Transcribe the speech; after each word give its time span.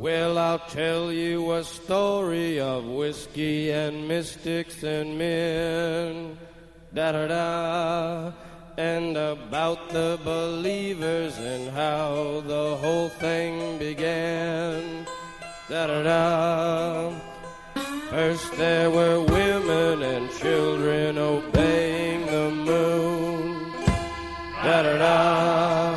Well, 0.00 0.38
I'll 0.38 0.60
tell 0.60 1.12
you 1.12 1.54
a 1.54 1.64
story 1.64 2.60
of 2.60 2.84
whiskey 2.84 3.72
and 3.72 4.06
mystics 4.06 4.84
and 4.84 5.18
men. 5.18 6.38
Da 6.94 7.10
da 7.10 7.26
da. 7.26 8.32
And 8.76 9.16
about 9.16 9.90
the 9.90 10.16
believers 10.22 11.36
and 11.38 11.72
how 11.72 12.44
the 12.46 12.76
whole 12.76 13.08
thing 13.08 13.78
began. 13.78 15.04
Da 15.68 15.88
da 15.88 16.02
da. 16.04 17.12
First 18.08 18.56
there 18.56 18.92
were 18.92 19.20
women 19.20 20.02
and 20.02 20.30
children 20.30 21.18
obeying 21.18 22.24
the 22.26 22.50
moon. 22.52 23.72
Da 24.62 24.82
da 24.82 24.96
da. 24.96 25.87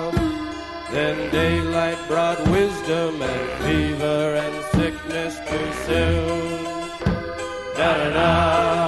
Soon. 5.91 6.59
Da 7.77 7.89
da 7.97 8.09
da. 8.13 8.80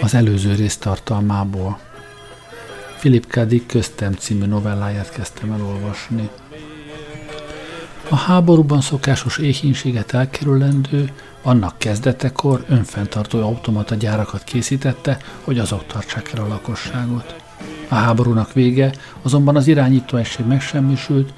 Az 0.00 0.14
előző 0.14 0.54
rész 0.54 0.76
tartalmából. 0.76 1.78
Philip 2.98 3.26
K. 3.26 3.40
Dick 3.40 3.66
köztem 3.66 4.12
című 4.12 4.46
novelláját 4.46 5.10
kezdtem 5.10 5.52
elolvasni. 5.52 6.28
A 8.08 8.16
háborúban 8.16 8.80
szokásos 8.80 9.38
éhínséget 9.38 10.14
elkerülendő, 10.14 11.12
annak 11.42 11.78
kezdetekor 11.78 12.64
önfenntartó 12.68 13.42
automata 13.42 13.94
gyárakat 13.94 14.44
készítette, 14.44 15.18
hogy 15.44 15.58
azok 15.58 15.86
tartsák 15.86 16.32
el 16.32 16.44
a 16.44 16.48
lakosságot. 16.48 17.34
A 17.92 17.94
háborúnak 17.94 18.52
vége, 18.52 18.92
azonban 19.22 19.56
az 19.56 19.66
irányító 19.66 20.16
egység 20.16 20.46
megsemmisült, 20.46 21.32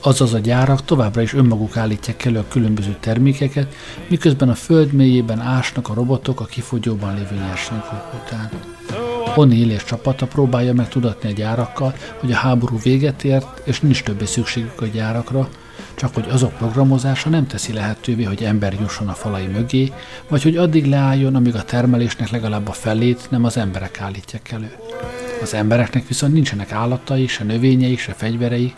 azaz, 0.00 0.34
a 0.34 0.38
gyárak 0.38 0.84
továbbra 0.84 1.22
is 1.22 1.34
önmaguk 1.34 1.76
állítják 1.76 2.24
elő 2.24 2.38
a 2.38 2.48
különböző 2.48 2.96
termékeket, 3.00 3.74
miközben 4.08 4.48
a 4.48 4.54
föld 4.54 4.92
mélyében 4.92 5.40
ásnak 5.40 5.88
a 5.88 5.94
robotok 5.94 6.40
a 6.40 6.44
kifogyóban 6.44 7.14
lévő 7.14 7.36
nyersanyagok 7.46 8.12
után. 8.24 8.50
O'Neill 9.36 9.70
és 9.70 9.84
csapata 9.84 10.26
próbálja 10.26 10.72
meg 10.72 10.88
tudatni 10.88 11.28
a 11.28 11.32
gyárakkal, 11.32 11.94
hogy 12.20 12.32
a 12.32 12.36
háború 12.36 12.78
véget 12.82 13.24
ért, 13.24 13.62
és 13.64 13.80
nincs 13.80 14.02
többé 14.02 14.24
szükségük 14.24 14.80
a 14.80 14.86
gyárakra, 14.86 15.48
csak 15.94 16.14
hogy 16.14 16.26
azok 16.30 16.52
programozása 16.52 17.28
nem 17.28 17.46
teszi 17.46 17.72
lehetővé, 17.72 18.22
hogy 18.22 18.42
ember 18.42 18.72
jusson 18.80 19.08
a 19.08 19.12
falai 19.12 19.46
mögé, 19.46 19.92
vagy 20.28 20.42
hogy 20.42 20.56
addig 20.56 20.86
leálljon, 20.86 21.34
amíg 21.34 21.54
a 21.54 21.64
termelésnek 21.64 22.30
legalább 22.30 22.68
a 22.68 22.72
felét 22.72 23.26
nem 23.30 23.44
az 23.44 23.56
emberek 23.56 24.00
állítják 24.00 24.52
elő. 24.52 24.72
Az 25.42 25.54
embereknek 25.54 26.06
viszont 26.06 26.32
nincsenek 26.32 26.72
állatai, 26.72 27.26
se 27.26 27.44
növényei, 27.44 27.96
se 27.96 28.12
fegyverei, 28.12 28.74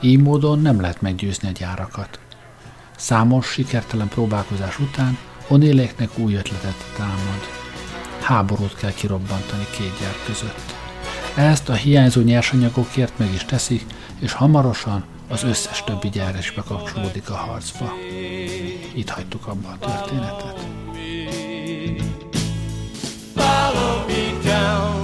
így 0.00 0.22
módon 0.22 0.60
nem 0.60 0.80
lehet 0.80 1.00
meggyőzni 1.00 1.48
a 1.48 1.52
gyárakat. 1.52 2.18
Számos 2.96 3.46
sikertelen 3.46 4.08
próbálkozás 4.08 4.78
után 4.78 5.18
Onéléknek 5.48 6.18
új 6.18 6.34
ötletet 6.34 6.84
támad. 6.96 7.48
Háborút 8.20 8.76
kell 8.76 8.92
kirobbantani 8.92 9.66
két 9.78 9.92
gyár 10.00 10.14
között. 10.26 10.74
Ezt 11.34 11.68
a 11.68 11.74
hiányzó 11.74 12.20
nyersanyagokért 12.20 13.18
meg 13.18 13.32
is 13.32 13.44
teszik, 13.44 13.84
és 14.18 14.32
hamarosan 14.32 15.04
az 15.28 15.42
összes 15.42 15.84
többi 15.84 16.08
gyár 16.08 16.36
is 16.38 16.52
bekapcsolódik 16.52 17.30
a 17.30 17.34
harcba. 17.34 17.92
Itt 18.94 19.08
hagytuk 19.08 19.46
abba 19.46 19.68
a 19.68 19.78
történetet. 19.78 20.66
Follow 23.34 24.06
me 24.06 24.50
down. 24.50 24.95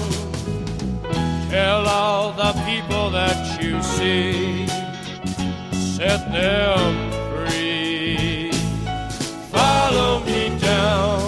Tell 1.52 1.86
all 1.86 2.32
the 2.32 2.54
people 2.64 3.10
that 3.10 3.62
you 3.62 3.82
see. 3.82 4.66
Set 5.96 6.32
them 6.32 7.10
free. 7.28 8.50
Follow 9.50 10.20
me 10.24 10.58
down. 10.58 11.20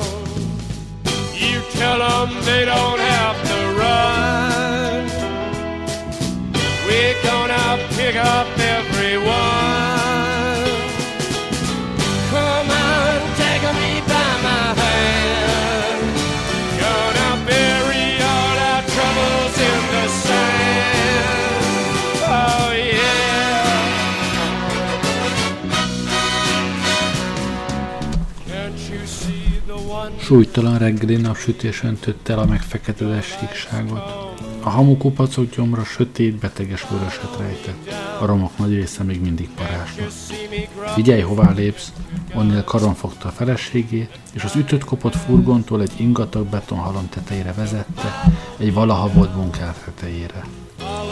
You 1.34 1.60
tell 1.72 1.98
them 1.98 2.42
they 2.46 2.64
don't 2.64 3.00
have 3.00 3.36
to 3.50 3.58
run. 3.82 5.04
We're 6.86 7.22
gonna 7.22 7.86
pick 7.94 8.16
up 8.16 8.48
everyone. 8.58 9.93
Súlytalan 30.34 30.78
reggeli 30.78 31.16
napsütés 31.16 31.82
öntötte 31.82 32.32
el 32.32 32.38
a 32.38 32.44
megfeketedett 32.44 33.22
síkságot. 33.22 34.34
A 34.62 34.68
hamukupacok 34.68 35.54
gyomra 35.56 35.84
sötét, 35.84 36.36
beteges 36.36 36.86
vöröset 36.90 37.36
rejtett. 37.38 37.94
A 38.20 38.26
romok 38.26 38.58
nagy 38.58 38.74
része 38.74 39.02
még 39.02 39.20
mindig 39.20 39.48
parázsnak. 39.48 40.10
Figyelj, 40.94 41.20
hová 41.20 41.52
lépsz! 41.52 41.92
Onnél 42.34 42.64
karon 42.64 42.94
fogta 42.94 43.28
a 43.28 43.30
feleségét, 43.30 44.18
és 44.32 44.44
az 44.44 44.56
ütött 44.56 44.84
kopott 44.84 45.16
furgontól 45.16 45.82
egy 45.82 45.92
ingatag 45.96 46.46
betonhalom 46.46 47.08
tetejére 47.08 47.52
vezette, 47.52 48.32
egy 48.56 48.72
valaha 48.72 49.08
volt 49.08 49.34
bunkár 49.34 49.74
tetejére. 49.84 50.44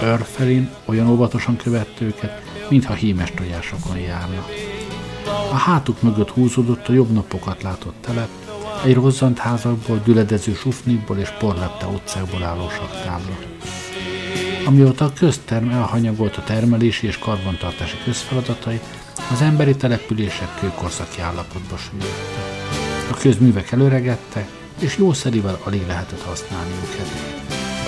Örfelin 0.03 0.71
olyan 0.85 1.09
óvatosan 1.09 1.57
követte 1.57 2.05
őket, 2.05 2.43
mintha 2.69 2.95
hímes 2.95 3.33
tojásokon 3.35 3.99
járna. 3.99 4.47
A 5.51 5.57
hátuk 5.57 6.03
mögött 6.03 6.31
húzódott 6.31 6.89
a 6.89 6.93
jobb 6.93 7.11
napokat 7.11 7.63
látott 7.63 7.97
telep, 8.01 8.29
egy 8.85 8.95
rozzant 8.95 9.39
házakból, 9.39 10.01
düledező 10.05 10.55
sufnikból 10.55 11.19
és 11.19 11.29
porlepte 11.39 11.87
utcákból 11.87 12.43
álló 12.43 12.69
saktábla. 12.69 13.37
Amióta 14.65 15.05
a 15.05 15.13
közterm 15.13 15.69
elhanyagolt 15.69 16.37
a 16.37 16.43
termelési 16.43 17.07
és 17.07 17.19
karbantartási 17.19 17.97
közfeladatai, 18.05 18.81
az 19.33 19.41
emberi 19.41 19.77
települések 19.77 20.49
kőkorszaki 20.61 21.21
állapotba 21.21 21.77
süllyedtek. 21.77 23.11
A 23.11 23.15
közművek 23.15 23.73
előregettek, 23.73 24.49
és 24.79 24.97
jószerivel 24.97 25.59
alig 25.65 25.87
lehetett 25.87 26.23
használni 26.23 26.71
őket. 26.71 27.41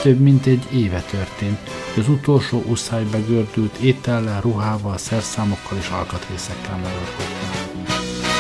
Több 0.03 0.21
mint 0.21 0.47
egy 0.47 0.67
éve 0.73 1.01
történt, 1.01 1.59
hogy 1.95 2.03
az 2.03 2.09
utolsó 2.09 2.63
uszálybe 2.69 3.19
gördült 3.19 3.77
étellel, 3.77 4.41
ruhával, 4.41 4.99
szerszámokkal 4.99 5.79
és 5.79 5.89
alkatrészekkel 5.89 6.77
megoldották. 6.77 7.64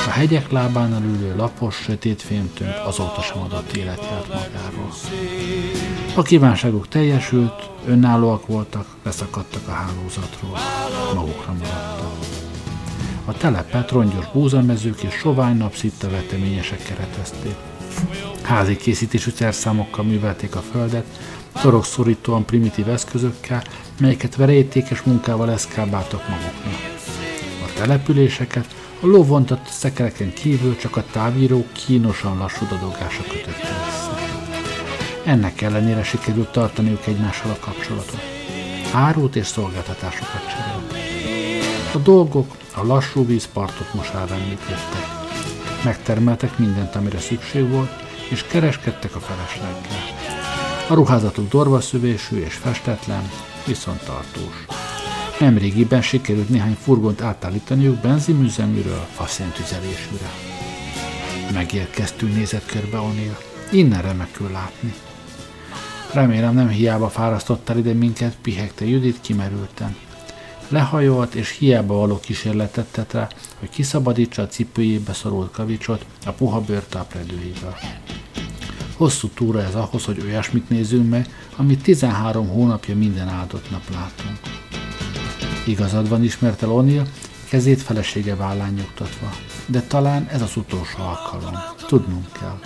A 0.06 0.11
hegyek 0.11 0.51
lábánál 0.51 1.03
ülő 1.03 1.37
lapos, 1.37 1.75
sötét 1.75 2.23
fémtömb 2.23 2.73
azóta 2.87 3.23
sem 3.23 3.39
adott 3.39 3.77
életját 3.77 4.29
magáról. 4.29 4.93
A 6.15 6.23
kívánságuk 6.23 6.89
teljesült, 6.89 7.71
önállóak 7.87 8.47
voltak, 8.47 8.87
leszakadtak 9.03 9.69
a 9.69 9.71
hálózatról, 9.71 10.59
magukra 11.15 11.53
maradtak. 11.53 12.12
A 13.25 13.33
telepet 13.33 13.91
rongyos 13.91 14.25
búzamezők 14.33 15.03
és 15.03 15.15
sovány 15.15 15.56
napszitta 15.56 16.11
veteményesek 16.11 16.83
keretezték. 16.83 17.55
Házi 18.43 18.77
készítésű 18.77 19.31
szerszámokkal 19.31 20.05
művelték 20.05 20.57
a 20.57 20.61
földet, 20.61 21.07
torokszorítóan 21.53 22.45
primitív 22.45 22.89
eszközökkel, 22.89 23.62
melyeket 24.00 24.37
verejtékes 24.37 25.03
munkával 25.03 25.50
eszkábáltak 25.50 26.29
maguknak. 26.29 26.93
A 27.67 27.79
településeket 27.79 28.67
a 29.05 29.06
lóvontott 29.06 29.67
szekereken 29.67 30.33
kívül 30.33 30.77
csak 30.77 30.97
a 30.97 31.05
távíró 31.12 31.65
kínosan 31.73 32.39
lassú 32.39 32.67
dadogása 32.67 33.23
kötötte 33.23 33.69
össze. 33.87 34.19
Ennek 35.25 35.61
ellenére 35.61 36.03
sikerült 36.03 36.53
tartaniuk 36.53 37.06
egymással 37.06 37.51
a 37.51 37.65
kapcsolatot. 37.65 38.21
Árut 38.93 39.37
és 39.37 39.47
szolgáltatásokat 39.47 40.41
cserélt. 40.49 41.05
A 41.95 41.99
dolgok 41.99 42.56
a 42.75 42.87
lassú 42.87 43.27
vízpartot 43.27 43.95
mosára 43.95 44.35
említkeztek. 44.35 45.07
Megtermeltek 45.85 46.59
mindent, 46.59 46.95
amire 46.95 47.19
szükség 47.19 47.71
volt, 47.71 47.91
és 48.31 48.43
kereskedtek 48.43 49.15
a 49.15 49.21
felesleggel. 49.21 50.05
A 50.89 50.95
ruházatuk 50.95 51.49
dorvaszövésű 51.49 52.37
és 52.37 52.55
festetlen, 52.55 53.31
viszont 53.67 54.05
tartós. 54.05 54.84
Nemrégiben 55.41 56.03
sikerült 56.03 56.49
néhány 56.49 56.77
furgont 56.81 57.21
átállítaniuk 57.21 58.01
benzinműzeműről 58.01 59.07
faszéntüzelésűre. 59.13 60.31
Megérkeztünk, 61.53 62.35
nézett 62.35 62.67
körbe 62.67 62.99
O'Neill. 62.99 63.37
Innen 63.73 64.03
remekül 64.03 64.51
látni. 64.51 64.95
Remélem 66.13 66.55
nem 66.55 66.69
hiába 66.69 67.09
fárasztottál 67.09 67.79
ide 67.79 67.93
minket, 67.93 68.37
pihegte 68.43 68.87
Judit 68.87 69.21
kimerülten. 69.21 69.97
Lehajolt 70.69 71.35
és 71.35 71.51
hiába 71.51 71.95
való 71.95 72.21
kísérletet 72.21 72.87
tett 72.87 73.13
rá, 73.13 73.29
hogy 73.59 73.71
kiszabadítsa 73.71 74.43
a 74.43 74.47
cipőjébe 74.47 75.13
szorult 75.13 75.51
kavicsot 75.51 76.07
a 76.27 76.31
puha 76.31 76.61
bőrtápredőjéből. 76.61 77.75
Hosszú 78.97 79.29
túra 79.29 79.63
ez 79.63 79.75
ahhoz, 79.75 80.05
hogy 80.05 80.23
olyasmit 80.25 80.69
nézzünk 80.69 81.11
meg, 81.11 81.29
amit 81.57 81.83
13 81.83 82.49
hónapja 82.49 82.97
minden 82.97 83.29
áldott 83.29 83.71
nap 83.71 83.91
látunk. 83.93 84.39
Igazad 85.64 86.08
van, 86.08 86.22
ismerte 86.22 86.66
O'Neill, 86.66 87.06
kezét 87.49 87.82
felesége 87.82 88.37
vállán 88.37 88.72
nyugtatva. 88.72 89.31
De 89.66 89.81
talán 89.81 90.28
ez 90.32 90.43
az 90.43 90.56
utolsó 90.56 90.99
alkalom. 90.99 91.55
Tudnunk 91.87 92.32
kell. 92.32 92.58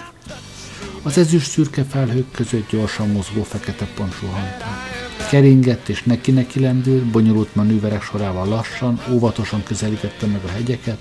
Az 1.03 1.19
ezüst 1.19 1.51
szürke 1.51 1.85
felhők 1.85 2.31
között 2.31 2.71
gyorsan 2.71 3.09
mozgó 3.09 3.43
fekete 3.43 3.87
pont 3.97 4.13
suhanták. 4.13 5.07
Keringett 5.31 5.89
és 5.89 6.03
neki-neki 6.03 6.61
lendült, 6.61 7.05
bonyolult 7.05 7.55
manőverek 7.55 8.03
sorával 8.03 8.49
lassan, 8.49 9.01
óvatosan 9.11 9.63
közelítette 9.63 10.27
meg 10.27 10.41
a 10.45 10.49
hegyeket, 10.49 10.99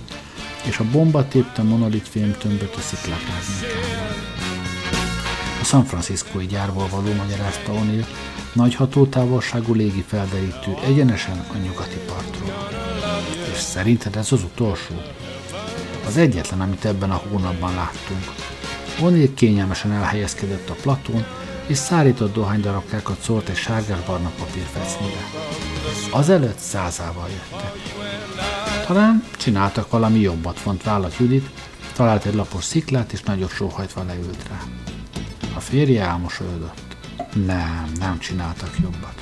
és 0.64 0.80
a 0.80 0.86
bomba 0.92 1.28
tépte 1.28 1.62
monolit 1.62 2.08
fémtömböt 2.08 2.76
a 2.76 2.80
sziklák 2.80 3.22
A 4.07 4.07
San 5.68 5.86
Franciscoi 5.86 6.46
gyárból 6.46 6.88
való 6.90 7.14
magyarázta 7.14 7.72
O'Neill, 7.72 8.06
nagy 8.54 8.76
hatótávolságú 8.76 9.74
légi 9.74 10.02
felderítő 10.08 10.76
egyenesen 10.86 11.46
a 11.54 11.58
nyugati 11.58 11.98
partról. 12.08 12.68
És 13.52 13.58
szerinted 13.58 14.16
ez 14.16 14.32
az 14.32 14.44
utolsó? 14.44 14.96
Az 16.06 16.18
egyetlen, 16.18 16.62
amit 16.62 16.86
ebben 16.86 17.12
a 17.12 17.22
hónapban 17.30 17.76
láttunk. 17.76 18.24
O'Neill 19.00 19.34
kényelmesen 19.36 19.92
elhelyezkedett 19.92 20.70
a 20.70 20.76
platón, 20.82 21.26
és 21.66 21.78
szárított 21.78 22.34
dohánydarabkákat 22.34 23.22
szólt 23.22 23.50
egy 23.50 23.56
sárgás-barna 23.56 24.32
papírfesznyire. 24.40 25.22
Azelőtt 26.12 26.60
százával 26.60 27.30
jöttek. 27.30 27.72
Talán 28.86 29.24
csináltak 29.38 29.92
valami 29.92 30.20
jobbat, 30.20 30.62
vont 30.62 30.84
vállat 30.84 31.18
Judit, 31.18 31.50
talált 31.94 32.26
egy 32.26 32.36
lapos 32.36 32.64
sziklát, 32.64 33.14
és 33.14 33.22
nagyot 33.22 33.54
sóhajtva 33.54 34.04
leült 34.04 34.48
rá. 34.50 34.77
A 35.58 35.60
férje 35.60 36.04
álmosolyodott. 36.04 36.96
Nem, 37.46 37.92
nem 38.00 38.20
csináltak 38.20 38.70
jobbat. 38.82 39.22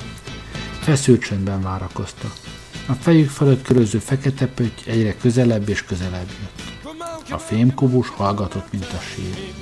Feszült 0.80 1.22
csöndben 1.22 1.62
várakoztak. 1.62 2.32
A 2.86 2.92
fejük 2.92 3.30
fölött 3.30 3.62
köröző 3.62 3.98
fekete 3.98 4.46
pötty 4.46 4.80
egyre 4.86 5.16
közelebb 5.16 5.68
és 5.68 5.82
közelebb 5.82 6.28
jött. 6.40 6.62
A 7.30 7.38
fémkubus 7.38 8.08
hallgatott, 8.08 8.72
mint 8.72 8.84
a 8.92 9.00
sír. 9.00 9.52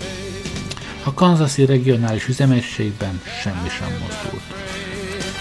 A 1.05 1.15
Kansasi 1.15 1.65
regionális 1.65 2.29
üzemegységben 2.29 3.21
semmi 3.43 3.69
sem 3.69 3.91
mozdult. 3.91 4.55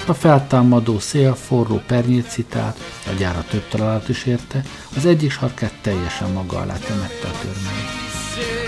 A 0.08 0.14
feltámadó 0.14 1.00
szél 1.00 1.36
forró 1.36 1.82
pernyét 1.88 2.30
citált, 2.30 2.78
a 3.06 3.12
gyára 3.18 3.46
több 3.50 3.68
találat 3.68 4.10
is 4.10 4.26
érte, 4.26 4.64
az 4.96 5.06
egyik 5.06 5.32
sarkát 5.32 5.74
teljesen 5.82 6.32
maga 6.32 6.58
alá 6.58 6.78
temette 6.78 7.28
a 7.28 7.40
törmény. 7.42 8.03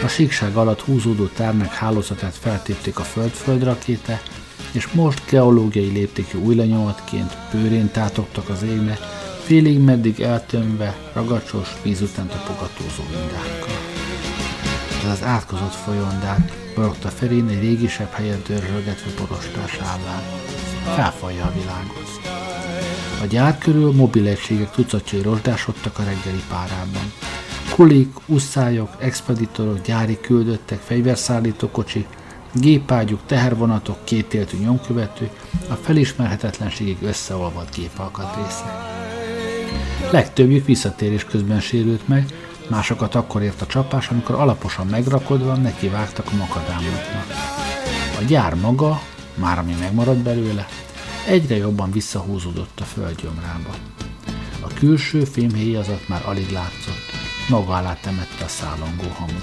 A 0.05 0.07
síkság 0.07 0.55
alatt 0.55 0.81
húzódó 0.81 1.25
tárnak 1.25 1.73
hálózatát 1.73 2.35
feltépték 2.35 2.99
a 2.99 3.03
föld-föld 3.03 3.63
rakéte, 3.63 4.21
és 4.71 4.87
most 4.87 5.21
geológiai 5.29 5.91
léptékű 5.91 6.37
új 6.37 6.55
lenyomatként 6.55 7.37
pőrén 7.51 7.91
tátogtak 7.91 8.49
az 8.49 8.63
égnek, 8.63 8.97
félig 9.43 9.79
meddig 9.79 10.19
eltömve, 10.19 10.95
ragacsos, 11.13 11.69
víz 11.83 12.01
után 12.01 12.27
tapogatózó 12.27 13.03
indákkal. 13.21 13.77
Ez 15.03 15.11
az 15.11 15.23
átkozott 15.23 15.73
folyondár, 15.73 16.51
barogta 16.75 17.09
Ferin 17.09 17.47
egy 17.47 17.59
régisebb 17.59 18.11
helyen 18.11 18.41
dörrölgetve 18.47 19.11
borostás 19.17 19.77
állán. 19.77 20.23
Felfalja 20.95 21.45
a 21.45 21.53
világot. 21.53 22.19
A 23.21 23.25
gyár 23.25 23.57
körül 23.57 23.91
mobil 23.91 24.27
egységek 24.27 24.71
tucatjai 24.71 25.21
rozsdásodtak 25.21 25.99
a 25.99 26.03
reggeli 26.03 26.43
párában. 26.49 27.13
Kulik, 27.75 28.13
usszályok, 28.25 28.89
expeditorok, 28.99 29.81
gyári 29.81 30.19
küldöttek, 30.19 30.79
fegyverszállító 30.79 31.69
kocsik, 31.69 32.07
gépágyuk, 32.53 33.19
tehervonatok, 33.25 33.97
kétéltű 34.03 34.57
nyomkövető, 34.57 35.29
a 35.69 35.73
felismerhetetlenségig 35.73 36.97
összeolvadt 37.01 37.75
gépalkatrészek. 37.75 38.71
Legtöbbjük 40.11 40.65
visszatérés 40.65 41.23
közben 41.23 41.59
sérült 41.59 42.07
meg, 42.07 42.25
másokat 42.69 43.15
akkor 43.15 43.41
ért 43.41 43.61
a 43.61 43.65
csapás, 43.65 44.09
amikor 44.09 44.35
alaposan 44.35 44.87
megrakodva 44.87 45.55
neki 45.55 45.87
vágtak 45.87 46.25
a 46.31 46.35
makadámoknak. 46.35 47.25
A 48.19 48.23
gyár 48.27 48.55
maga, 48.55 49.01
már 49.33 49.59
ami 49.59 49.75
megmaradt 49.79 50.23
belőle, 50.23 50.67
egyre 51.27 51.55
jobban 51.55 51.91
visszahúzódott 51.91 52.79
a 52.79 52.83
földgyomrába. 52.83 53.69
A 54.59 54.67
külső 54.73 55.23
fémhéjazat 55.23 56.07
már 56.07 56.21
alig 56.25 56.51
látszott, 56.51 57.04
maga 57.49 57.73
alá 57.73 57.97
temette 58.01 58.43
a 58.43 58.47
szállongó 58.47 59.07
hamu. 59.13 59.39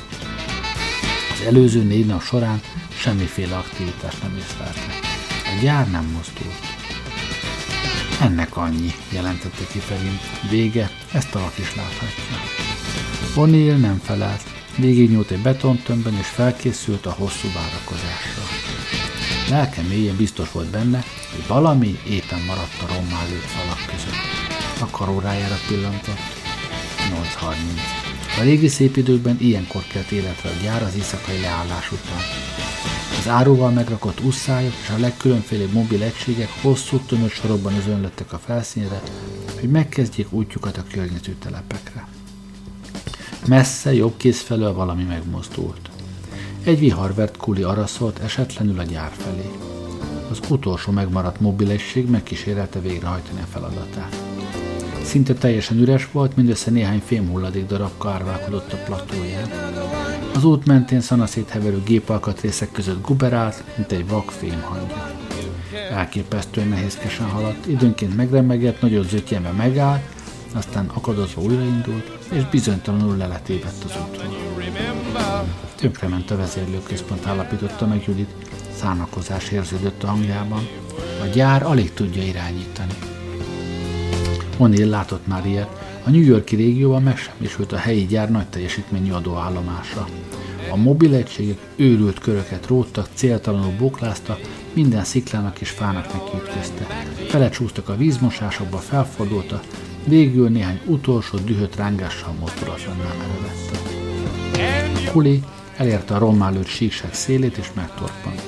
Az 1.32 1.46
előző 1.46 1.82
négy 1.82 2.06
nap 2.06 2.22
során 2.22 2.60
semmiféle 2.88 3.56
aktivitást 3.56 4.22
nem 4.22 4.36
észleltek. 4.36 4.98
A 5.44 5.62
gyár 5.62 5.90
nem 5.90 6.04
mozdult. 6.04 6.72
Ennek 8.20 8.56
annyi, 8.56 8.94
jelentette 9.10 9.66
ki 9.72 9.78
Ferin. 9.78 10.18
Vége, 10.50 10.90
ezt 11.12 11.34
a 11.34 11.52
is 11.58 11.74
láthatja. 11.74 12.36
O'Neill 13.36 13.80
nem 13.80 14.00
felelt, 14.04 14.42
végignyúlt 14.76 15.30
egy 15.30 15.42
betontömbben 15.42 16.14
és 16.14 16.26
felkészült 16.26 17.06
a 17.06 17.10
hosszú 17.10 17.48
várakozásra. 17.54 18.42
Lelke 19.48 19.82
mélyen 19.82 20.16
biztos 20.16 20.50
volt 20.52 20.70
benne, 20.70 21.04
hogy 21.30 21.46
valami 21.46 21.98
éppen 22.08 22.40
maradt 22.46 22.82
a 22.82 22.86
rommá 22.86 23.22
lőtt 23.28 23.50
falak 23.56 23.86
között. 23.86 24.80
A 24.80 24.86
karórájára 24.90 25.56
pillantott. 25.68 26.40
8.30. 27.10 28.01
A 28.38 28.42
régi 28.42 28.68
szép 28.68 28.96
időkben 28.96 29.36
ilyenkor 29.40 29.82
kelt 29.92 30.10
életre 30.10 30.48
a 30.48 30.62
gyár 30.62 30.82
az 30.82 30.94
éjszakai 30.94 31.40
leállás 31.40 31.92
után. 31.92 32.20
Az 33.18 33.28
áróval 33.28 33.70
megrakott 33.70 34.20
usszályok 34.20 34.72
és 34.82 34.88
a 34.88 34.98
legkülönfélebb 34.98 35.72
mobil 35.72 36.02
egységek 36.02 36.48
hosszú 36.60 36.96
tömött 36.96 37.30
sorokban 37.30 37.74
özönlöttek 37.74 38.32
a 38.32 38.38
felszínre, 38.38 39.02
hogy 39.60 39.70
megkezdjék 39.70 40.32
útjukat 40.32 40.76
a 40.76 40.84
környező 40.92 41.36
telepekre. 41.38 42.06
Messze, 43.46 43.94
jobb 43.94 44.16
kéz 44.16 44.40
felől 44.40 44.72
valami 44.72 45.02
megmozdult. 45.02 45.90
Egy 46.64 46.78
viharvert 46.78 47.36
kuli 47.36 47.62
araszolt 47.62 48.18
esetlenül 48.18 48.78
a 48.78 48.82
gyár 48.82 49.12
felé. 49.16 49.50
Az 50.30 50.40
utolsó 50.48 50.92
megmaradt 50.92 51.40
mobilesség 51.40 52.08
megkísérelte 52.10 52.80
végrehajtani 52.80 53.40
a 53.40 53.46
feladatát. 53.52 54.21
Szinte 55.04 55.34
teljesen 55.34 55.78
üres 55.78 56.08
volt, 56.12 56.36
mindössze 56.36 56.70
néhány 56.70 57.02
fémhulladék 57.04 57.66
darab 57.66 57.90
kárválkodott 58.02 58.72
a 58.72 58.76
platóján. 58.76 59.50
Az 60.34 60.44
út 60.44 60.66
mentén 60.66 61.00
szanaszét 61.00 61.48
heverő 61.48 61.82
gépalkatrészek 61.84 62.72
között 62.72 63.02
guberált, 63.02 63.64
mint 63.76 63.92
egy 63.92 64.08
vak 64.08 64.30
fémhangja. 64.30 65.10
Elképesztően 65.90 66.68
nehézkesen 66.68 67.26
haladt, 67.26 67.66
időnként 67.66 68.16
megremegett, 68.16 68.80
nagyon 68.80 69.02
zötyembe 69.02 69.50
megállt, 69.50 70.02
aztán 70.54 70.86
akadozva 70.94 71.42
újraindult, 71.42 72.18
és 72.32 72.48
bizonytalanul 72.48 73.16
leletébett 73.16 73.84
az 73.84 73.96
útról. 74.08 74.36
Tönkrement 75.76 76.30
a 76.30 76.36
vezérlőközpont 76.36 77.26
állapította 77.26 77.86
meg 77.86 78.04
Judit, 78.06 78.30
szánakozás 78.76 79.50
érződött 79.50 80.02
a 80.02 80.06
hangjában. 80.06 80.68
A 81.22 81.26
gyár 81.26 81.62
alig 81.62 81.92
tudja 81.92 82.22
irányítani. 82.22 82.94
O'Neill 84.62 84.88
látott 84.88 85.26
már 85.26 85.46
ilyet, 85.46 86.00
a 86.04 86.10
New 86.10 86.22
Yorki 86.22 86.56
régióban 86.56 87.02
megsemmisült 87.02 87.72
a 87.72 87.76
helyi 87.76 88.06
gyár 88.06 88.30
nagy 88.30 88.46
teljesítményű 88.46 89.10
adóállomása. 89.12 90.08
A 90.70 90.76
mobil 90.76 91.14
egységek 91.14 91.58
őrült 91.76 92.18
köröket 92.18 92.66
róttak, 92.66 93.08
céltalanul 93.14 93.72
boklázta, 93.78 94.38
minden 94.72 95.04
sziklának 95.04 95.60
és 95.60 95.70
fának 95.70 96.12
nekiütközte. 96.12 96.86
Felecsúsztak 97.28 97.88
a 97.88 97.96
vízmosásokba, 97.96 98.76
felfordulta, 98.76 99.60
végül 100.04 100.48
néhány 100.48 100.80
utolsó 100.86 101.38
dühött 101.38 101.76
rángással 101.76 102.34
mozdulatlanná 102.40 103.10
merevette. 103.18 103.78
Kuli 105.10 105.42
elérte 105.76 106.14
a 106.14 106.18
rommá 106.18 106.52
síkság 106.64 107.14
szélét 107.14 107.56
és 107.56 107.72
megtorpant. 107.74 108.42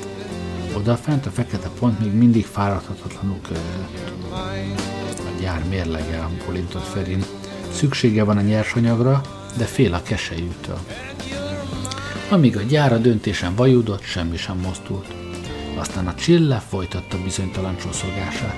Odafent 0.76 1.26
a 1.26 1.30
fekete 1.30 1.68
pont 1.78 2.00
még 2.00 2.12
mindig 2.12 2.44
fáradhatatlanul 2.44 3.38
körülött. 3.42 4.93
A 5.44 5.46
gyár 5.46 5.64
mérlegel, 5.68 6.30
bolintott 6.46 6.84
Ferin. 6.84 7.24
Szüksége 7.72 8.24
van 8.24 8.36
a 8.36 8.40
nyersanyagra, 8.40 9.20
de 9.56 9.64
fél 9.64 9.94
a 9.94 10.02
kesejűtől. 10.02 10.78
Amíg 12.30 12.56
a 12.56 12.62
gyár 12.62 12.92
a 12.92 12.98
döntésen 12.98 13.54
vajudott, 13.54 14.02
semmi 14.02 14.36
sem 14.36 14.58
mozdult. 14.58 15.06
Aztán 15.76 16.06
a 16.06 16.14
csille 16.14 16.58
folytatta 16.68 17.22
bizonytalan 17.22 17.76
csoszogását. 17.76 18.56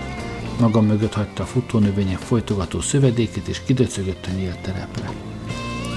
Maga 0.61 0.81
mögött 0.81 1.15
hagyta 1.15 1.43
a 1.43 1.47
futónövények 1.47 2.19
folytogató 2.19 2.81
szövedékét, 2.81 3.49
és 3.49 3.63
kidöcögött 3.65 4.27
a 4.27 4.31
nyílt 4.37 4.59
terepre. 4.59 5.11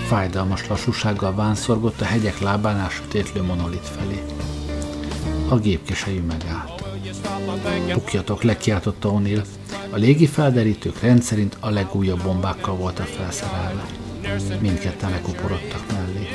Fájdalmas 0.08 0.68
lassúsággal 0.68 1.36
vánszorgott 1.36 2.02
a 2.02 2.06
hegyek 2.06 2.40
lábánál 2.40 2.90
sötétlő 2.90 3.44
monolit 3.44 3.88
felé. 3.88 4.24
A 5.50 5.56
gépkesejű 5.56 6.22
megállt. 6.22 6.79
Bukjatok, 7.94 8.44
lekiáltotta 8.44 9.10
O'Neill. 9.10 9.46
A 9.90 9.96
légi 9.96 10.26
felderítők 10.26 11.00
rendszerint 11.02 11.58
a 11.60 11.70
legújabb 11.70 12.24
bombákkal 12.24 12.76
voltak 12.76 13.06
felszerelve. 13.06 13.86
Mindketten 14.62 15.10
lekuporodtak 15.10 15.84
mellé. 15.92 16.28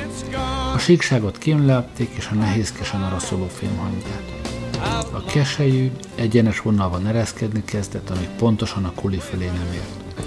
A 0.74 0.78
síkságot 0.78 1.38
kémlelték, 1.38 2.10
és 2.16 2.28
a 2.32 2.34
nehézkesen 2.34 3.02
araszoló 3.02 3.46
film 3.46 3.76
hangját. 3.76 4.42
A 5.12 5.24
keselyű 5.24 5.90
egyenes 6.14 6.60
vonalban 6.60 7.06
ereszkedni 7.06 7.64
kezdett, 7.64 8.10
amíg 8.10 8.28
pontosan 8.28 8.84
a 8.84 8.92
kuli 8.94 9.18
felé 9.18 9.46
nem 9.46 9.72
ért. 9.72 10.24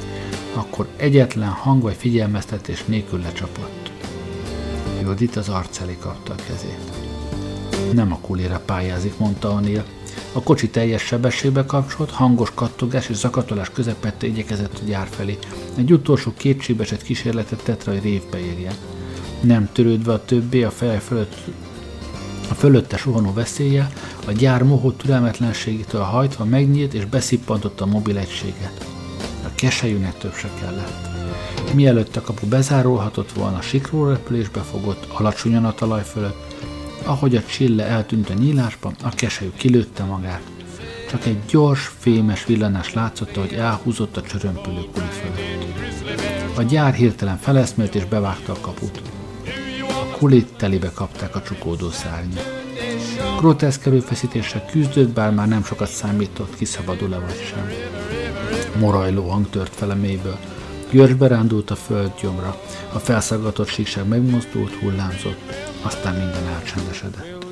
Akkor 0.54 0.88
egyetlen 0.96 1.50
hang 1.50 1.82
vagy 1.82 1.96
figyelmeztetés 1.96 2.84
nélkül 2.86 3.20
lecsapott. 3.20 3.92
Judit 5.02 5.36
az 5.36 5.50
arc 5.50 5.80
elé 5.80 5.98
kapta 6.00 6.34
a 6.34 6.44
kezét. 6.48 6.92
Nem 7.94 8.12
a 8.12 8.20
kulira 8.22 8.62
pályázik, 8.66 9.18
mondta 9.18 9.50
Anil. 9.50 9.84
A 10.32 10.44
kocsi 10.44 10.70
teljes 10.70 11.02
sebességbe 11.02 11.66
kapcsolt, 11.66 12.12
hangos 12.12 12.52
kattogás 12.54 13.10
és 13.10 13.16
zakatolás 13.16 13.70
közepette 13.70 14.28
igyekezett 14.28 14.80
a 14.82 14.88
gyár 14.88 15.08
felé. 15.10 15.38
Egy 15.76 15.94
utolsó 15.94 16.34
kétségbeesett 16.38 17.02
kísérletet 17.02 17.64
tett 17.64 17.84
rá, 17.84 17.92
hogy 17.94 18.04
révbe 18.04 18.40
érjen. 18.40 18.74
Nem 19.42 19.70
törődve 19.72 20.14
a 20.14 20.26
többé 20.26 20.64
a 20.64 20.72
feje 20.72 21.00
fölött 21.00 21.36
a 22.50 22.54
fölötte 22.54 22.98
suhanó 22.98 23.34
veszélye, 23.34 23.92
a 24.28 24.32
gyár 24.32 24.64
mohó 24.64 24.92
türelmetlenségétől 24.92 26.02
hajtva 26.02 26.46
megnyílt 26.46 26.94
és 26.94 27.06
beszippantotta 27.06 27.84
a 27.84 27.88
mobil 27.88 28.18
egységet. 28.18 28.86
A 29.44 29.50
keselyűnek 29.56 30.18
több 30.18 30.34
se 30.34 30.50
kellett. 30.60 31.08
Mielőtt 31.74 32.16
a 32.16 32.22
kapu 32.22 32.48
bezárulhatott 32.48 33.32
volna, 33.32 33.62
sikró 33.62 34.10
repülésbe 34.10 34.60
fogott, 34.60 35.08
alacsonyan 35.14 35.66
a 35.66 35.74
talaj 35.74 36.04
fölött, 36.04 36.47
ahogy 37.08 37.36
a 37.36 37.44
csille 37.44 37.86
eltűnt 37.86 38.30
a 38.30 38.34
nyílásban, 38.34 38.96
a 39.04 39.10
keselyű 39.10 39.52
kilőtte 39.56 40.04
magát. 40.04 40.42
Csak 41.10 41.26
egy 41.26 41.40
gyors, 41.50 41.92
fémes 41.98 42.46
villanás 42.46 42.94
látszott, 42.94 43.36
hogy 43.36 43.54
elhúzott 43.54 44.18
a 44.18 44.22
csörömpölő 44.22 44.82
kuli 44.94 45.06
fölött. 45.10 46.58
A 46.58 46.62
gyár 46.62 46.94
hirtelen 46.94 47.38
feleszmélt 47.38 47.96
és 47.96 48.06
bevágta 48.06 48.52
a 48.54 48.60
kaput. 48.62 49.02
A 49.80 50.18
kulit 50.18 50.54
telibe 50.58 50.92
kapták 50.94 51.36
a 51.36 51.42
csukódó 51.42 51.90
szárnyat. 51.90 52.66
Groteszk 53.40 53.86
erőfeszítéssel 53.86 54.66
küzdött, 54.66 55.10
bár 55.10 55.34
már 55.34 55.48
nem 55.48 55.64
sokat 55.64 55.90
számított, 55.90 56.56
kiszabadul-e 56.56 57.20
vagy 57.20 57.42
sem. 57.50 57.72
Morajló 58.80 59.30
hang 59.30 59.50
tört 59.50 59.76
fel 59.76 59.90
a 59.90 59.96
mélyből. 59.96 60.38
György 60.92 61.16
berándult 61.16 61.72
a 61.72 61.76
föld 61.76 62.12
gyomra. 62.22 62.62
A 62.94 63.00
felszaggatott 63.00 63.68
síkság 63.68 64.08
megmozdult, 64.08 64.74
hullámzott. 64.74 65.40
Aztán 65.88 66.14
minden 66.14 66.48
elcsendesedett. 66.48 67.46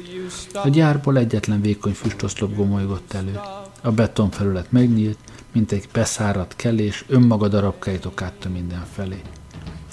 A 0.53 0.69
gyárból 0.69 1.17
egyetlen 1.17 1.61
vékony 1.61 1.93
füstoszlop 1.93 2.55
gomolygott 2.55 3.13
elő. 3.13 3.39
A 3.81 3.91
betonfelület 3.91 4.71
megnyílt, 4.71 5.17
mint 5.51 5.71
egy 5.71 5.87
beszáradt 5.93 6.55
kelés, 6.55 7.05
önmaga 7.07 7.47
darabkáit 7.47 8.05
okátta 8.05 8.49
mindenfelé. 8.49 9.21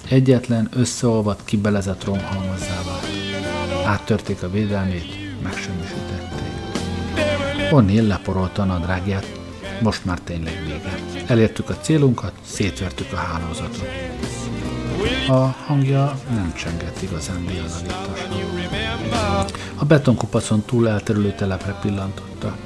Egyetlen 0.08 0.68
összeolvadt, 0.72 1.44
kibelezett 1.44 2.04
romhalmazzá 2.04 2.82
vált. 2.86 3.06
Áttörték 3.86 4.42
a 4.42 4.50
védelmét, 4.50 5.42
megsemmisítették. 5.42 6.52
Onnél 7.72 8.02
leporolta 8.02 8.62
a 8.62 8.64
nadrágját, 8.64 9.40
most 9.82 10.04
már 10.04 10.20
tényleg 10.20 10.62
vége. 10.66 10.98
Elértük 11.26 11.68
a 11.68 11.76
célunkat, 11.76 12.32
szétvertük 12.44 13.12
a 13.12 13.16
hálózatot. 13.16 14.11
A 15.28 15.54
hangja 15.66 16.18
nem 16.28 16.52
csengett 16.56 17.02
igazán 17.02 17.46
diadalítosan. 17.46 18.30
A 19.76 19.84
betonkupacon 19.84 20.62
túl 20.62 20.88
elterülő 20.88 21.32
telepre 21.32 21.78
pillantotta. 21.80 22.56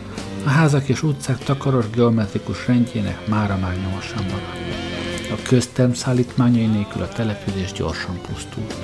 A 0.45 0.49
házak 0.49 0.89
és 0.89 1.03
utcák 1.03 1.39
takaros 1.39 1.91
geometrikus 1.91 2.67
rendjének 2.67 3.27
mára 3.27 3.57
már 3.57 3.77
nyoma 3.77 4.01
sem. 4.01 4.27
A 5.31 5.49
közterm 5.49 5.93
szállítmányai 5.93 6.67
nélkül 6.67 7.03
a 7.03 7.09
település 7.09 7.73
gyorsan 7.73 8.21
pusztult. 8.21 8.75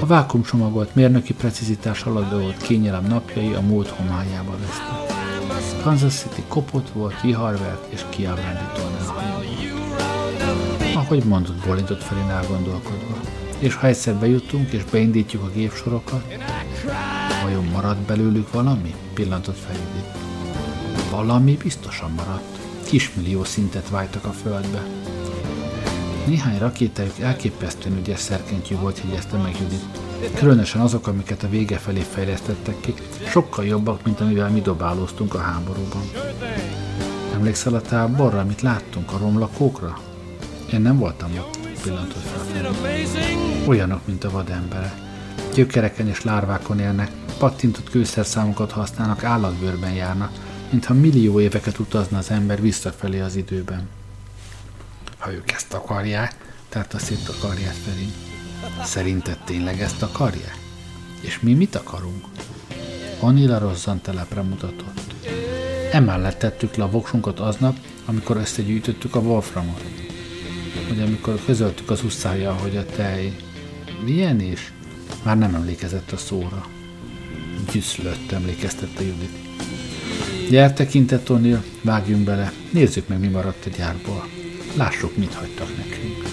A 0.00 0.06
vákumcsomagolt 0.06 0.94
mérnöki 0.94 1.34
precizitás 1.34 2.02
alatt 2.02 2.30
volt 2.30 2.56
kényelem 2.56 3.06
napjai 3.06 3.52
a 3.52 3.60
múlt 3.60 3.88
homályába 3.88 4.56
vesztek. 4.60 5.16
Kansas 5.82 6.14
City 6.14 6.42
kopott 6.48 6.88
volt, 6.88 7.20
viharvert 7.20 7.92
és 7.92 8.04
kiábrándítóan 8.08 8.92
elhanyagolt. 9.00 9.37
Ahogy 10.98 11.24
mondott, 11.24 11.66
bolintott 11.66 12.02
felén 12.02 12.30
elgondolkodva. 12.30 13.20
És 13.58 13.74
ha 13.74 13.86
egyszer 13.86 14.14
bejutunk 14.14 14.72
és 14.72 14.84
beindítjuk 14.84 15.42
a 15.42 15.50
gépsorokat, 15.50 16.34
vajon 17.42 17.64
marad 17.64 17.96
belőlük 17.96 18.52
valami? 18.52 18.94
Pillantott 19.14 19.56
fel 19.56 19.76
Valami 21.10 21.56
biztosan 21.62 22.10
maradt. 22.10 22.58
Kismillió 22.84 23.44
szintet 23.44 23.88
vájtak 23.88 24.24
a 24.24 24.30
földbe. 24.30 24.82
Néhány 26.26 26.58
rakétájuk 26.58 27.18
elképesztően 27.20 27.96
ügyes 27.96 28.20
szerkentyű 28.20 28.76
volt, 28.76 29.00
jegyezte 29.04 29.36
meg 29.36 29.56
Judit. 29.60 29.84
Különösen 30.34 30.80
azok, 30.80 31.06
amiket 31.06 31.42
a 31.42 31.48
vége 31.48 31.76
felé 31.76 32.00
fejlesztettek 32.00 32.80
ki, 32.80 32.94
sokkal 33.28 33.64
jobbak, 33.64 34.04
mint 34.04 34.20
amivel 34.20 34.50
mi 34.50 34.60
dobálóztunk 34.60 35.34
a 35.34 35.38
háborúban. 35.40 36.02
Emlékszel 37.34 37.74
a 37.74 37.80
táborra, 37.80 38.38
amit 38.38 38.62
láttunk, 38.62 39.12
a 39.12 39.18
romlakókra? 39.18 40.06
Én 40.72 40.80
nem 40.80 40.98
voltam 40.98 41.30
ott, 41.38 41.58
pillantott. 41.82 42.22
Olyanok, 43.66 44.06
mint 44.06 44.24
a 44.24 44.30
vadembere. 44.30 44.94
Gyökereken 45.54 46.08
és 46.08 46.22
lárvákon 46.22 46.78
élnek, 46.78 47.10
pattintott 47.38 47.90
kőszerszámokat 47.90 48.72
használnak, 48.72 49.24
állatbőrben 49.24 49.92
járnak, 49.92 50.32
mintha 50.70 50.94
millió 50.94 51.40
éveket 51.40 51.78
utazna 51.78 52.18
az 52.18 52.30
ember 52.30 52.60
visszafelé 52.60 53.20
az 53.20 53.36
időben. 53.36 53.88
Ha 55.18 55.32
ők 55.32 55.52
ezt 55.52 55.72
akarják, 55.74 56.34
tehát 56.68 56.94
a 56.94 56.98
szét 56.98 57.28
a 57.28 57.46
karját 57.46 57.76
felé. 57.86 58.06
Szerinted 58.84 59.38
tényleg 59.44 59.80
ezt 59.80 60.02
akarják? 60.02 60.58
És 61.20 61.40
mi 61.40 61.54
mit 61.54 61.74
akarunk? 61.74 62.24
Anila 63.20 63.58
rozzan 63.58 64.00
telepre 64.00 64.42
mutatott. 64.42 65.14
Emellett 65.92 66.38
tettük 66.38 66.74
le 66.74 66.84
a 66.84 66.90
voksunkat 66.90 67.40
aznap, 67.40 67.76
amikor 68.04 68.36
összegyűjtöttük 68.36 69.14
a 69.14 69.18
Wolframot. 69.18 69.84
Hogy 70.88 71.00
amikor 71.00 71.40
közöltük 71.44 71.90
az 71.90 72.04
uszája, 72.04 72.52
hogy 72.52 72.76
a 72.76 72.84
tej... 72.84 73.36
Milyen 74.04 74.40
is? 74.40 74.72
Már 75.22 75.38
nem 75.38 75.54
emlékezett 75.54 76.12
a 76.12 76.16
szóra. 76.16 76.66
Gyűszlött, 77.72 78.32
emlékeztette 78.32 79.02
Judit. 79.02 79.36
Gyere, 80.50 80.72
tekintett 80.72 81.26
O'Neill, 81.28 81.62
vágjunk 81.82 82.24
bele, 82.24 82.52
nézzük 82.72 83.08
meg, 83.08 83.20
mi 83.20 83.28
maradt 83.28 83.66
a 83.66 83.70
gyárból. 83.76 84.28
Lássuk, 84.76 85.16
mit 85.16 85.34
hagytak 85.34 85.76
nekünk. 85.76 86.27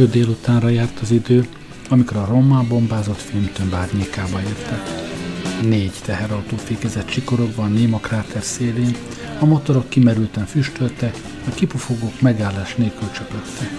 Késő 0.00 0.12
délutánra 0.12 0.68
járt 0.68 0.98
az 0.98 1.10
idő, 1.10 1.48
amikor 1.88 2.16
a 2.16 2.24
rommá 2.24 2.60
bombázott 2.60 3.20
filmtömb 3.20 3.74
árnyékába 3.74 4.40
értek. 4.40 4.80
Négy 5.62 5.92
teherautó 6.04 6.56
fékezett 6.56 7.06
csikorogva 7.06 7.62
a 7.62 7.66
Néma 7.66 7.98
kráter 7.98 8.42
szélén, 8.42 8.96
a 9.40 9.44
motorok 9.44 9.88
kimerülten 9.88 10.46
füstöltek, 10.46 11.16
a 11.46 11.50
kipufogók 11.54 12.20
megállás 12.20 12.74
nélkül 12.74 13.10
csöpögtek. 13.10 13.70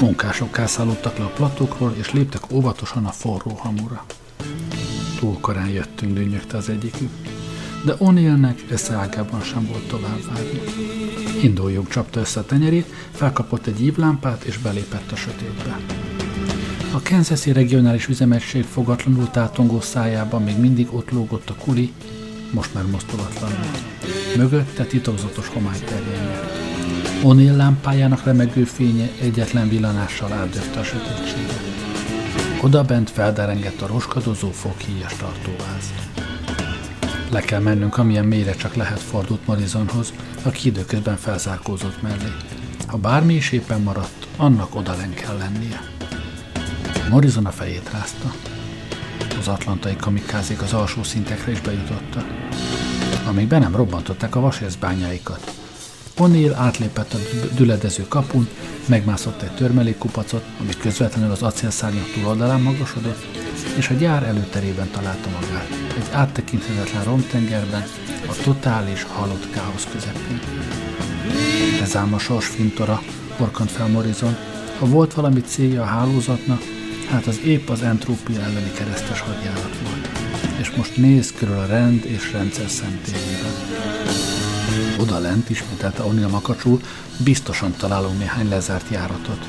Munkások 0.00 0.52
kászálódtak 0.52 1.18
le 1.18 1.24
a 1.24 1.32
platokról, 1.34 1.94
és 1.98 2.12
léptek 2.12 2.52
óvatosan 2.52 3.04
a 3.04 3.10
forró 3.10 3.50
hamura. 3.50 4.04
Túl 5.18 5.40
korán 5.40 5.68
jöttünk, 5.68 6.14
dünnyögte 6.14 6.56
az 6.56 6.68
egyikük. 6.68 7.10
De 7.84 7.94
O'Neillnek 7.98 8.70
esze 8.70 8.94
ágában 8.94 9.42
sem 9.42 9.66
volt 9.66 9.88
tovább 9.88 10.24
várni. 10.26 10.60
Induljunk, 11.40 11.88
csapta 11.88 12.20
össze 12.20 12.40
a 12.40 12.44
tenyerét, 12.44 12.92
felkapott 13.12 13.66
egy 13.66 13.82
ívlámpát, 13.82 14.44
és 14.44 14.58
belépett 14.58 15.12
a 15.12 15.16
sötétbe. 15.16 15.78
A 16.94 17.00
Kansas-i 17.02 17.52
regionális 17.52 18.06
üzemegység 18.08 18.64
fogatlanul 18.64 19.30
tátongó 19.30 19.80
szájában 19.80 20.42
még 20.42 20.58
mindig 20.58 20.94
ott 20.94 21.10
lógott 21.10 21.50
a 21.50 21.54
kuli, 21.54 21.92
most 22.50 22.74
már 22.74 22.84
mozdulatlanul. 22.84 23.70
Mögötte 24.36 24.84
titokzatos 24.84 25.48
homály 25.48 25.78
terjedett. 25.78 26.62
O'Neill 27.22 27.56
lámpájának 27.56 28.24
remegő 28.24 28.64
fénye 28.64 29.10
egyetlen 29.20 29.68
villanással 29.68 30.32
átdöfte 30.32 30.80
a 30.80 30.84
sötétséget. 30.84 31.62
Oda 32.62 32.82
bent 32.82 33.10
felderengett 33.10 33.80
a 33.80 33.86
roskadozó 33.86 34.50
foghíjas 34.50 35.16
tartóváz. 35.16 36.11
Le 37.32 37.40
kell 37.40 37.60
mennünk, 37.60 37.98
amilyen 37.98 38.24
mélyre 38.24 38.54
csak 38.54 38.74
lehet 38.74 39.00
fordult 39.00 39.46
Morizonhoz, 39.46 40.12
aki 40.42 40.68
időközben 40.68 41.16
felzárkózott 41.16 42.02
mellé. 42.02 42.32
Ha 42.86 42.96
bármi 42.96 43.34
is 43.34 43.52
éppen 43.52 43.80
maradt, 43.80 44.26
annak 44.36 44.74
odalen 44.74 45.14
kell 45.14 45.36
lennie. 45.36 45.80
Morizon 47.10 47.46
a 47.46 47.50
fejét 47.50 47.90
rázta. 47.92 48.32
Az 49.38 49.48
atlantai 49.48 49.96
kamikázik 49.96 50.62
az 50.62 50.72
alsó 50.72 51.02
szintekre 51.02 51.52
is 51.52 51.60
bejutottak. 51.60 52.24
Amíg 53.26 53.46
be 53.46 53.58
nem 53.58 53.76
robbantották 53.76 54.34
a 54.36 54.40
vasészbányáikat. 54.40 55.61
O'Neill 56.18 56.54
átlépett 56.54 57.12
a 57.12 57.18
düledező 57.54 58.04
kapun, 58.08 58.48
megmászott 58.86 59.42
egy 59.42 59.54
törmelékkupacot, 59.54 60.44
ami 60.60 60.70
közvetlenül 60.80 61.30
az 61.30 61.42
acélszárnyak 61.42 62.12
túloldalán 62.14 62.60
magasodott, 62.60 63.26
és 63.76 63.88
a 63.88 63.94
gyár 63.94 64.22
előterében 64.22 64.90
találta 64.90 65.28
magát, 65.28 65.68
egy 65.96 66.08
áttekinthetetlen 66.12 67.04
romtengerben, 67.04 67.84
a 68.28 68.42
totális 68.44 69.02
halott 69.02 69.50
káosz 69.50 69.88
közepén. 69.92 70.40
Ez 71.82 71.96
ám 71.96 72.14
a 72.14 72.18
sors 72.18 72.46
fintora, 72.46 73.02
orkant 73.38 73.70
fel 73.70 73.86
Morizon, 73.86 74.36
ha 74.78 74.86
volt 74.86 75.14
valami 75.14 75.40
célja 75.40 75.82
a 75.82 75.86
hálózatnak, 75.86 76.62
hát 77.10 77.26
az 77.26 77.40
épp 77.44 77.68
az 77.68 77.82
entrópia 77.82 78.40
elleni 78.40 78.70
keresztes 78.74 79.20
hadjárat 79.20 79.76
volt. 79.82 80.08
És 80.60 80.70
most 80.70 80.96
néz 80.96 81.32
körül 81.32 81.58
a 81.58 81.66
rend 81.66 82.04
és 82.04 82.32
rendszer 82.32 82.68
szentélyében. 82.68 84.01
Oda 85.02 85.18
lent, 85.18 85.50
ismételte 85.50 86.02
O'Neill 86.02 86.30
makacsul, 86.30 86.80
biztosan 87.18 87.74
találunk 87.76 88.18
néhány 88.18 88.48
lezárt 88.48 88.90
járatot. 88.90 89.46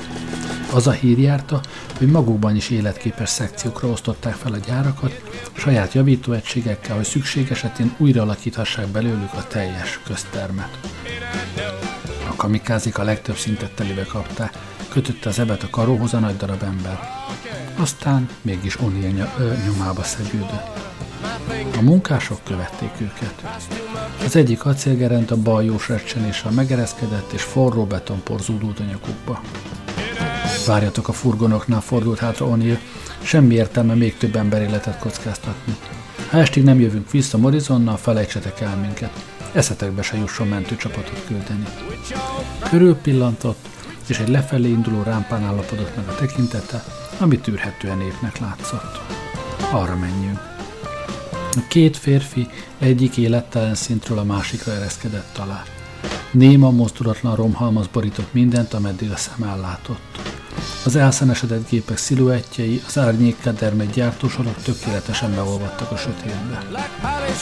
Az 0.72 0.88
a 0.88 0.92
hír 0.92 1.20
járta, 1.20 1.62
hogy 1.98 2.08
magukban 2.08 2.56
is 2.56 2.70
életképes 2.70 3.30
szekciókra 3.30 3.88
osztották 3.88 4.34
fel 4.34 4.54
a 4.54 4.58
gyárakat, 4.58 5.22
saját 5.54 5.94
javítóegységekkel, 5.94 6.96
hogy 6.96 7.06
szükség 7.06 7.52
esetén 7.52 7.96
újra 7.98 8.22
alakíthassák 8.22 8.88
belőlük 8.88 9.34
a 9.34 9.48
teljes 9.48 10.00
köztermet. 10.06 10.80
A 12.30 12.36
kamikázik 12.36 12.98
a 12.98 13.04
legtöbb 13.04 13.38
szintet 13.38 13.72
telibe 13.72 14.04
kapták, 14.04 14.54
kötötte 14.90 15.30
az 15.30 15.40
ebet 15.40 15.64
a 15.64 15.70
karóhoz 15.70 16.14
a 16.14 16.20
nagy 16.20 16.38
darab 16.38 16.64
ember. 16.64 17.00
Aztán 17.76 18.30
mégis 18.42 18.78
O'Neill 18.78 19.28
nyomába 19.66 20.04
szegődött. 20.04 20.93
A 21.78 21.82
munkások 21.82 22.40
követték 22.44 22.92
őket. 22.98 23.34
Az 24.26 24.36
egyik 24.36 24.66
acélgerent 24.66 25.32
a 25.32 25.38
baljós 25.38 25.90
recsenéssel 25.90 26.52
megereszkedett, 26.52 27.32
és 27.32 27.42
forró 27.42 27.86
betonpor 27.86 28.40
zúdult 28.40 28.80
a 28.80 28.84
nyakukba. 28.84 29.42
Várjatok 30.68 31.08
a 31.08 31.12
furgonoknál, 31.12 31.82
fordult 31.82 32.20
hátra 32.20 32.48
O'Neill, 32.50 32.78
semmi 33.22 33.54
értelme 33.54 33.94
még 33.94 34.18
több 34.18 34.36
ember 34.36 34.62
életet 34.62 35.00
kockáztatni. 35.00 35.76
Ha 36.30 36.38
estig 36.38 36.64
nem 36.64 36.80
jövünk 36.80 37.12
vissza 37.12 37.38
Morizonnal, 37.38 37.98
felejtsetek 37.98 38.60
el 38.60 38.76
minket. 38.76 39.26
Eszetekbe 39.54 40.02
se 40.02 40.18
jusson 40.18 40.48
mentőcsapatot 40.48 41.24
küldeni. 41.28 41.64
Körül 42.70 42.96
pillantott, 42.96 43.68
és 44.08 44.20
egy 44.20 44.30
lefelé 44.30 44.70
induló 44.70 45.04
rámpán 45.04 45.44
állapodott 45.44 45.96
meg 45.96 46.08
a 46.08 46.16
tekintete, 46.16 46.84
ami 47.20 47.40
tűrhetően 47.40 48.02
épnek 48.02 48.38
látszott. 48.38 49.02
Arra 49.72 49.96
menjünk. 49.96 50.53
A 51.56 51.68
két 51.68 51.98
férfi 51.98 52.48
egyik 52.80 53.18
élettelen 53.18 53.76
szintről 53.76 54.18
a 54.18 54.24
másikra 54.24 54.72
ereszkedett 54.72 55.38
alá. 55.38 55.64
Néma, 56.32 56.72
mozdulatlan 56.72 57.36
romhalmaz 57.36 57.88
borított 57.88 58.34
mindent, 58.34 58.74
ameddig 58.74 59.12
a 59.12 59.18
szem 59.18 59.44
ellátott. 59.44 60.20
Az 60.86 60.96
elszenesedett 60.96 61.70
gépek 61.70 61.98
sziluettjei, 61.98 62.82
az 62.88 62.98
árnyék 62.98 63.40
kedermet 63.42 63.92
gyártósorok 63.92 64.56
tökéletesen 64.56 65.36
beolvadtak 65.36 65.92
a 65.92 65.98
sötétbe. 65.98 66.90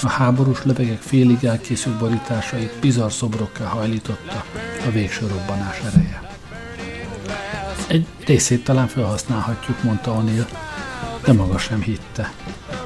A 0.02 0.10
háborús 0.10 0.64
lövegek 0.64 1.02
félig 1.02 1.44
elkészült 1.44 1.98
borításait 1.98 2.80
bizarr 2.82 3.12
szobrokká 3.12 3.66
hajlította 3.66 4.46
a 4.88 4.92
végső 4.92 5.28
robbanás 5.28 5.80
ereje. 5.80 6.30
Egy 7.88 8.06
részét 8.26 8.64
talán 8.64 8.88
felhasználhatjuk, 8.88 9.84
mondta 9.84 10.22
O'Neill, 10.22 10.48
de 11.26 11.34
maga 11.34 11.58
sem 11.58 11.82
hitte. 11.82 12.34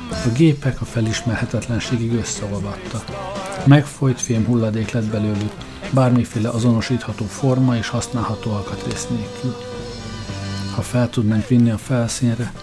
A 0.10 0.30
gépek 0.38 0.82
a 0.82 0.86
felismerhetetlenségig 0.86 2.14
összeolvadtak. 2.14 3.04
Megfolyt 3.66 4.22
fém 4.22 4.46
hulladék 4.46 4.92
lett 4.92 5.06
belőlük, 5.06 5.52
bármiféle 5.92 6.50
azonosítható 6.50 7.26
forma 7.26 7.78
és 7.78 7.88
használható 7.88 8.52
alkatrész 8.52 9.08
nélkül. 9.10 9.56
Ha 10.76 10.82
fel 10.82 11.10
tudnánk 11.10 11.48
vinni 11.48 11.70
a 11.70 11.78
felszínre, 11.78 12.54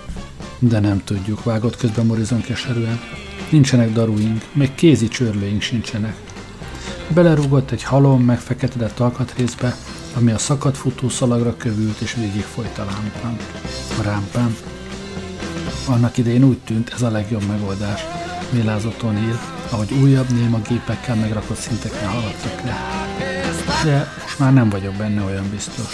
de 0.59 0.81
nem 0.81 1.05
tudjuk, 1.05 1.45
vágott 1.45 1.77
közben 1.77 2.07
Morizon 2.07 2.41
keserűen. 2.41 3.01
Nincsenek 3.51 3.93
daruink, 3.93 4.45
még 4.53 4.75
kézi 4.75 5.09
csörlőink 5.09 5.63
sincsenek. 5.63 6.17
Belerúgott 7.09 7.71
egy 7.71 7.83
halom, 7.83 8.23
megfeketedett 8.23 8.99
alkatrészbe, 8.99 9.77
ami 10.17 10.31
a 10.31 10.39
szakadt 10.39 10.77
futószalagra 10.77 11.57
kövült 11.57 12.01
és 12.01 12.15
végig 12.15 12.43
folyt 12.43 12.79
a 12.79 12.85
lámpán. 12.85 13.37
A 13.99 14.03
rámpán. 14.03 14.57
Annak 15.87 16.17
idején 16.17 16.45
úgy 16.45 16.59
tűnt, 16.59 16.93
ez 16.95 17.03
a 17.03 17.11
legjobb 17.11 17.47
megoldás, 17.47 18.01
mélázott 18.51 19.03
O'Neill, 19.03 19.39
ahogy 19.71 19.93
újabb 19.93 20.31
néma 20.31 20.61
gépekkel 20.69 21.15
megrakott 21.15 21.57
szinteken 21.59 22.09
haladtak 22.09 22.65
le. 22.65 22.77
De 23.85 24.13
most 24.23 24.39
már 24.39 24.53
nem 24.53 24.69
vagyok 24.69 24.95
benne 24.95 25.23
olyan 25.23 25.51
biztos. 25.51 25.87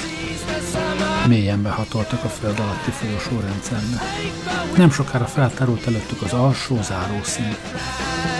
Mélyen 1.27 1.62
behatoltak 1.62 2.24
a 2.24 2.29
föld 2.29 2.59
alatti 2.59 2.90
folyosó 2.90 3.40
rendszerbe. 3.40 4.03
Nem 4.77 4.90
sokára 4.90 5.24
feltárult 5.24 5.87
előttük 5.87 6.22
az 6.22 6.33
alsó 6.33 6.83
zárószín. 6.83 7.57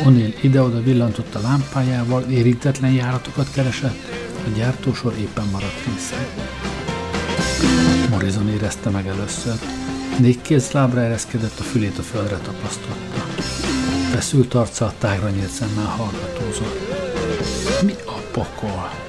O'Neill 0.05 0.35
ide-oda 0.43 0.83
villantott 0.83 1.35
a 1.35 1.41
lámpájával, 1.41 2.23
érintetlen 2.23 2.93
járatokat 2.93 3.51
keresett, 3.53 3.99
a 4.47 4.57
gyártósor 4.57 5.15
éppen 5.19 5.47
maradt 5.53 5.83
készen. 5.85 6.27
Morrison 8.11 8.49
érezte 8.49 8.91
meg 8.91 9.07
először, 9.07 9.59
Négy 10.19 10.43
kézlábra 10.43 11.01
ereszkedett, 11.01 11.59
a 11.59 11.63
fülét 11.63 11.99
a 11.99 12.03
földre 12.03 12.37
tapasztotta. 12.37 13.21
Feszült 14.11 14.55
arca 14.55 14.85
a 14.85 14.93
tágra 14.99 15.31
nyílt 15.31 15.51
szemmel 15.51 15.85
hallgatózott. 15.85 16.79
Mi 17.83 17.95
a 18.07 18.21
pokol? 18.33 19.08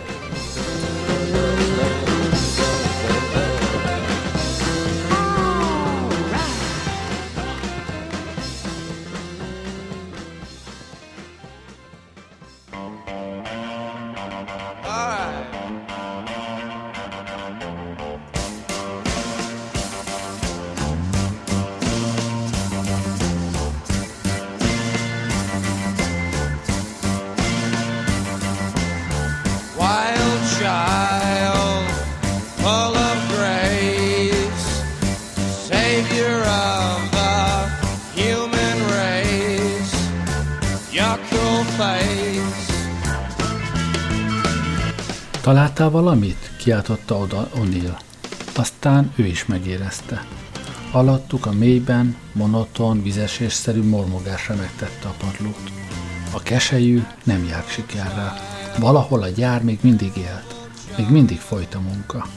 Kiáltotta 46.59 47.17
oda 47.17 47.49
O'Neill. 47.55 47.97
Aztán 48.55 49.11
ő 49.15 49.25
is 49.25 49.45
megérezte. 49.45 50.25
Alattuk 50.91 51.45
a 51.45 51.51
mélyben, 51.51 52.15
monoton, 52.33 53.03
vizesésszerű 53.03 53.83
mormogás 53.83 54.47
remegtette 54.47 55.07
a 55.07 55.15
padlót. 55.17 55.71
A 56.33 56.41
keselyű 56.43 57.03
nem 57.23 57.45
járt 57.45 57.69
sikerrel. 57.71 58.33
Valahol 58.79 59.21
a 59.21 59.27
gyár 59.27 59.63
még 59.63 59.79
mindig 59.81 60.11
élt. 60.17 60.55
Még 60.97 61.09
mindig 61.09 61.37
folyt 61.37 61.75
a 61.75 61.79
munka. 61.79 62.27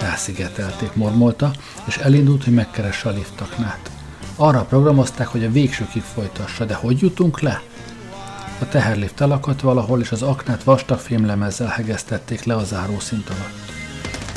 Elszigetelték, 0.00 0.94
mormolta, 0.94 1.50
és 1.84 1.96
elindult, 1.96 2.44
hogy 2.44 2.54
megkeresse 2.54 3.08
a 3.08 3.12
liftaknát. 3.12 3.90
Arra 4.36 4.64
programozták, 4.64 5.26
hogy 5.26 5.44
a 5.44 5.50
végsőkig 5.50 6.02
folytassa, 6.02 6.64
de 6.64 6.74
hogy 6.74 7.00
jutunk 7.00 7.40
le? 7.40 7.62
A 8.62 8.68
teherlift 8.68 9.20
elakadt 9.20 9.60
valahol, 9.60 10.00
és 10.00 10.12
az 10.12 10.22
aknát 10.22 10.64
vastag 10.64 10.98
fémlemezzel 10.98 11.66
hegesztették 11.68 12.44
le 12.44 12.54
a 12.54 12.64
zárószint 12.64 13.28
alatt. 13.28 13.70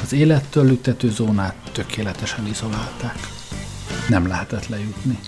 Az 0.03 0.13
élettől 0.13 0.65
lüktető 0.65 1.09
zónát 1.09 1.55
tökéletesen 1.71 2.47
izolálták. 2.47 3.17
Nem 4.09 4.27
lehetett 4.27 4.67
lejutni. 4.67 5.19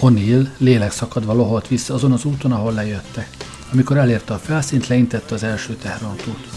O'Neill 0.00 0.48
lélek 0.58 0.92
szakadva 0.92 1.32
loholt 1.32 1.68
vissza 1.68 1.94
azon 1.94 2.12
az 2.12 2.24
úton, 2.24 2.52
ahol 2.52 2.72
lejöttek. 2.72 3.28
Amikor 3.72 3.96
elérte 3.96 4.34
a 4.34 4.38
felszínt, 4.38 4.86
leintette 4.86 5.34
az 5.34 5.42
első 5.42 5.74
teherautót. 5.74 6.48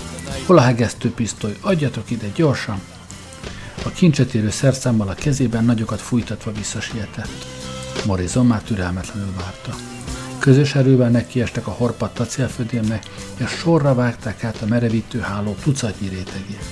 Hol 0.45 0.57
a 0.57 0.61
hegesztő 0.61 1.11
pisztoly? 1.11 1.57
Adjatok 1.61 2.11
ide, 2.11 2.27
gyorsan! 2.35 2.81
A 3.85 3.89
kincset 3.89 4.33
érő 4.33 4.49
szerszámmal 4.49 5.07
a 5.07 5.13
kezében 5.13 5.65
nagyokat 5.65 6.01
fújtatva 6.01 6.51
visszasietett. 6.51 7.45
Morrison 8.05 8.45
már 8.45 8.61
türelmetlenül 8.61 9.33
várta. 9.37 9.75
Közös 10.43 10.75
erővel 10.75 11.09
nekiestek 11.09 11.67
a 11.67 11.71
horpadt 11.71 12.19
acélfödémnek, 12.19 13.05
és 13.37 13.49
sorra 13.49 13.93
vágták 13.95 14.43
át 14.43 14.61
a 14.61 14.65
merevítő 14.65 15.19
háló 15.19 15.55
tucatnyi 15.63 16.07
rétegét. 16.07 16.65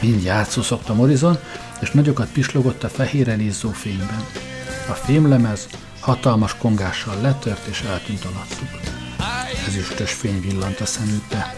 Mindjárt 0.00 0.50
szuszogta 0.50 0.94
Morrison, 0.94 1.38
és 1.80 1.90
nagyokat 1.90 2.32
pislogott 2.32 2.82
a 2.84 2.88
fehéren 2.88 3.40
izzó 3.40 3.70
fényben. 3.70 4.26
A 4.88 4.92
fémlemez 4.92 5.68
hatalmas 6.00 6.56
kongással 6.56 7.20
letört 7.20 7.66
és 7.66 7.80
eltűnt 7.80 8.24
alattuk. 8.24 8.80
Ezüstös 9.66 10.12
fény 10.12 10.40
villant 10.40 10.80
a 10.80 10.86
szemükbe. 10.86 11.54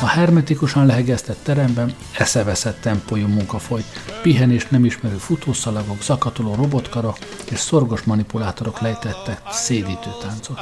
A 0.00 0.06
hermetikusan 0.06 0.86
lehegeztett 0.86 1.38
teremben 1.42 1.94
eszeveszett 2.18 2.80
tempójú 2.80 3.26
munka 3.26 3.58
folyt, 3.58 3.84
pihenés 4.22 4.66
nem 4.68 4.84
ismerő 4.84 5.16
futószalagok, 5.16 6.02
zakatoló 6.02 6.54
robotkara 6.54 7.14
és 7.50 7.58
szorgos 7.58 8.02
manipulátorok 8.02 8.80
lejtettek 8.80 9.40
szédítő 9.50 10.10
táncot. 10.20 10.58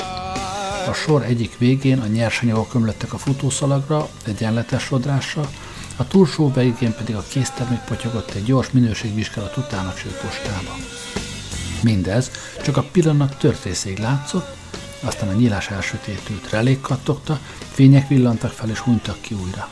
A 0.89 0.93
sor 0.93 1.23
egyik 1.23 1.59
végén 1.59 1.99
a 1.99 2.07
nyersanyagok 2.07 2.75
ömlöttek 2.75 3.13
a 3.13 3.19
futószalagra, 3.19 4.09
egyenletes 4.27 4.83
sodrással, 4.83 5.49
a 5.97 6.07
túlsó 6.07 6.53
végén 6.53 6.95
pedig 6.95 7.15
a 7.15 7.25
késztermék 7.29 7.81
potyogott 7.81 8.31
egy 8.31 8.45
gyors 8.45 8.71
minőségvizsgálat 8.71 9.57
után 9.57 9.87
a 9.87 9.95
csőpostába. 9.95 10.75
Mindez 11.83 12.31
csak 12.63 12.77
a 12.77 12.85
pillanat 12.93 13.39
törtészéig 13.39 13.99
látszott, 13.99 14.57
aztán 15.05 15.29
a 15.29 15.33
nyílás 15.33 15.69
elsötétült, 15.69 16.51
relék 16.51 16.81
kattogta, 16.81 17.39
fények 17.73 18.09
villantak 18.09 18.51
fel 18.51 18.69
és 18.71 18.79
hunytak 18.79 19.21
ki 19.21 19.35
újra. 19.35 19.69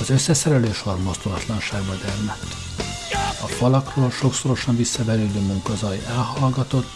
Az 0.00 0.10
összeszerelő 0.10 0.72
sor 0.72 1.02
mozdulatlanságba 1.02 1.92
dermedt. 1.94 2.54
A 3.42 3.46
falakról 3.46 4.10
sokszorosan 4.10 4.76
visszaverődő 4.76 5.40
munkazaj 5.40 6.02
elhallgatott, 6.08 6.90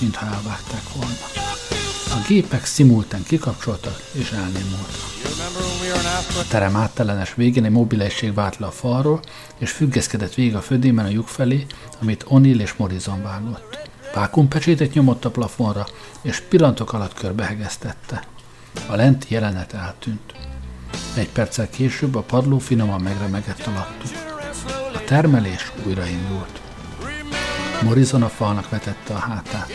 mintha 0.00 0.26
elvágták 0.26 0.92
volna. 0.94 1.44
A 2.14 2.26
gépek 2.26 2.64
szimultán 2.64 3.22
kikapcsoltak 3.22 4.02
és 4.12 4.30
elnémultak. 4.30 5.12
A 6.40 6.46
terem 6.48 6.76
áttelenes 6.76 7.34
végén 7.34 7.64
egy 7.64 7.70
mobilesség 7.70 8.34
vált 8.34 8.58
le 8.58 8.66
a 8.66 8.70
falról, 8.70 9.20
és 9.58 9.70
függeszkedett 9.70 10.34
végig 10.34 10.54
a 10.54 10.60
födémen 10.60 11.04
a 11.04 11.08
lyuk 11.08 11.28
felé, 11.28 11.66
amit 12.00 12.24
O'Neill 12.28 12.60
és 12.60 12.74
Morrison 12.74 13.22
vágott. 13.22 13.73
Vákumpecsétet 14.14 14.92
nyomott 14.92 15.24
a 15.24 15.30
plafonra, 15.30 15.86
és 16.22 16.40
pillantok 16.40 16.92
alatt 16.92 17.14
körbehegeztette. 17.14 18.24
A 18.86 18.94
lenti 18.94 19.26
jelenet 19.34 19.72
eltűnt. 19.72 20.34
Egy 21.14 21.28
perccel 21.28 21.68
később 21.68 22.14
a 22.14 22.20
padló 22.20 22.58
finoman 22.58 23.00
megremegett 23.00 23.66
alattuk. 23.66 24.10
A 24.94 25.04
termelés 25.04 25.72
újraindult. 25.86 26.60
Morrison 27.82 28.22
a 28.22 28.28
falnak 28.28 28.68
vetette 28.68 29.14
a 29.14 29.18
hátát. 29.18 29.70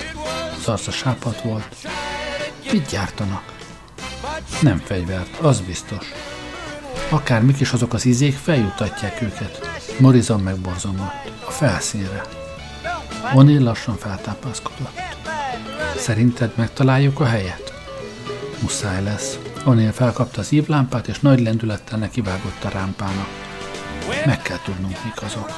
Az 0.59 0.67
arca 0.67 0.91
sápat 0.91 1.41
volt. 1.41 1.75
Mit 2.71 2.89
gyártanak? 2.89 3.43
Nem 4.61 4.77
fegyvert, 4.77 5.37
az 5.37 5.59
biztos. 5.59 6.05
Akármik 7.09 7.59
is 7.59 7.71
azok 7.71 7.93
az 7.93 8.05
izék, 8.05 8.35
feljutatják 8.35 9.21
őket. 9.21 9.59
Morrison 9.99 10.39
megborzongott. 10.39 11.31
A 11.47 11.51
felszínre. 11.51 12.38
Onél 13.33 13.61
lassan 13.61 13.95
feltápászkodott. 13.95 14.99
Szerinted 15.97 16.51
megtaláljuk 16.55 17.19
a 17.19 17.25
helyet? 17.25 17.73
Muszáj 18.61 19.03
lesz. 19.03 19.37
Onél 19.65 19.91
felkapta 19.91 20.39
az 20.39 20.51
ívlámpát, 20.51 21.07
és 21.07 21.19
nagy 21.19 21.39
lendülettel 21.39 21.97
nekivágott 21.97 22.63
a 22.63 22.69
rámpának. 22.69 23.27
Meg 24.25 24.41
kell 24.41 24.59
tudnunk, 24.63 24.97
mik 25.03 25.21
azok. 25.21 25.51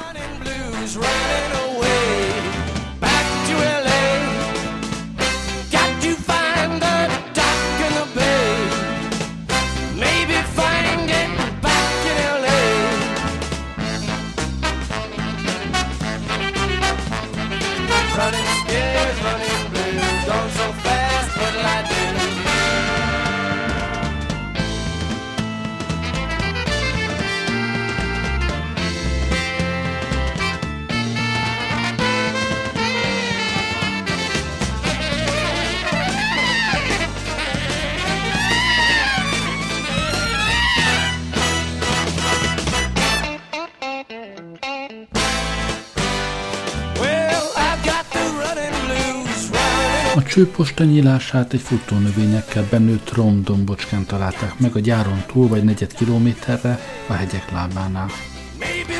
Csőposta 50.32 50.84
nyílását 50.84 51.52
egy 51.52 51.60
futónövényekkel 51.60 52.66
benőtt 52.70 53.12
romdombocskán 53.12 54.06
találták 54.06 54.58
meg 54.58 54.76
a 54.76 54.78
gyáron 54.78 55.24
túl 55.26 55.48
vagy 55.48 55.64
negyed 55.64 55.94
kilométerre 55.94 56.78
a 57.06 57.12
hegyek 57.12 57.50
lábánál. 57.50 58.08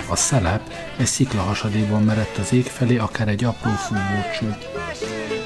A 0.09 0.17
szelep 0.17 0.73
egy 0.97 1.07
sziklahasadéban 1.07 2.03
merett 2.03 2.37
az 2.37 2.53
ég 2.53 2.65
felé, 2.65 2.97
akár 2.97 3.29
egy 3.29 3.45
apró 3.45 3.71
fúvócső. 3.71 4.57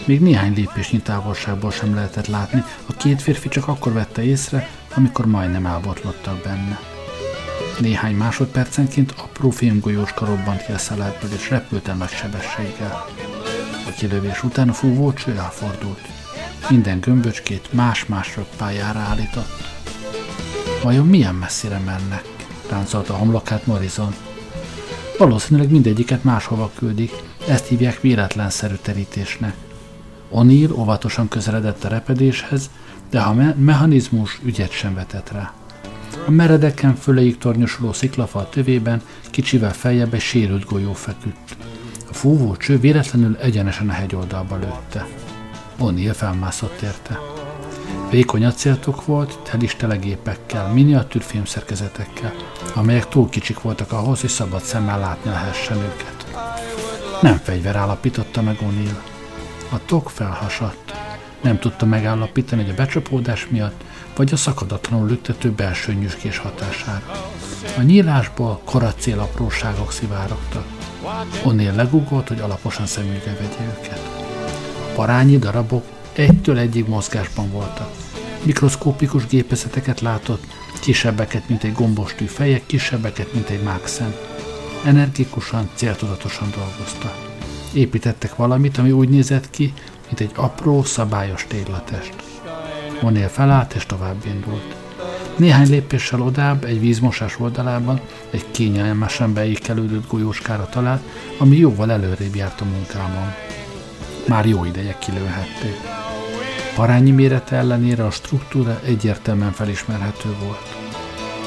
Még 0.04 0.20
néhány 0.20 0.54
lépésnyi 0.54 0.98
távolságból 0.98 1.70
sem 1.70 1.94
lehetett 1.94 2.26
látni, 2.26 2.62
a 2.86 2.92
két 2.92 3.22
férfi 3.22 3.48
csak 3.48 3.68
akkor 3.68 3.92
vette 3.92 4.22
észre, 4.22 4.68
amikor 4.94 5.26
majdnem 5.26 5.66
elbotlottak 5.66 6.42
benne. 6.42 6.78
Néhány 7.80 8.14
másodpercenként 8.14 9.14
apró 9.16 9.50
fémgolyóska 9.50 10.24
robbant 10.24 10.64
ki 10.64 10.72
a 10.72 10.78
szelepből, 10.78 11.30
és 11.32 11.50
repült 11.50 11.88
el 11.88 11.96
nagy 11.96 12.10
sebességgel. 12.10 13.04
A 13.86 13.90
kilövés 13.90 14.42
után 14.42 14.68
a 14.68 14.72
fúvócső 14.72 15.38
elfordult. 15.38 16.00
Minden 16.70 17.00
gömböcskét 17.00 17.72
más-más 17.72 18.36
röppájára 18.36 18.98
állított. 18.98 19.64
Vajon 20.82 21.06
milyen 21.06 21.34
messzire 21.34 21.78
mennek? 21.78 22.24
Ráncolta 22.70 23.14
a 23.14 23.16
homlokát 23.16 23.66
Morrison. 23.66 24.14
Valószínűleg 25.18 25.70
mindegyiket 25.70 26.24
máshova 26.24 26.70
küldik, 26.74 27.12
ezt 27.48 27.66
hívják 27.66 28.00
véletlenszerű 28.00 28.74
terítésnek. 28.82 29.54
O'Neill 30.32 30.72
óvatosan 30.72 31.28
közeledett 31.28 31.84
a 31.84 31.88
repedéshez, 31.88 32.70
de 33.10 33.20
a 33.20 33.32
me- 33.32 33.56
mechanizmus 33.58 34.40
ügyet 34.44 34.70
sem 34.70 34.94
vetett 34.94 35.30
rá. 35.30 35.52
A 36.26 36.30
meredeken 36.30 36.94
föleig 36.94 37.38
tornyosuló 37.38 37.92
sziklafal 37.92 38.48
tövében 38.48 39.02
kicsivel 39.30 39.72
feljebb 39.72 40.14
egy 40.14 40.20
sérült 40.20 40.64
golyó 40.64 40.92
feküdt 40.92 41.56
fúvó 42.10 42.56
cső 42.56 42.78
véletlenül 42.78 43.36
egyenesen 43.36 43.88
a 43.88 43.92
hegyoldalba 43.92 44.56
lőtte. 44.56 45.06
O'Neill 45.80 46.14
felmászott 46.14 46.80
érte. 46.80 47.18
Vékony 48.10 48.44
acéltok 48.44 49.04
volt, 49.04 49.38
telis 49.50 49.74
telegépekkel, 49.74 50.72
miniatűr 50.72 51.22
filmszerkezetekkel, 51.22 52.34
amelyek 52.74 53.08
túl 53.08 53.28
kicsik 53.28 53.60
voltak 53.60 53.92
ahhoz, 53.92 54.20
hogy 54.20 54.30
szabad 54.30 54.62
szemmel 54.62 54.98
látni 54.98 55.30
lehessen 55.30 55.76
őket. 55.76 56.26
Nem 57.20 57.36
fegyver 57.36 57.76
állapította 57.76 58.42
meg 58.42 58.58
O'Neill. 58.60 59.00
A 59.72 59.84
tok 59.86 60.10
felhasadt. 60.10 60.94
Nem 61.42 61.58
tudta 61.58 61.86
megállapítani, 61.86 62.62
hogy 62.62 62.70
a 62.70 62.74
becsapódás 62.74 63.46
miatt, 63.50 63.84
vagy 64.16 64.32
a 64.32 64.36
szakadatlanul 64.36 65.06
lüktető 65.06 65.50
belső 65.50 65.92
nyüskés 65.92 66.38
hatására. 66.38 67.30
A 67.78 67.82
nyílásból 67.82 68.60
koracél 68.64 69.18
apróságok 69.18 69.92
szivárogtak. 69.92 70.75
Onnél 71.44 71.74
legugolt, 71.74 72.28
hogy 72.28 72.40
alaposan 72.40 72.86
szemügyre 72.86 73.32
vegye 73.32 73.72
őket. 73.78 74.00
Parányi 74.94 75.38
darabok 75.38 75.84
egytől 76.12 76.58
egyig 76.58 76.88
mozgásban 76.88 77.50
voltak. 77.50 77.90
Mikroszkópikus 78.42 79.26
gépezeteket 79.26 80.00
látott, 80.00 80.44
kisebbeket, 80.80 81.48
mint 81.48 81.62
egy 81.64 81.72
gombostű 81.72 82.24
fejek, 82.24 82.66
kisebbeket, 82.66 83.32
mint 83.32 83.48
egy 83.48 83.62
mákszem. 83.62 84.14
Energikusan, 84.84 85.70
céltudatosan 85.74 86.50
dolgoztak. 86.50 87.34
Építettek 87.72 88.36
valamit, 88.36 88.78
ami 88.78 88.90
úgy 88.90 89.08
nézett 89.08 89.50
ki, 89.50 89.72
mint 90.06 90.20
egy 90.20 90.30
apró, 90.34 90.82
szabályos 90.82 91.46
téglatest. 91.48 92.14
Monél 93.02 93.28
felállt 93.28 93.74
és 93.74 93.86
tovább 93.86 94.24
indult. 94.26 94.85
Néhány 95.36 95.68
lépéssel 95.68 96.20
odább, 96.20 96.64
egy 96.64 96.80
vízmosás 96.80 97.40
oldalában 97.40 98.00
egy 98.30 98.44
kényelmesen 98.50 99.32
beékelődött 99.32 100.08
golyóskára 100.08 100.68
talált, 100.68 101.02
ami 101.38 101.56
jóval 101.56 101.90
előrébb 101.90 102.34
járt 102.34 102.60
a 102.60 102.64
munkában. 102.64 103.34
Már 104.28 104.46
jó 104.46 104.64
ideje 104.64 104.98
kilőhették. 104.98 105.76
Parányi 106.74 107.10
mérete 107.10 107.56
ellenére 107.56 108.04
a 108.04 108.10
struktúra 108.10 108.80
egyértelműen 108.84 109.52
felismerhető 109.52 110.28
volt. 110.44 110.76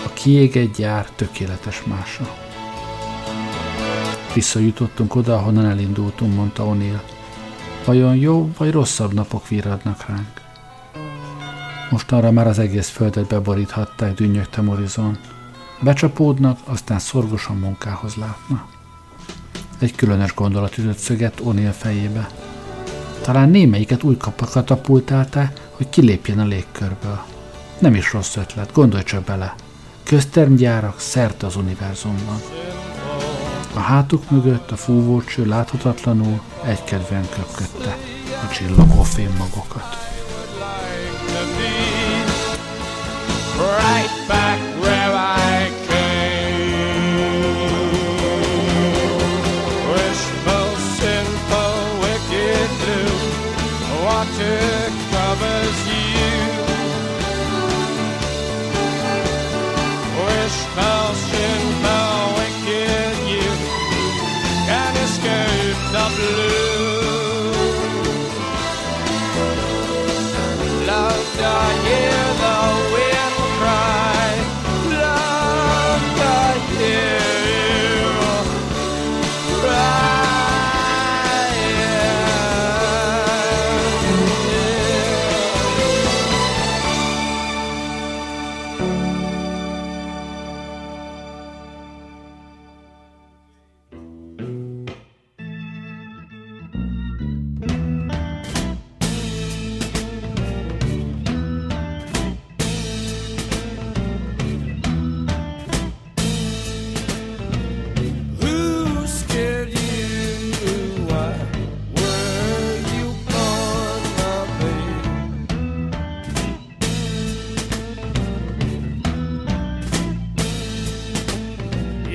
A 0.05 0.13
kiégett 0.13 0.75
gyár 0.75 1.09
tökéletes 1.15 1.83
mása. 1.83 2.35
Visszajutottunk 4.33 5.15
oda, 5.15 5.35
ahonnan 5.35 5.65
elindultunk, 5.65 6.35
mondta 6.35 6.63
O'Neill. 6.63 7.01
Vajon 7.85 8.15
jó 8.15 8.51
vagy 8.57 8.71
rosszabb 8.71 9.13
napok 9.13 9.47
virradnak 9.47 10.05
ránk? 10.07 10.38
Most 11.89 12.11
arra 12.11 12.31
már 12.31 12.47
az 12.47 12.59
egész 12.59 12.89
földet 12.89 13.27
beboríthatták, 13.27 14.13
dünnyögte 14.13 14.61
Morizon. 14.61 15.17
Becsapódnak, 15.81 16.59
aztán 16.65 16.99
szorgosan 16.99 17.57
munkához 17.57 18.15
látna. 18.15 18.65
Egy 19.79 19.95
különös 19.95 20.33
gondolat 20.33 20.77
ütött 20.77 20.97
szöget 20.97 21.41
O'Neill 21.45 21.73
fejébe. 21.77 22.29
Talán 23.21 23.49
némelyiket 23.49 24.03
úgy 24.03 24.17
katapultálták, 24.51 25.69
hogy 25.71 25.89
kilépjen 25.89 26.39
a 26.39 26.45
légkörből. 26.45 27.19
Nem 27.79 27.95
is 27.95 28.13
rossz 28.13 28.35
ötlet, 28.35 28.73
gondolj 28.73 29.03
csak 29.03 29.23
bele. 29.23 29.55
Köztermgyárak 30.03 30.99
szerte 30.99 31.45
az 31.45 31.55
univerzumban. 31.55 32.41
A 33.73 33.79
hátuk 33.79 34.29
mögött 34.29 34.71
a 34.71 34.75
fúvócső 34.75 35.45
láthatatlanul 35.45 36.41
egykedvűen 36.63 37.29
köpködte 37.29 37.97
a 38.47 38.53
csillogó 38.53 39.03
fémmagokat. 39.03 40.18
Right 43.59 44.25
back 44.29 44.48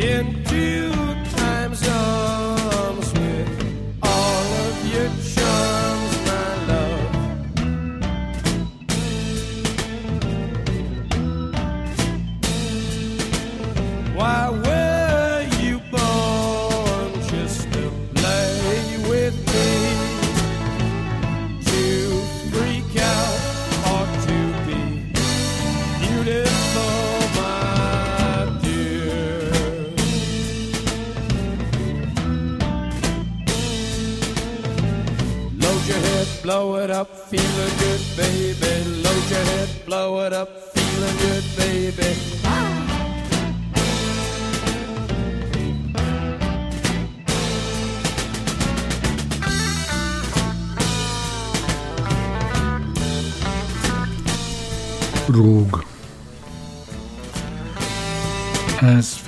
Rúg. 0.05 0.44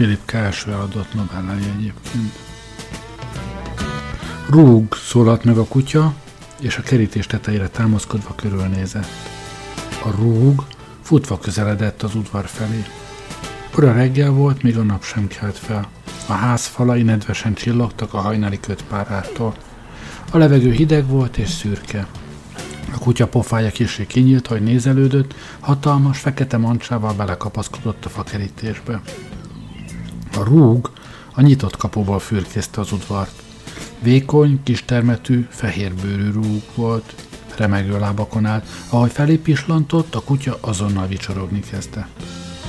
Philip 0.06 0.24
K. 0.24 0.32
első 0.32 0.72
eladott 0.72 1.14
novellája 1.14 1.72
egyébként. 1.78 2.32
Rúg 4.48 4.94
szólalt 4.94 5.44
meg 5.44 5.58
a 5.58 5.64
kutya, 5.64 6.14
és 6.60 6.76
a 6.76 6.82
kerítés 6.82 7.26
tetejére 7.26 7.68
támaszkodva 7.68 8.34
körülnézett. 8.34 9.10
A 10.04 10.10
rúg 10.10 10.66
futva 11.02 11.38
közeledett 11.38 12.02
az 12.02 12.14
udvar 12.14 12.46
felé. 12.46 12.84
Ura 13.76 13.92
reggel 13.92 14.30
volt, 14.30 14.62
még 14.62 14.78
a 14.78 14.82
nap 14.82 15.04
sem 15.04 15.26
kelt 15.26 15.58
fel. 15.58 15.88
A 16.26 16.32
ház 16.32 16.66
falai 16.66 17.02
nedvesen 17.02 17.54
csillogtak 17.54 18.14
a 18.14 18.18
hajnali 18.18 18.60
kötpárától. 18.60 19.54
A 20.30 20.38
levegő 20.38 20.72
hideg 20.72 21.06
volt 21.06 21.36
és 21.36 21.48
szürke. 21.48 22.06
A 22.94 22.98
kutya 22.98 23.26
pofája 23.26 23.70
kisé 23.70 24.06
kinyílt, 24.06 24.46
hogy 24.46 24.62
nézelődött, 24.62 25.34
hatalmas, 25.60 26.18
fekete 26.18 26.56
mancsával 26.56 27.12
belekapaszkodott 27.12 28.04
a 28.04 28.08
fakerítésbe. 28.08 29.00
A 30.36 30.44
rúg 30.44 30.90
a 31.34 31.40
nyitott 31.40 31.76
kapuból 31.76 32.18
fürkészte 32.18 32.80
az 32.80 32.92
udvart. 32.92 33.42
Vékony, 33.98 34.62
kistermetű, 34.62 35.46
fehérbőrű 35.50 36.32
rúg 36.32 36.62
volt, 36.74 37.14
remegő 37.56 37.98
lábakon 37.98 38.46
állt, 38.46 38.66
ahogy 38.88 39.10
felé 39.12 39.36
pislantott, 39.36 40.14
a 40.14 40.22
kutya 40.22 40.58
azonnal 40.60 41.06
vicsorogni 41.06 41.60
kezdte. 41.60 42.08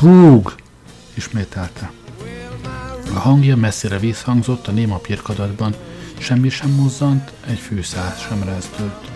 Rúg! 0.01 0.55
ismételte. 1.13 1.91
A 3.13 3.19
hangja 3.19 3.55
messzire 3.55 3.99
visszhangzott 3.99 4.67
a 4.67 4.71
néma 4.71 4.97
pirkadatban, 4.97 5.75
semmi 6.17 6.49
sem 6.49 6.69
mozzant, 6.69 7.31
egy 7.47 7.59
fűszáz 7.59 8.19
sem 8.19 8.43
rezdült. 8.43 9.11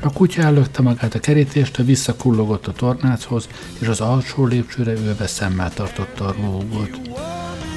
A 0.00 0.12
kutya 0.12 0.42
ellökte 0.42 0.82
magát 0.82 1.14
a 1.14 1.18
kerítést, 1.18 1.76
visszakullogott 1.76 2.66
a 2.66 2.72
tornáchoz, 2.72 3.48
és 3.78 3.86
az 3.86 4.00
alsó 4.00 4.46
lépcsőre 4.46 4.92
ülve 4.92 5.26
szemmel 5.26 5.72
tartotta 5.72 6.24
a 6.24 6.32
rúgot. 6.32 7.00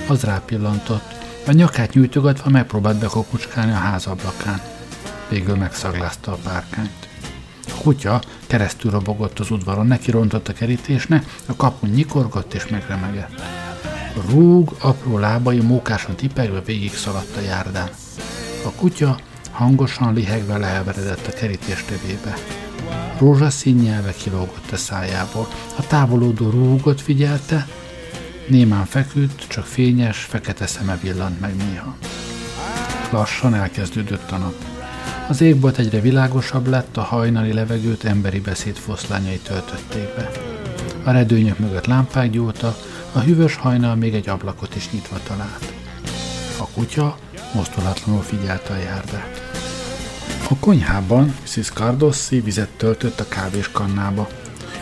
Az 0.08 0.24
rápillantott, 0.24 1.14
a 1.48 1.52
nyakát 1.52 1.94
nyújtogatva 1.94 2.50
megpróbált 2.50 3.00
bekopucskálni 3.00 3.72
a 3.72 3.76
ház 3.76 4.06
ablakán. 4.06 4.62
Végül 5.30 5.56
megszaglázta 5.56 6.32
a 6.32 6.38
párkányt. 6.44 7.08
A 7.68 7.82
kutya 7.82 8.22
keresztül 8.48 8.92
robogott 8.92 9.40
az 9.40 9.52
udvaron, 9.52 9.88
neki 9.88 10.12
rontott 10.12 10.48
a 10.48 10.54
kerítésnek, 10.54 11.36
a 11.46 11.56
kapun 11.56 11.90
nyikorgott 11.90 12.54
és 12.54 12.68
megremegett. 12.68 13.42
Rúg 14.30 14.76
apró 14.80 15.18
lábai 15.18 15.60
mókásan 15.60 16.16
tipegve 16.16 16.62
végig 16.62 16.94
szaladt 16.94 17.38
a 17.38 17.42
járdán. 17.42 17.90
A 18.66 18.72
kutya 18.72 19.20
hangosan 19.52 20.14
lihegve 20.14 20.58
leheveredett 20.58 21.28
a 21.28 21.32
kerítés 21.32 21.84
tövébe. 21.84 22.34
Rózsaszín 23.20 23.76
nyelve 23.76 24.14
kilógott 24.14 24.72
a 24.72 24.78
szájából. 24.78 25.48
A 25.76 25.88
távolodó 25.88 26.50
rúgot 26.50 27.02
figyelte, 27.02 27.68
némán 28.48 28.86
feküdt, 28.86 29.48
csak 29.48 29.66
fényes, 29.66 30.18
fekete 30.18 30.68
szeme 30.68 30.98
villant 31.02 31.40
meg 31.40 31.56
néha. 31.56 31.98
Lassan 33.12 33.54
elkezdődött 33.54 34.32
a 34.32 34.38
nap. 34.38 34.54
Az 35.28 35.42
égbolt 35.42 35.78
egyre 35.78 36.00
világosabb 36.00 36.68
lett, 36.68 36.98
a 36.98 37.02
hajnali 37.02 37.54
levegőt 37.54 38.04
emberi 38.04 38.40
beszéd 38.40 38.76
foszlányai 38.76 39.38
töltötték 39.38 40.16
be. 40.16 40.32
A 41.04 41.12
redőnyök 41.12 41.60
mögött 41.60 41.86
lámpák 41.86 42.30
gyúltak, 42.30 42.78
a 43.12 43.20
hűvös 43.20 43.56
hajnal 43.56 43.96
még 43.96 44.14
egy 44.14 44.30
ablakot 44.30 44.76
is 44.76 44.92
nyitva 44.92 45.20
talált. 45.28 45.74
A 46.58 46.68
kutya 46.68 47.18
mozdulatlanul 47.54 48.22
figyelte 48.22 48.74
a 48.74 48.78
járdát. 48.78 49.42
A 50.50 50.58
konyhában 50.60 51.36
Mrs. 51.42 51.70
Cardossi 51.72 52.40
vizet 52.40 52.70
töltött 52.70 53.20
a 53.20 53.28
kávéskannába. 53.28 54.28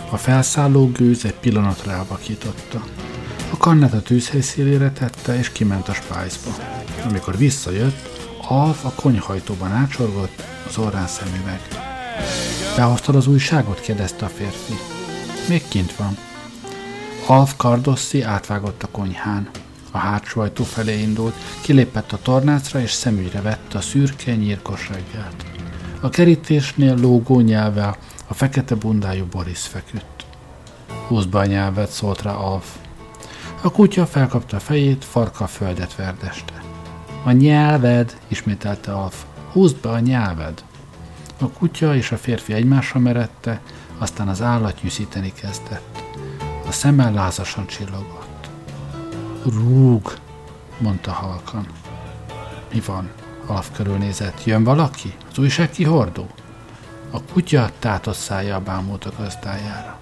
A 0.09 0.17
felszálló 0.17 0.91
gőz 0.91 1.25
egy 1.25 1.33
pillanatra 1.33 1.91
elvakította. 1.91 2.83
A 3.49 3.57
kannát 3.57 3.93
a 3.93 4.01
tűzhely 4.01 4.41
szélére 4.41 4.91
tette, 4.91 5.37
és 5.37 5.51
kiment 5.51 5.87
a 5.87 5.93
spájzba. 5.93 6.51
Amikor 7.09 7.37
visszajött, 7.37 8.13
Alf 8.47 8.85
a 8.85 8.91
konyhajtóban 8.95 9.71
átsorgott, 9.71 10.43
az 10.67 10.77
orrán 10.77 11.07
szemüveg. 11.07 11.61
Behoztad 12.75 13.15
az 13.15 13.27
újságot? 13.27 13.79
kérdezte 13.79 14.25
a 14.25 14.29
férfi. 14.29 14.73
Még 15.49 15.67
kint 15.67 15.95
van. 15.95 16.17
Alf 17.27 17.53
Cardossi 17.57 18.21
átvágott 18.21 18.83
a 18.83 18.87
konyhán. 18.87 19.49
A 19.91 19.97
hátsó 19.97 20.41
ajtó 20.41 20.63
felé 20.63 21.01
indult, 21.01 21.35
kilépett 21.61 22.11
a 22.11 22.19
tornácra 22.21 22.79
és 22.79 22.91
szemügyre 22.91 23.41
vette 23.41 23.77
a 23.77 23.81
szürke, 23.81 24.35
nyírkos 24.35 24.89
reggelt. 24.89 25.45
A 26.01 26.09
kerítésnél 26.09 26.95
lógó 26.95 27.39
nyelvvel 27.39 27.97
a 28.27 28.33
fekete 28.33 28.75
bundájú 28.75 29.25
Boris 29.25 29.59
feküdt. 29.59 30.25
Húzd 31.07 31.29
be 31.29 31.39
a 31.39 31.45
nyelvet, 31.45 31.89
szólt 31.89 32.21
rá 32.21 32.31
Alf. 32.31 32.65
A 33.65 33.71
kutya 33.71 34.05
felkapta 34.05 34.57
a 34.57 34.59
fejét, 34.59 35.05
farka 35.05 35.43
a 35.43 35.47
földet 35.47 35.95
verdeste. 35.95 36.63
A 37.23 37.31
nyelved, 37.31 38.17
ismételte 38.27 38.93
Alf. 38.93 39.23
Húzd 39.51 39.77
be 39.77 39.89
a 39.89 39.99
nyelved. 39.99 40.63
A 41.39 41.49
kutya 41.49 41.95
és 41.95 42.11
a 42.11 42.17
férfi 42.17 42.53
egymásra 42.53 42.99
merette, 42.99 43.61
aztán 43.97 44.27
az 44.27 44.41
állat 44.41 44.81
nyűszíteni 44.81 45.33
kezdett. 45.33 46.03
A 46.67 46.71
szemmel 46.71 47.13
lázasan 47.13 47.67
csillogott. 47.67 48.49
Rúg, 49.45 50.13
mondta 50.77 51.11
halkan. 51.11 51.67
Mi 52.73 52.81
van? 52.85 53.09
Alf 53.45 53.69
körülnézett. 53.75 54.43
Jön 54.43 54.63
valaki? 54.63 55.13
Az 55.31 55.37
újság 55.37 55.69
kihordó? 55.69 56.27
A 57.11 57.21
kutya 57.33 57.69
tátott 57.79 58.15
szája 58.15 58.59
bámult 58.59 59.05
a 59.05 59.11
gazdájára. 59.17 59.99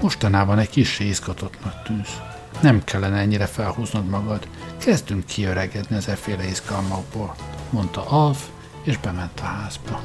Mostanában 0.00 0.58
egy 0.58 0.70
kis 0.70 0.98
izgatottnak 0.98 1.82
tűz. 1.82 2.29
Nem 2.62 2.84
kellene 2.84 3.18
ennyire 3.18 3.46
felhúznod 3.46 4.08
magad. 4.08 4.48
Kezdünk 4.78 5.24
kiöregedni 5.26 5.96
az 5.96 6.08
efféle 6.08 6.44
izgalmakból, 6.44 7.34
mondta 7.70 8.08
Alf, 8.08 8.46
és 8.82 8.98
bement 8.98 9.40
a 9.40 9.44
házba. 9.44 10.00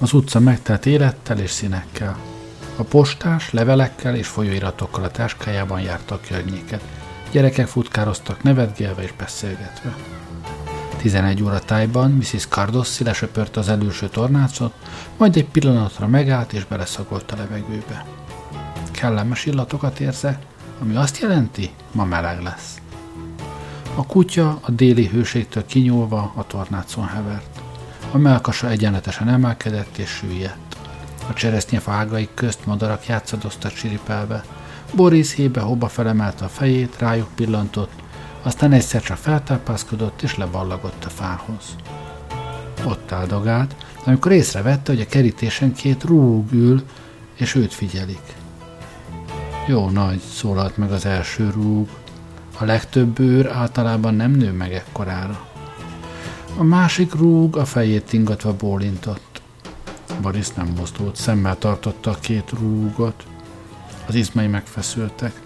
Az 0.00 0.12
utca 0.12 0.40
megtelt 0.40 0.86
élettel 0.86 1.38
és 1.38 1.50
színekkel. 1.50 2.18
A 2.76 2.82
postás 2.82 3.50
levelekkel 3.50 4.14
és 4.14 4.26
folyóiratokkal 4.26 5.04
a 5.04 5.10
táskájában 5.10 5.80
járta 5.80 6.14
a 6.14 6.20
környéket. 6.28 6.82
Gyerekek 7.30 7.66
futkároztak 7.66 8.42
nevetgélve 8.42 9.02
és 9.02 9.12
beszélgetve. 9.18 9.96
11 10.96 11.42
óra 11.42 11.58
tájban 11.58 12.10
Mrs. 12.10 12.46
Cardossi 12.46 13.04
lesöpört 13.04 13.56
az 13.56 13.68
előső 13.68 14.08
tornácot, 14.08 14.72
majd 15.16 15.36
egy 15.36 15.48
pillanatra 15.48 16.06
megállt 16.06 16.52
és 16.52 16.64
beleszagolt 16.64 17.32
a 17.32 17.36
levegőbe. 17.36 18.06
Kellemes 18.90 19.46
illatokat 19.46 20.00
érze, 20.00 20.38
ami 20.80 20.96
azt 20.96 21.18
jelenti, 21.18 21.70
ma 21.92 22.04
meleg 22.04 22.42
lesz. 22.42 22.80
A 23.94 24.06
kutya 24.06 24.58
a 24.62 24.70
déli 24.70 25.06
hőségtől 25.06 25.66
kinyúlva 25.66 26.32
a 26.34 26.46
tornácon 26.46 27.06
hevert. 27.06 27.57
A 28.10 28.18
melkasa 28.18 28.68
egyenletesen 28.68 29.28
emelkedett 29.28 29.96
és 29.96 30.08
süllyedt. 30.08 30.76
A 31.28 31.32
cseresznyefa 31.32 31.92
ágai 31.92 32.28
közt 32.34 32.66
madarak 32.66 33.06
játszadoztak 33.06 33.72
siripelve. 33.72 34.44
Boris 34.94 35.34
hébe-hóba 35.34 35.88
felemelte 35.88 36.44
a 36.44 36.48
fejét, 36.48 36.98
rájuk 36.98 37.28
pillantott, 37.34 37.92
aztán 38.42 38.72
egyszer 38.72 39.02
csak 39.02 39.16
feltápászkodott 39.16 40.22
és 40.22 40.36
leballagott 40.36 41.04
a 41.04 41.08
fához. 41.08 41.76
Ott 42.84 43.12
áldogált, 43.12 43.74
amikor 44.04 44.32
észrevette, 44.32 44.92
hogy 44.92 45.00
a 45.00 45.06
kerítésen 45.06 45.72
két 45.72 46.04
rúg 46.04 46.52
ül, 46.52 46.82
és 47.34 47.54
őt 47.54 47.74
figyelik. 47.74 48.34
Jó 49.66 49.90
nagy, 49.90 50.20
szólalt 50.20 50.76
meg 50.76 50.92
az 50.92 51.06
első 51.06 51.50
rúg. 51.50 51.88
A 52.58 52.64
legtöbb 52.64 53.18
őr 53.18 53.46
általában 53.46 54.14
nem 54.14 54.30
nő 54.30 54.52
meg 54.52 54.72
ekkorára. 54.72 55.47
A 56.58 56.62
másik 56.62 57.14
rúg 57.14 57.56
a 57.56 57.64
fejét 57.64 58.12
ingatva 58.12 58.56
bólintott. 58.56 59.42
Boris 60.20 60.48
nem 60.48 60.72
mozdult, 60.76 61.16
szemmel 61.16 61.58
tartotta 61.58 62.10
a 62.10 62.18
két 62.20 62.50
rúgot. 62.58 63.26
Az 64.06 64.14
izmai 64.14 64.46
megfeszültek. 64.46 65.42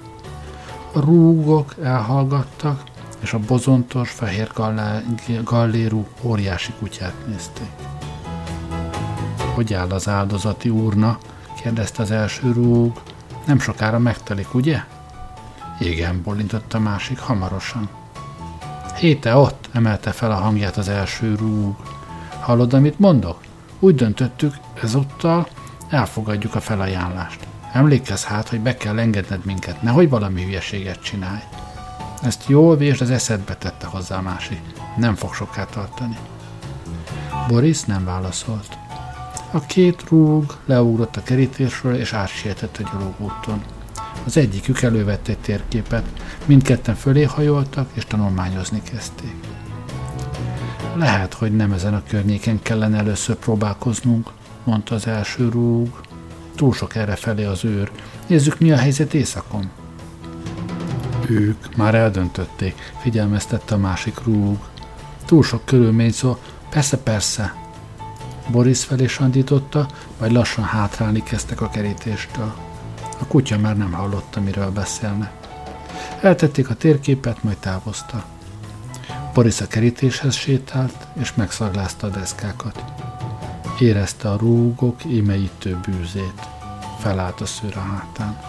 A 0.93 1.01
rúgok 1.01 1.75
elhallgattak, 1.83 2.83
és 3.21 3.33
a 3.33 3.39
bozontos, 3.39 4.11
fehér 4.11 4.51
gallérú 5.45 6.07
óriási 6.23 6.73
kutyát 6.79 7.27
nézték. 7.27 7.71
Hogy 9.55 9.75
áll 9.75 9.91
az 9.91 10.09
áldozati 10.09 10.69
úrna? 10.69 11.19
kérdezte 11.63 12.03
az 12.03 12.11
első 12.11 12.53
rúg. 12.53 13.01
Nem 13.47 13.59
sokára 13.59 13.99
megtelik, 13.99 14.55
ugye? 14.55 14.85
Igen, 15.79 16.23
bolintott 16.23 16.75
a 16.75 16.79
másik 16.79 17.19
hamarosan. 17.19 17.89
Héte 18.97 19.37
ott, 19.37 19.69
emelte 19.73 20.11
fel 20.11 20.31
a 20.31 20.35
hangját 20.35 20.77
az 20.77 20.89
első 20.89 21.35
rúg. 21.35 21.77
Hallod, 22.41 22.73
amit 22.73 22.99
mondok? 22.99 23.41
Úgy 23.79 23.95
döntöttük, 23.95 24.55
ezúttal 24.83 25.49
elfogadjuk 25.89 26.55
a 26.55 26.61
felajánlást. 26.61 27.47
Emlékezz 27.73 28.23
hát, 28.23 28.49
hogy 28.49 28.61
be 28.61 28.77
kell 28.77 28.99
engedned 28.99 29.45
minket, 29.45 29.83
nehogy 29.83 30.09
valami 30.09 30.43
hülyeséget 30.43 31.03
csinálj. 31.03 31.43
Ezt 32.23 32.49
jól 32.49 32.77
vésd 32.77 33.01
az 33.01 33.11
eszedbe 33.11 33.57
tette 33.57 33.87
hozzá 33.87 34.17
a 34.17 34.23
másik. 34.23 34.61
Nem 34.97 35.15
fog 35.15 35.35
soká 35.35 35.65
tartani. 35.65 36.17
Boris 37.49 37.83
nem 37.83 38.05
válaszolt. 38.05 38.79
A 39.51 39.61
két 39.61 40.05
rúg 40.09 40.57
leugrott 40.67 41.17
a 41.17 41.23
kerítésről, 41.23 41.95
és 41.95 42.13
átsietett 42.13 42.77
a 42.77 42.91
gyalogúton. 42.93 43.63
Az 44.25 44.37
egyikük 44.37 44.83
elővette 44.83 45.33
egy 45.33 45.39
térképet, 45.39 46.05
mindketten 46.47 46.95
fölé 46.95 47.23
hajoltak, 47.23 47.89
és 47.93 48.05
tanulmányozni 48.05 48.83
kezdték. 48.83 49.35
Lehet, 50.95 51.35
hogy 51.35 51.57
nem 51.57 51.73
ezen 51.73 51.95
a 51.95 52.03
környéken 52.09 52.63
kellene 52.63 52.99
először 52.99 53.37
próbálkoznunk, 53.37 54.31
mondta 54.65 54.95
az 54.95 55.07
első 55.07 55.49
rúg. 55.49 56.01
Túl 56.55 56.73
sok 56.73 56.95
erre 56.95 57.17
felé 57.17 57.45
az 57.45 57.65
őr. 57.65 57.91
Nézzük, 58.27 58.59
mi 58.59 58.73
a 58.73 58.77
helyzet 58.77 59.15
éjszakon. 59.15 59.71
Ők 61.29 61.77
már 61.77 61.95
eldöntötték, 61.95 62.93
figyelmeztette 63.01 63.75
a 63.75 63.79
másik 63.79 64.25
rúg. 64.25 64.59
Túl 65.25 65.43
sok 65.43 65.65
körülmény 65.65 66.13
szó, 66.13 66.39
persze, 66.71 66.99
persze. 66.99 67.55
Boris 68.49 68.85
felé 68.85 69.07
sandította, 69.07 69.87
majd 70.19 70.33
lassan 70.33 70.65
hátrálni 70.65 71.23
kezdtek 71.23 71.61
a 71.61 71.69
kerítéstől. 71.69 72.55
A 73.23 73.27
kutya 73.27 73.59
már 73.59 73.77
nem 73.77 73.93
hallotta, 73.93 74.41
miről 74.41 74.71
beszélne. 74.71 75.33
Eltették 76.21 76.71
a 76.71 76.75
térképet, 76.75 77.43
majd 77.43 77.57
távozta. 77.57 78.25
Boris 79.35 79.61
a 79.61 79.67
kerítéshez 79.67 80.35
sétált, 80.35 81.07
és 81.21 81.35
megszaglázta 81.35 82.07
a 82.07 82.11
deszkákat. 82.11 82.85
Érezte 83.79 84.31
a 84.31 84.37
rúgok 84.37 85.05
émeítő 85.05 85.79
bűzét. 85.87 86.49
Felállt 86.99 87.41
a 87.41 87.47
szőr 87.47 87.77
a 87.77 87.81
hátán. 87.81 88.41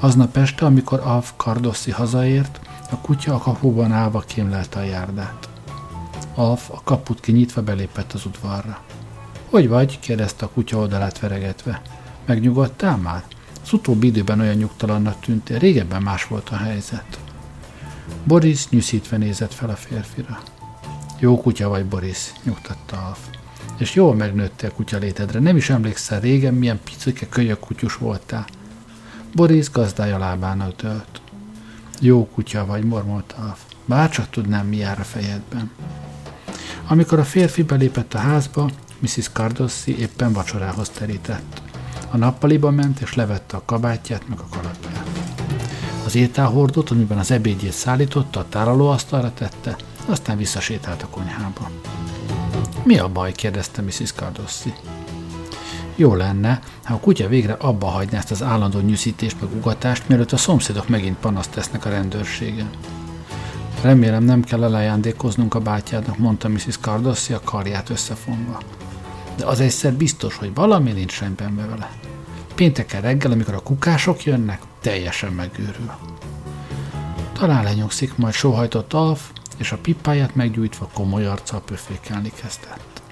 Aznap 0.00 0.36
este, 0.36 0.66
amikor 0.66 1.00
Alf 1.04 1.32
Kardoszi 1.36 1.90
hazaért, 1.90 2.60
a 2.90 2.96
kutya 2.96 3.34
a 3.34 3.38
kapuban 3.38 3.92
állva 3.92 4.20
kémlelte 4.20 4.78
a 4.78 4.82
járdát. 4.84 5.48
Alf 6.34 6.70
a 6.70 6.80
kaput 6.84 7.20
kinyitva 7.20 7.62
belépett 7.62 8.12
az 8.12 8.24
udvarra. 8.26 8.80
Hogy 9.50 9.68
vagy? 9.68 9.98
kérdezte 9.98 10.44
a 10.44 10.48
kutya 10.48 10.78
oldalát 10.78 11.18
veregetve. 11.18 11.82
Megnyugodtál 12.26 12.96
már? 12.96 13.24
Az 13.62 13.72
utóbbi 13.72 14.06
időben 14.06 14.40
olyan 14.40 14.54
nyugtalannak 14.54 15.20
tűntél, 15.20 15.58
régebben 15.58 16.02
más 16.02 16.26
volt 16.26 16.48
a 16.48 16.56
helyzet. 16.56 17.18
Boris 18.24 18.68
nyűszítve 18.68 19.16
nézett 19.16 19.54
fel 19.54 19.70
a 19.70 19.76
férfira. 19.76 20.42
Jó 21.18 21.40
kutya 21.40 21.68
vagy, 21.68 21.84
Boris, 21.86 22.32
nyugtatta 22.42 23.06
Alf. 23.06 23.18
És 23.78 23.94
jól 23.94 24.14
megnőttél 24.14 24.72
kutya 24.72 24.98
létedre. 24.98 25.38
Nem 25.38 25.56
is 25.56 25.70
emlékszel 25.70 26.20
régen, 26.20 26.54
milyen 26.54 26.80
picike 26.84 27.28
kölyök 27.28 27.58
kutyus 27.58 27.96
voltál. 27.96 28.46
Boris 29.34 29.70
gazdája 29.70 30.18
lábán 30.18 30.60
ötölt. 30.60 31.20
Jó 32.00 32.26
kutya 32.26 32.66
vagy, 32.66 32.84
mormolta 32.84 33.36
Alf. 33.36 33.60
Bárcsak 33.84 34.30
tudnám, 34.30 34.66
mi 34.66 34.76
jár 34.76 34.98
a 35.00 35.04
fejedben. 35.04 35.70
Amikor 36.88 37.18
a 37.18 37.24
férfi 37.24 37.62
belépett 37.62 38.14
a 38.14 38.18
házba, 38.18 38.70
Mrs. 38.98 39.28
Cardossi 39.32 39.98
éppen 39.98 40.32
vacsorához 40.32 40.88
terített. 40.88 41.62
A 42.10 42.16
nappaliba 42.16 42.70
ment, 42.70 43.00
és 43.00 43.14
levette 43.14 43.56
a 43.56 43.62
kabátját, 43.64 44.28
meg 44.28 44.38
a 44.38 44.46
kalapját. 44.50 45.08
Az 46.04 46.14
ételhordót, 46.14 46.90
amiben 46.90 47.18
az 47.18 47.30
ebédjét 47.30 47.72
szállította, 47.72 48.40
a 48.40 48.48
tárolóasztalra 48.48 49.32
tette, 49.34 49.76
aztán 50.06 50.36
visszasétált 50.36 51.02
a 51.02 51.06
konyhába. 51.06 51.70
Mi 52.82 52.98
a 52.98 53.08
baj? 53.08 53.32
kérdezte 53.32 53.82
Mrs. 53.82 54.12
Cardossi. 54.12 54.72
Jó 55.96 56.14
lenne, 56.14 56.60
ha 56.84 56.94
a 56.94 57.00
kutya 57.00 57.28
végre 57.28 57.52
abba 57.52 57.86
hagyná 57.86 58.18
ezt 58.18 58.30
az 58.30 58.42
állandó 58.42 58.78
nyűszítést 58.78 59.40
meg 59.40 59.50
ugatást, 59.52 60.08
mielőtt 60.08 60.32
a 60.32 60.36
szomszédok 60.36 60.88
megint 60.88 61.16
panaszt 61.18 61.50
tesznek 61.50 61.84
a 61.84 61.90
rendőrségen. 61.90 62.70
Remélem 63.82 64.24
nem 64.24 64.42
kell 64.42 64.64
elajándékoznunk 64.64 65.54
a 65.54 65.60
bátyádnak, 65.60 66.18
mondta 66.18 66.48
Mrs. 66.48 66.78
Cardossi 66.80 67.32
a 67.32 67.40
karját 67.44 67.90
összefonva. 67.90 68.60
Az 69.42 69.60
egyszer 69.60 69.92
biztos, 69.92 70.36
hogy 70.36 70.54
valami 70.54 70.92
nincs 70.92 71.18
rendben 71.18 71.56
vele. 71.56 71.90
Pénteken 72.54 73.00
reggel, 73.00 73.32
amikor 73.32 73.54
a 73.54 73.60
kukások 73.60 74.24
jönnek, 74.24 74.62
teljesen 74.80 75.32
megőrül. 75.32 75.90
Talán 77.32 77.64
lenyugszik, 77.64 78.16
majd 78.16 78.34
sóhajtott 78.34 78.92
Alf, 78.92 79.30
és 79.56 79.72
a 79.72 79.78
pipáját 79.78 80.34
meggyújtva 80.34 80.90
komoly 80.94 81.26
arccal 81.26 81.60
pöfékelni 81.60 82.32
kezdett. 82.42 83.02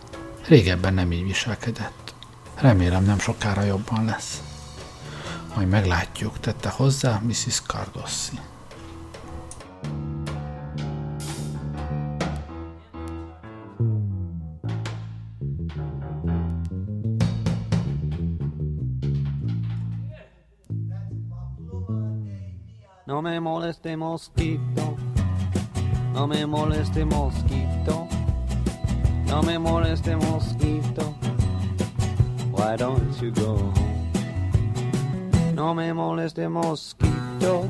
Régebben 0.46 0.94
nem 0.94 1.12
így 1.12 1.24
viselkedett. 1.24 2.14
Remélem 2.54 3.04
nem 3.04 3.18
sokára 3.18 3.62
jobban 3.62 4.04
lesz. 4.04 4.42
Majd 5.54 5.68
meglátjuk, 5.68 6.40
tette 6.40 6.68
hozzá 6.68 7.20
Mrs. 7.26 7.62
Cardossi. 7.66 8.38
Me 23.28 23.40
moleste 23.40 23.94
mosquito, 23.94 24.96
no 26.14 26.26
me 26.26 26.46
moleste 26.46 27.04
mosquito, 27.04 28.08
no 29.26 29.42
me 29.42 29.58
moleste 29.58 30.16
mosquito. 30.16 31.14
Why 32.50 32.76
don't 32.76 33.20
you 33.20 33.30
go 33.30 33.56
home? 33.56 35.54
No 35.54 35.74
me 35.74 35.92
moleste 35.92 36.48
mosquito, 36.48 37.68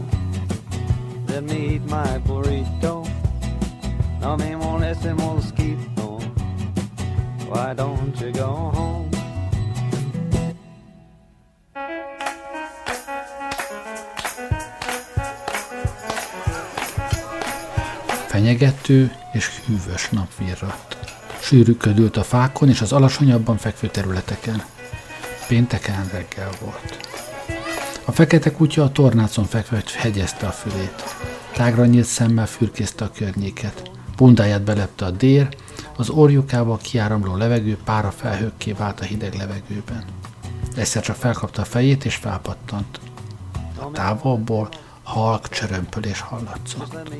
let 1.27 1.43
me 1.43 1.75
eat 1.75 1.85
my 1.91 2.21
burrito. 2.21 3.05
No 4.21 4.37
me 4.37 4.55
moleste 4.55 5.13
mosquito, 5.13 6.21
why 7.49 7.75
don't 7.75 8.17
you 8.21 8.31
go 8.31 8.47
home? 8.47 8.98
Fenyegető 18.39 19.13
és 19.33 19.51
hűvös 19.67 20.09
nap 20.09 20.29
virradt. 20.39 20.97
Sűrűködült 21.41 22.17
a 22.17 22.23
fákon 22.23 22.69
és 22.69 22.81
az 22.81 22.93
alacsonyabban 22.93 23.57
fekvő 23.57 23.89
területeken. 23.89 24.63
Pénteken 25.49 26.09
reggel 26.13 26.51
volt. 26.61 27.09
A 28.05 28.13
fekete 28.13 28.53
kutya 28.53 28.83
a 28.83 28.93
tornácon 28.93 29.45
fekve 29.45 29.83
hegyezte 29.97 30.47
a 30.47 30.51
fülét. 30.51 31.17
Tágra 31.53 31.87
nyílt 31.87 32.07
szemmel 32.07 32.47
fürkészte 32.47 33.05
a 33.05 33.11
környéket. 33.11 33.91
Bundáját 34.17 34.63
belepte 34.63 35.05
a 35.05 35.11
dér, 35.11 35.49
az 35.97 36.09
orjukába 36.09 36.77
kiáramló 36.77 37.37
levegő 37.37 37.79
pára 37.85 38.11
felhőkké 38.11 38.73
vált 38.73 39.01
a 39.01 39.05
hideg 39.05 39.35
levegőben. 39.35 40.05
Egyszer 40.77 41.03
csak 41.03 41.17
felkapta 41.17 41.63
a 41.63 41.65
fejét 41.65 42.05
és 42.05 42.15
felpattant. 42.15 43.01
A 43.79 43.91
távolból 43.93 44.69
halk 45.09 45.49
csörömpölés 45.49 46.21
hallatszott. 46.21 47.11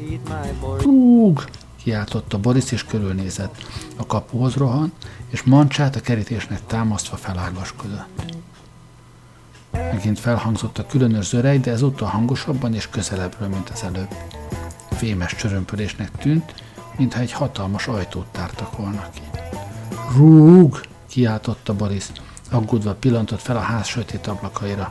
Rúg! 0.81 1.45
kiáltotta 1.77 2.39
Boris, 2.39 2.73
és 2.73 2.85
körülnézett. 2.85 3.57
A 3.97 4.07
kapuhoz 4.07 4.55
rohan, 4.55 4.93
és 5.31 5.43
mancsát 5.43 5.97
a 5.97 6.01
kerítésnek 6.01 6.67
támasztva 6.67 7.17
felágaskodott. 7.17 8.23
Megint 9.73 10.19
felhangzott 10.19 10.79
a 10.79 10.87
különös 10.87 11.27
zörej, 11.27 11.59
de 11.59 11.71
ezúttal 11.71 12.09
hangosabban 12.09 12.75
és 12.75 12.89
közelebbről, 12.89 13.49
mint 13.49 13.69
az 13.69 13.83
előbb. 13.83 14.15
Fémes 14.91 15.35
csörömpölésnek 15.35 16.11
tűnt, 16.11 16.55
mintha 16.97 17.21
egy 17.21 17.33
hatalmas 17.33 17.87
ajtót 17.87 18.27
tártak 18.27 18.77
volna 18.77 19.11
ki. 19.15 19.23
Rúg! 20.17 20.81
kiáltotta 21.07 21.75
Boris. 21.75 22.07
Aggódva 22.51 22.95
pillantott 22.95 23.41
fel 23.41 23.57
a 23.57 23.61
ház 23.61 23.87
sötét 23.87 24.27
ablakaira. 24.27 24.89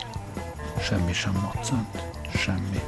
Semmi 0.79 1.13
sem 1.13 1.33
moccant 1.33 2.16
semmi. 2.35 2.81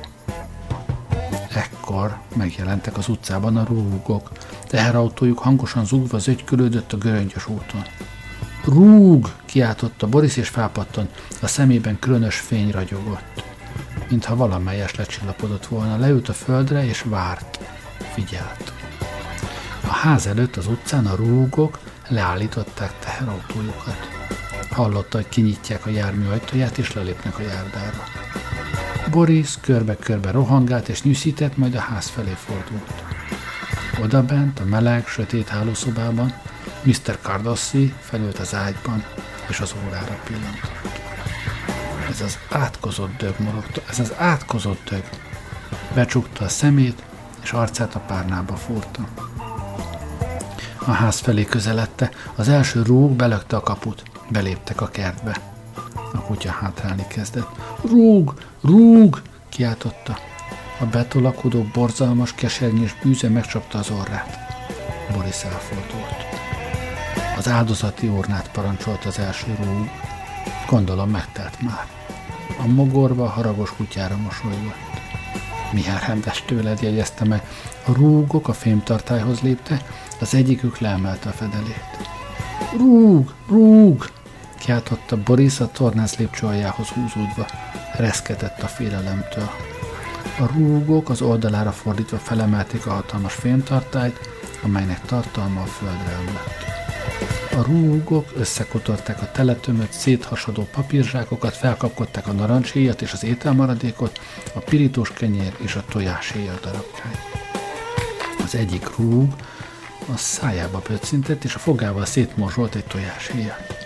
Ekkor 1.53 2.17
megjelentek 2.35 2.97
az 2.97 3.07
utcában 3.07 3.57
a 3.57 3.63
rúgok. 3.63 4.31
Teherautójuk 4.67 5.39
hangosan 5.39 5.85
zúgva 5.85 6.17
zögykölődött 6.17 6.93
a 6.93 6.97
göröngyös 6.97 7.47
úton. 7.47 7.83
Rúg! 8.63 9.29
kiáltotta 9.45 10.07
Boris, 10.07 10.37
és 10.37 10.49
felpattant. 10.49 11.23
A 11.41 11.47
szemében 11.47 11.99
különös 11.99 12.35
fény 12.35 12.71
ragyogott. 12.71 13.43
Mintha 14.09 14.35
valamelyes 14.35 14.95
lecsillapodott 14.95 15.65
volna, 15.65 15.97
leült 15.97 16.29
a 16.29 16.33
földre, 16.33 16.85
és 16.85 17.01
várt. 17.01 17.59
Figyelt. 18.13 18.73
A 19.83 19.91
ház 19.91 20.27
előtt 20.27 20.55
az 20.55 20.67
utcán 20.67 21.05
a 21.05 21.15
rúgok 21.15 21.79
leállították 22.07 22.99
teherautójukat. 22.99 23.97
Hallotta, 24.69 25.17
hogy 25.17 25.29
kinyitják 25.29 25.85
a 25.85 25.89
jármű 25.89 26.27
ajtóját, 26.27 26.77
és 26.77 26.93
lelépnek 26.93 27.37
a 27.39 27.41
járdára. 27.41 28.18
Boris 29.11 29.57
körbe-körbe 29.61 30.31
rohangált 30.31 30.89
és 30.89 31.03
nyűszített, 31.03 31.57
majd 31.57 31.75
a 31.75 31.79
ház 31.79 32.07
felé 32.07 32.33
fordult. 32.35 33.03
Oda 34.03 34.23
bent, 34.23 34.59
a 34.59 34.65
meleg, 34.65 35.07
sötét 35.07 35.47
hálószobában 35.47 36.33
Mr. 36.83 37.19
Cardossi 37.21 37.93
felült 37.99 38.39
az 38.39 38.55
ágyban, 38.55 39.03
és 39.47 39.59
az 39.59 39.75
órára 39.87 40.17
pillantott. 40.23 41.01
Ez 42.09 42.21
az 42.21 42.37
átkozott 42.49 43.17
dög 43.17 43.35
morogta, 43.39 43.81
ez 43.89 43.99
az 43.99 44.13
átkozott 44.17 44.89
dög. 44.89 45.03
Becsukta 45.93 46.45
a 46.45 46.49
szemét, 46.49 47.03
és 47.41 47.51
arcát 47.51 47.95
a 47.95 47.99
párnába 47.99 48.55
fúrta. 48.55 49.07
A 50.85 50.91
ház 50.91 51.19
felé 51.19 51.45
közeledte, 51.45 52.09
az 52.35 52.47
első 52.47 52.81
rúg 52.81 53.11
belökte 53.11 53.55
a 53.55 53.61
kaput, 53.61 54.03
beléptek 54.29 54.81
a 54.81 54.87
kertbe. 54.87 55.48
A 56.13 56.17
kutya 56.17 56.51
hátrálni 56.51 57.05
kezdett. 57.07 57.49
Rúg! 57.81 58.33
Rúg! 58.61 59.21
kiáltotta. 59.49 60.17
A 60.79 60.85
betolakodó 60.85 61.65
borzalmas, 61.73 62.33
kesernyés 62.33 62.95
bűze 63.03 63.29
megcsapta 63.29 63.77
az 63.77 63.89
orrát. 63.89 64.39
Boris 65.13 65.43
elfordult. 65.43 66.25
Az 67.37 67.47
áldozati 67.47 68.07
urnát 68.07 68.51
parancsolt 68.51 69.05
az 69.05 69.19
első 69.19 69.55
rúg. 69.63 69.89
Gondolom 70.69 71.09
megtelt 71.09 71.61
már. 71.61 71.87
A 72.57 72.67
mogorva 72.67 73.27
haragos 73.27 73.75
kutyára 73.75 74.17
mosolygott. 74.17 74.87
Milyen 75.71 75.99
rendes 76.07 76.43
tőled, 76.45 76.81
jegyezte 76.81 77.25
meg. 77.25 77.47
A 77.85 77.91
rúgok 77.93 78.47
a 78.47 78.53
fémtartályhoz 78.53 79.39
lépte, 79.39 79.81
az 80.19 80.33
egyikük 80.33 80.77
leemelte 80.77 81.29
a 81.29 81.31
fedelét. 81.31 81.83
Rúg, 82.77 83.33
rúg! 83.47 84.09
Kiáltotta 84.59 85.17
Boris 85.23 85.59
a 85.59 85.71
tornász 85.71 86.17
lépcső 86.17 86.47
húzódva. 86.93 87.47
Reszketett 87.97 88.61
a 88.61 88.67
félelemtől. 88.67 89.49
A 90.39 90.45
rúgók 90.53 91.09
az 91.09 91.21
oldalára 91.21 91.71
fordítva 91.71 92.17
felemelték 92.17 92.85
a 92.85 92.91
hatalmas 92.91 93.33
fémtartályt, 93.33 94.19
amelynek 94.63 95.01
tartalma 95.05 95.61
a 95.61 95.65
földre 95.65 96.17
ömlött. 96.19 96.69
A 97.57 97.63
rúgók 97.63 98.31
összekotorták 98.35 99.21
a 99.21 99.31
teletömött, 99.31 99.91
széthasadó 99.91 100.67
papírzsákokat, 100.71 101.55
felkapkodták 101.55 102.27
a 102.27 102.31
narancshéjat 102.31 103.01
és 103.01 103.13
az 103.13 103.23
ételmaradékot, 103.23 104.19
a 104.53 104.59
pirítós 104.59 105.13
kenyér 105.13 105.53
és 105.57 105.75
a 105.75 105.83
tojáshéja 105.89 106.53
darabkáit. 106.61 107.19
Az 108.43 108.55
egyik 108.55 108.97
rúg 108.97 109.33
a 110.13 110.17
szájába 110.17 110.77
pöccintett, 110.77 111.43
és 111.43 111.55
a 111.55 111.59
fogával 111.59 112.05
szétmorzsolt 112.05 112.75
egy 112.75 112.85
tojáshéjat. 112.85 113.78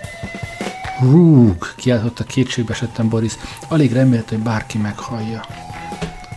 Rúg, 1.01 1.73
kiáltotta 1.75 2.23
kétségbe 2.23 2.71
esettem 2.71 3.09
Boris, 3.09 3.33
alig 3.67 3.91
remélt, 3.91 4.29
hogy 4.29 4.39
bárki 4.39 4.77
meghallja. 4.77 5.45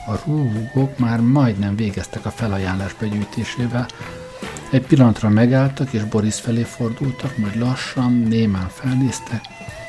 A 0.07 0.19
rúgok 0.25 0.99
már 0.99 1.21
majdnem 1.21 1.77
végeztek 1.77 2.27
a 2.27 2.31
felajánlás 2.31 2.95
begyűjtésével, 2.95 3.87
egy 4.71 4.87
pillanatra 4.87 5.29
megálltak, 5.29 5.93
és 5.93 6.05
Boris 6.05 6.41
felé 6.41 6.63
fordultak, 6.63 7.37
majd 7.37 7.59
lassan, 7.59 8.13
némán 8.13 8.69
felnéztek, 8.69 9.41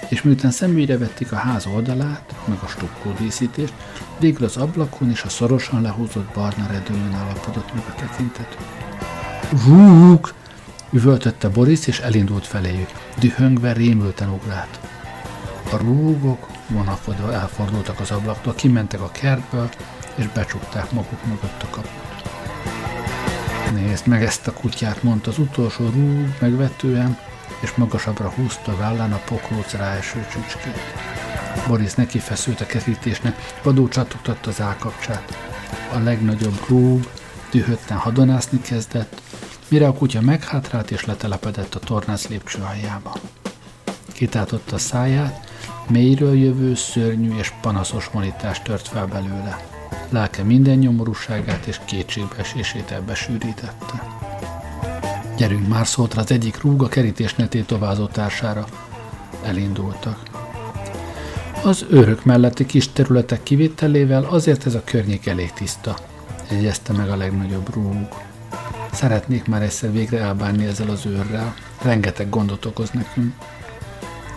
és 0.09 0.21
miután 0.21 0.51
szemügyre 0.51 0.97
vették 0.97 1.31
a 1.31 1.35
ház 1.35 1.65
oldalát, 1.65 2.33
meg 2.45 2.57
a 2.63 2.67
stukkó 2.67 3.13
díszítést, 3.19 3.73
végül 4.19 4.45
az 4.45 4.57
ablakon 4.57 5.09
és 5.09 5.23
a 5.23 5.29
szorosan 5.29 5.81
lehúzott 5.81 6.33
barna 6.33 6.67
redőjön 6.67 7.13
alapodott 7.13 7.73
meg 7.73 7.83
a 7.87 7.95
tekintet. 7.95 8.57
Rúg! 9.65 10.33
Üvöltötte 10.91 11.49
Boris, 11.49 11.87
és 11.87 11.99
elindult 11.99 12.47
feléjük. 12.47 12.89
Dühöngve 13.19 13.73
rémülten 13.73 14.29
ugrált. 14.29 14.79
A 15.71 15.77
rúgok 15.77 16.47
vonakodva 16.67 17.33
elfordultak 17.33 17.99
az 17.99 18.11
ablaktól, 18.11 18.53
kimentek 18.55 19.01
a 19.01 19.11
kertből, 19.11 19.69
és 20.15 20.27
becsukták 20.27 20.91
maguk 20.91 21.25
mögött 21.25 21.63
a 21.63 21.67
kaput. 21.69 22.07
Nézd 23.73 24.07
meg 24.07 24.23
ezt 24.23 24.47
a 24.47 24.53
kutyát, 24.53 25.03
mondta 25.03 25.29
az 25.29 25.37
utolsó 25.37 25.89
rúg 25.89 26.35
megvetően, 26.39 27.17
és 27.59 27.75
magasabbra 27.75 28.29
húzta 28.29 28.75
vállán 28.75 29.13
a 29.13 29.21
poklóc 29.25 29.73
ráeső 29.73 30.25
csücskét. 30.31 30.81
Boris 31.67 31.93
neki 31.93 32.19
feszült 32.19 32.61
a 32.61 32.65
kerítésnek, 32.65 33.53
vadó 33.63 33.87
csatogtatta 33.87 34.49
az 34.49 34.61
állkapcsát. 34.61 35.37
A 35.93 35.99
legnagyobb 35.99 36.59
rúg 36.67 37.09
dühötten 37.51 37.97
hadonászni 37.97 38.61
kezdett, 38.61 39.21
mire 39.67 39.87
a 39.87 39.93
kutya 39.93 40.21
meghátrált 40.21 40.91
és 40.91 41.05
letelepedett 41.05 41.75
a 41.75 41.79
tornász 41.79 42.27
lépcső 42.27 42.61
aljába. 42.61 43.13
Kitátotta 44.13 44.75
a 44.75 44.79
száját, 44.79 45.49
mélyről 45.87 46.37
jövő, 46.37 46.75
szörnyű 46.75 47.37
és 47.37 47.53
panaszos 47.61 48.09
monitás 48.09 48.61
tört 48.61 48.87
fel 48.87 49.05
belőle. 49.05 49.65
Lelke 50.09 50.43
minden 50.43 50.77
nyomorúságát 50.77 51.65
és 51.65 51.79
kétségbeesését 51.85 52.91
ebbe 52.91 53.15
sűrítette. 53.15 54.03
Gyerünk 55.37 55.67
már 55.67 55.87
szólt 55.87 56.13
az 56.13 56.31
egyik 56.31 56.61
rúg 56.61 56.83
a 56.83 56.87
kerítésnél 56.87 57.47
tétovázó 57.47 58.05
társára. 58.05 58.65
Elindultak. 59.43 60.23
Az 61.63 61.85
őrök 61.89 62.25
melletti 62.25 62.65
kis 62.65 62.91
területek 62.91 63.43
kivételével 63.43 64.23
azért 64.23 64.65
ez 64.65 64.75
a 64.75 64.81
környék 64.83 65.27
elég 65.27 65.51
tiszta, 65.51 65.97
jegyezte 66.51 66.93
meg 66.93 67.09
a 67.09 67.15
legnagyobb 67.15 67.73
rúg. 67.73 68.07
Szeretnék 68.97 69.47
már 69.47 69.61
egyszer 69.61 69.91
végre 69.91 70.19
elbánni 70.19 70.65
ezzel 70.65 70.89
az 70.89 71.05
őrrel. 71.05 71.53
Rengeteg 71.81 72.29
gondot 72.29 72.65
okoz 72.65 72.89
nekünk. 72.89 73.33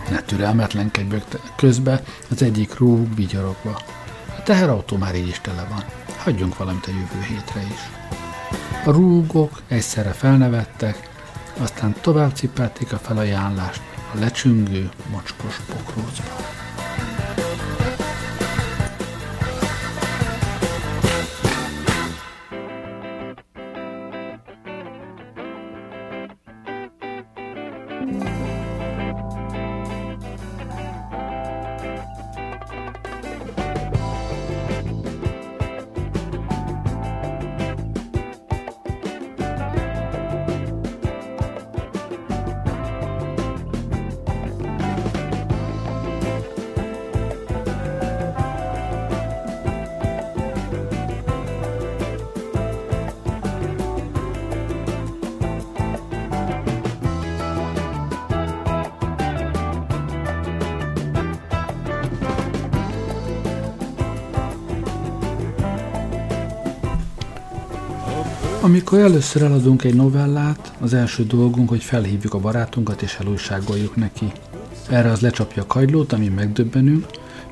Ne 0.09 0.21
türelmetlenkedj 0.21 1.15
közbe 1.55 2.03
az 2.29 2.41
egyik 2.41 2.77
rúg 2.77 3.15
vigyorogva. 3.15 3.81
A 4.37 4.43
teherautó 4.43 4.97
már 4.97 5.15
így 5.15 5.27
is 5.27 5.39
tele 5.39 5.67
van. 5.69 5.83
Hagyjunk 6.17 6.57
valamit 6.57 6.85
a 6.85 6.91
jövő 6.91 7.25
hétre 7.27 7.61
is. 7.61 7.89
A 8.85 8.91
rúgok 8.91 9.61
egyszerre 9.67 10.11
felnevettek, 10.11 11.09
aztán 11.57 11.95
tovább 12.01 12.35
cipelték 12.35 12.93
a 12.93 12.97
felajánlást 12.97 13.81
a 14.13 14.19
lecsüngő, 14.19 14.89
mocskos 15.11 15.59
pokrócba. 15.67 16.60
Amikor 68.63 68.99
először 68.99 69.41
eladunk 69.41 69.83
egy 69.83 69.95
novellát, 69.95 70.73
az 70.79 70.93
első 70.93 71.25
dolgunk, 71.25 71.69
hogy 71.69 71.83
felhívjuk 71.83 72.33
a 72.33 72.39
barátunkat 72.39 73.01
és 73.01 73.17
elújságoljuk 73.19 73.95
neki. 73.95 74.31
Erre 74.89 75.11
az 75.11 75.19
lecsapja 75.19 75.61
a 75.61 75.65
kagylót, 75.65 76.13
ami 76.13 76.27
megdöbbenünk, 76.27 77.05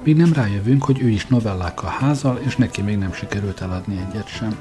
míg 0.03 0.15
nem 0.15 0.33
rájövünk, 0.33 0.83
hogy 0.83 1.01
ő 1.01 1.09
is 1.09 1.25
novellákkal 1.25 1.89
házal, 1.89 2.39
és 2.45 2.55
neki 2.55 2.81
még 2.81 2.97
nem 2.97 3.13
sikerült 3.13 3.61
eladni 3.61 4.05
egyet 4.09 4.27
sem. 4.27 4.55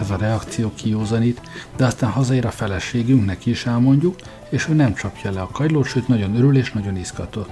Ez 0.00 0.10
a 0.10 0.16
reakció 0.16 0.72
kiózanít, 0.74 1.40
de 1.76 1.84
aztán 1.84 2.10
hazaér 2.10 2.46
a 2.46 2.50
feleségünk, 2.50 3.24
neki 3.26 3.50
is 3.50 3.66
elmondjuk, 3.66 4.16
és 4.48 4.68
ő 4.68 4.74
nem 4.74 4.94
csapja 4.94 5.30
le 5.30 5.40
a 5.40 5.50
kagylót, 5.52 5.86
sőt 5.86 6.08
nagyon 6.08 6.36
örül 6.36 6.56
és 6.56 6.72
nagyon 6.72 6.96
izgatott. 6.96 7.50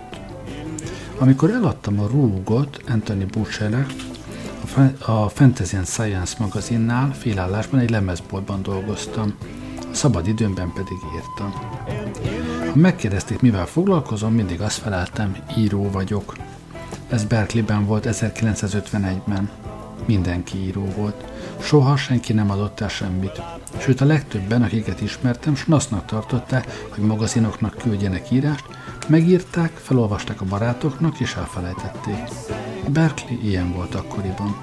Amikor 1.18 1.50
eladtam 1.50 2.00
a 2.00 2.06
rúgot 2.06 2.82
Anthony 2.88 3.26
Butchernek, 3.32 3.92
a 5.06 5.28
Fantasy 5.28 5.76
and 5.76 5.86
Science 5.86 6.36
magazinnál 6.38 7.12
félállásban 7.12 7.80
egy 7.80 7.90
lemezboltban 7.90 8.62
dolgoztam, 8.62 9.34
a 9.90 9.94
szabad 9.94 10.26
időmben 10.26 10.72
pedig 10.72 10.96
írtam. 11.16 11.52
Ha 12.58 12.74
megkérdezték, 12.74 13.40
mivel 13.40 13.66
foglalkozom, 13.66 14.34
mindig 14.34 14.60
azt 14.60 14.78
feleltem, 14.78 15.36
író 15.58 15.90
vagyok. 15.90 16.36
Ez 17.08 17.24
Berkeleyben 17.24 17.86
volt 17.86 18.06
1951-ben. 18.10 19.50
Mindenki 20.06 20.58
író 20.58 20.84
volt. 20.96 21.24
Soha 21.60 21.96
senki 21.96 22.32
nem 22.32 22.50
adott 22.50 22.80
el 22.80 22.88
semmit. 22.88 23.42
Sőt, 23.78 24.00
a 24.00 24.04
legtöbben, 24.04 24.62
akiket 24.62 25.00
ismertem, 25.00 25.54
snasznak 25.54 26.06
tartották, 26.06 26.86
hogy 26.88 27.04
magazinoknak 27.04 27.76
küldjenek 27.76 28.30
írást, 28.30 28.64
megírták, 29.08 29.70
felolvasták 29.70 30.40
a 30.40 30.44
barátoknak, 30.44 31.20
és 31.20 31.34
elfelejtették. 31.34 32.18
Berkeley 32.88 33.38
ilyen 33.42 33.72
volt 33.72 33.94
akkoriban. 33.94 34.62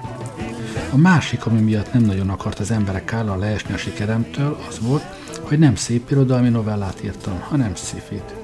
A 0.92 0.96
másik, 0.96 1.46
ami 1.46 1.60
miatt 1.60 1.92
nem 1.92 2.02
nagyon 2.02 2.28
akart 2.28 2.58
az 2.58 2.70
emberek 2.70 3.12
állal 3.12 3.38
leesni 3.38 3.74
a 3.74 3.76
sikeremtől, 3.76 4.58
az 4.68 4.78
volt, 4.80 5.02
hogy 5.42 5.58
nem 5.58 5.74
szép 5.74 6.10
irodalmi 6.10 6.48
novellát 6.48 7.04
írtam, 7.04 7.40
hanem 7.40 7.74
szifit. 7.74 8.34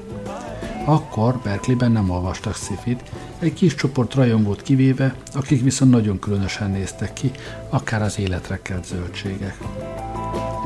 Akkor 0.85 1.41
Berkeleyben 1.43 1.93
nem 1.93 2.11
olvastak 2.11 2.55
szifit, 2.55 3.03
egy 3.39 3.53
kis 3.53 3.75
csoport 3.75 4.15
rajongót 4.15 4.63
kivéve, 4.63 5.15
akik 5.35 5.63
viszont 5.63 5.91
nagyon 5.91 6.19
különösen 6.19 6.71
néztek 6.71 7.13
ki, 7.13 7.31
akár 7.69 8.03
az 8.03 8.19
életre 8.19 8.59
kelt 8.63 8.87
zöldségek. 8.87 9.59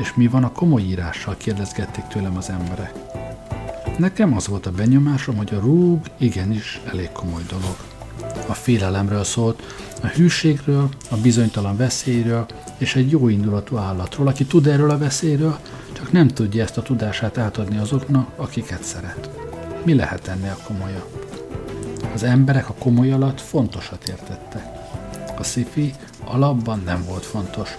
És 0.01 0.13
mi 0.15 0.27
van 0.27 0.43
a 0.43 0.51
komoly 0.51 0.81
írással, 0.81 1.35
kérdezgették 1.37 2.03
tőlem 2.03 2.37
az 2.37 2.49
emberek. 2.49 2.93
Nekem 3.97 4.35
az 4.35 4.47
volt 4.47 4.65
a 4.65 4.71
benyomásom, 4.71 5.35
hogy 5.35 5.53
a 5.53 5.59
rúg 5.59 6.05
igenis 6.17 6.81
elég 6.91 7.09
komoly 7.11 7.43
dolog 7.49 7.88
a 8.47 8.53
félelemről 8.53 9.23
szólt, 9.23 9.63
a 10.01 10.07
hűségről, 10.07 10.89
a 11.09 11.15
bizonytalan 11.15 11.77
veszélyről 11.77 12.45
és 12.77 12.95
egy 12.95 13.11
jó 13.11 13.27
indulatú 13.27 13.77
állatról, 13.77 14.27
aki 14.27 14.45
tud 14.45 14.67
erről 14.67 14.89
a 14.89 14.97
veszélyről, 14.97 15.57
csak 15.93 16.11
nem 16.11 16.27
tudja 16.27 16.63
ezt 16.63 16.77
a 16.77 16.81
tudását 16.81 17.37
átadni 17.37 17.77
azoknak, 17.77 18.29
akiket 18.35 18.83
szeret. 18.83 19.29
Mi 19.83 19.95
lehet 19.95 20.27
ennél 20.27 20.57
komolyabb? 20.63 21.27
Az 22.13 22.23
emberek 22.23 22.69
a 22.69 22.73
komoly 22.73 23.11
alatt 23.11 23.41
fontosat 23.41 24.07
értettek. 24.07 24.63
A 25.37 25.43
szifi 25.43 25.93
alapban 26.23 26.81
nem 26.85 27.03
volt 27.07 27.25
fontos. 27.25 27.77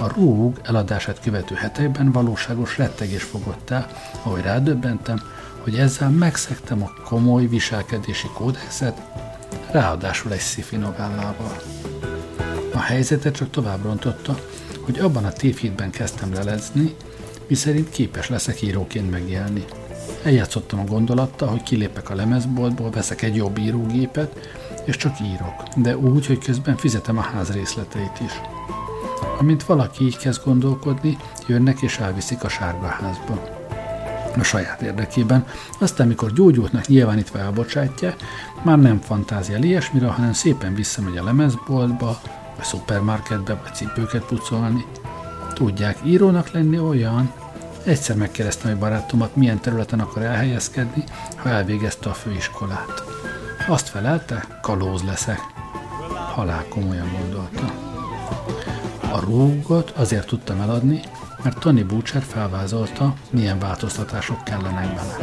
A 0.00 0.12
rúg 0.14 0.60
eladását 0.62 1.20
követő 1.20 1.54
hetekben 1.54 2.12
valóságos 2.12 2.78
rettegés 2.78 3.22
fogott 3.22 3.70
el, 3.70 3.86
ahogy 4.22 4.40
rádöbbentem, 4.40 5.20
hogy 5.62 5.74
ezzel 5.74 6.10
megszektem 6.10 6.82
a 6.82 6.92
komoly 7.04 7.46
viselkedési 7.46 8.28
kódexet, 8.34 9.02
ráadásul 9.72 10.32
egy 10.32 10.40
sci 10.40 10.76
novellával. 10.76 11.56
A 12.72 12.78
helyzetet 12.78 13.34
csak 13.34 13.50
tovább 13.50 13.82
rontotta, 13.82 14.38
hogy 14.80 14.98
abban 14.98 15.24
a 15.24 15.32
tévhitben 15.32 15.90
kezdtem 15.90 16.32
lelezni, 16.32 16.94
miszerint 17.46 17.90
képes 17.90 18.28
leszek 18.28 18.62
íróként 18.62 19.10
megélni. 19.10 19.64
Eljátszottam 20.22 20.80
a 20.80 20.84
gondolattal, 20.84 21.48
hogy 21.48 21.62
kilépek 21.62 22.10
a 22.10 22.14
lemezboltból, 22.14 22.90
veszek 22.90 23.22
egy 23.22 23.36
jobb 23.36 23.58
írógépet, 23.58 24.50
és 24.84 24.96
csak 24.96 25.20
írok, 25.20 25.62
de 25.76 25.96
úgy, 25.96 26.26
hogy 26.26 26.38
közben 26.38 26.76
fizetem 26.76 27.18
a 27.18 27.20
ház 27.20 27.52
részleteit 27.52 28.20
is. 28.24 28.32
Amint 29.38 29.64
valaki 29.64 30.04
így 30.04 30.16
kezd 30.16 30.44
gondolkodni, 30.44 31.16
jönnek 31.46 31.80
és 31.80 31.98
elviszik 31.98 32.44
a 32.44 32.48
sárga 32.48 32.86
házba. 32.86 33.59
A 34.38 34.42
saját 34.42 34.80
érdekében, 34.82 35.46
aztán 35.78 36.06
mikor 36.06 36.32
gyógyultnak 36.32 36.86
nyilvánítva 36.86 37.38
elbocsátja, 37.38 38.14
már 38.62 38.78
nem 38.78 39.00
fantáziál 39.00 39.62
ilyesmire, 39.62 40.06
hanem 40.06 40.32
szépen 40.32 40.74
visszamegy 40.74 41.16
a 41.16 41.24
lemezboltba, 41.24 42.20
vagy 42.56 42.64
szupermarketbe, 42.64 43.54
vagy 43.62 43.74
cipőket 43.74 44.24
pucolni. 44.24 44.84
Tudják, 45.54 45.98
írónak 46.04 46.50
lenni 46.50 46.78
olyan, 46.78 47.32
Egyszer 47.84 48.16
megkérdeztem 48.16 48.70
egy 48.70 48.78
barátomat, 48.78 49.36
milyen 49.36 49.60
területen 49.60 50.00
akar 50.00 50.22
elhelyezkedni, 50.22 51.04
ha 51.36 51.48
elvégezte 51.48 52.08
a 52.08 52.12
főiskolát. 52.12 53.02
Azt 53.68 53.88
felelte, 53.88 54.58
kalóz 54.62 55.02
leszek. 55.02 55.40
Halál 56.34 56.64
komolyan 56.68 57.10
gondolta. 57.20 57.72
A 59.12 59.20
rúgot 59.20 59.90
azért 59.90 60.26
tudtam 60.26 60.60
eladni, 60.60 61.00
mert 61.42 61.58
Tony 61.58 61.86
Butcher 61.86 62.22
felvázolta, 62.22 63.14
milyen 63.30 63.58
változtatások 63.58 64.44
kellenek 64.44 64.94
bele. 64.94 65.16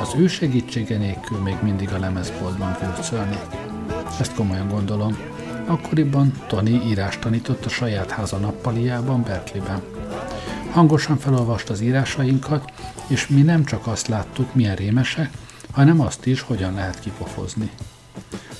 Az 0.00 0.14
ő 0.16 0.26
segítsége 0.26 0.98
nélkül 0.98 1.38
még 1.38 1.56
mindig 1.62 1.92
a 1.92 1.98
lemezboltban 1.98 2.76
gürcölnék. 2.80 3.46
Ezt 4.20 4.34
komolyan 4.34 4.68
gondolom. 4.68 5.18
Akkoriban 5.66 6.32
Tony 6.46 6.82
írást 6.88 7.20
tanított 7.20 7.64
a 7.64 7.68
saját 7.68 8.10
háza 8.10 8.36
nappaliában 8.36 9.22
Berkeleyben. 9.22 9.82
Hangosan 10.70 11.18
felolvast 11.18 11.70
az 11.70 11.80
írásainkat, 11.80 12.72
és 13.06 13.26
mi 13.26 13.42
nem 13.42 13.64
csak 13.64 13.86
azt 13.86 14.08
láttuk, 14.08 14.54
milyen 14.54 14.74
rémesek, 14.74 15.30
hanem 15.70 16.00
azt 16.00 16.26
is, 16.26 16.40
hogyan 16.40 16.74
lehet 16.74 17.00
kipofozni. 17.00 17.70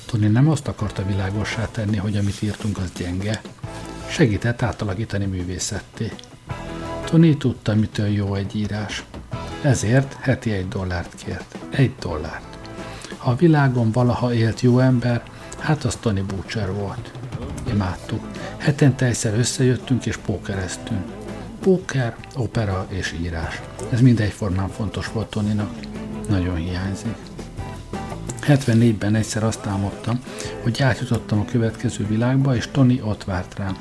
Tony 0.05 0.31
nem 0.31 0.49
azt 0.49 0.67
akarta 0.67 1.05
világossá 1.05 1.67
tenni, 1.71 1.97
hogy 1.97 2.17
amit 2.17 2.41
írtunk, 2.41 2.77
az 2.77 2.91
gyenge. 2.97 3.41
Segített 4.09 4.61
átalakítani 4.61 5.25
művészetté. 5.25 6.11
Tony 7.09 7.37
tudta, 7.37 7.75
mitől 7.75 8.07
jó 8.07 8.35
egy 8.35 8.55
írás. 8.55 9.03
Ezért 9.61 10.13
heti 10.19 10.51
egy 10.51 10.67
dollárt 10.67 11.15
kért. 11.23 11.57
Egy 11.69 11.95
dollárt. 11.99 12.57
Ha 13.17 13.31
a 13.31 13.35
világon 13.35 13.91
valaha 13.91 14.33
élt 14.33 14.61
jó 14.61 14.79
ember, 14.79 15.23
hát 15.59 15.83
az 15.83 15.95
Tony 15.95 16.25
Butcher 16.25 16.73
volt. 16.73 17.11
Imádtuk. 17.71 18.27
Hetente 18.57 19.05
egyszer 19.05 19.33
összejöttünk 19.37 20.05
és 20.05 20.17
pókereztünk. 20.17 21.05
Póker, 21.59 22.15
opera 22.35 22.85
és 22.89 23.15
írás. 23.21 23.61
Ez 23.89 24.01
mindegyformán 24.01 24.69
fontos 24.69 25.11
volt 25.11 25.29
Toninak. 25.29 25.73
Nagyon 26.29 26.55
hiányzik. 26.55 27.15
74-ben 28.41 29.15
egyszer 29.15 29.43
azt 29.43 29.65
álmodtam, 29.65 30.19
hogy 30.63 30.81
átjutottam 30.81 31.39
a 31.39 31.45
következő 31.45 32.07
világba, 32.07 32.55
és 32.55 32.67
Tony 32.71 33.01
ott 33.03 33.23
várt 33.23 33.57
rám. 33.57 33.77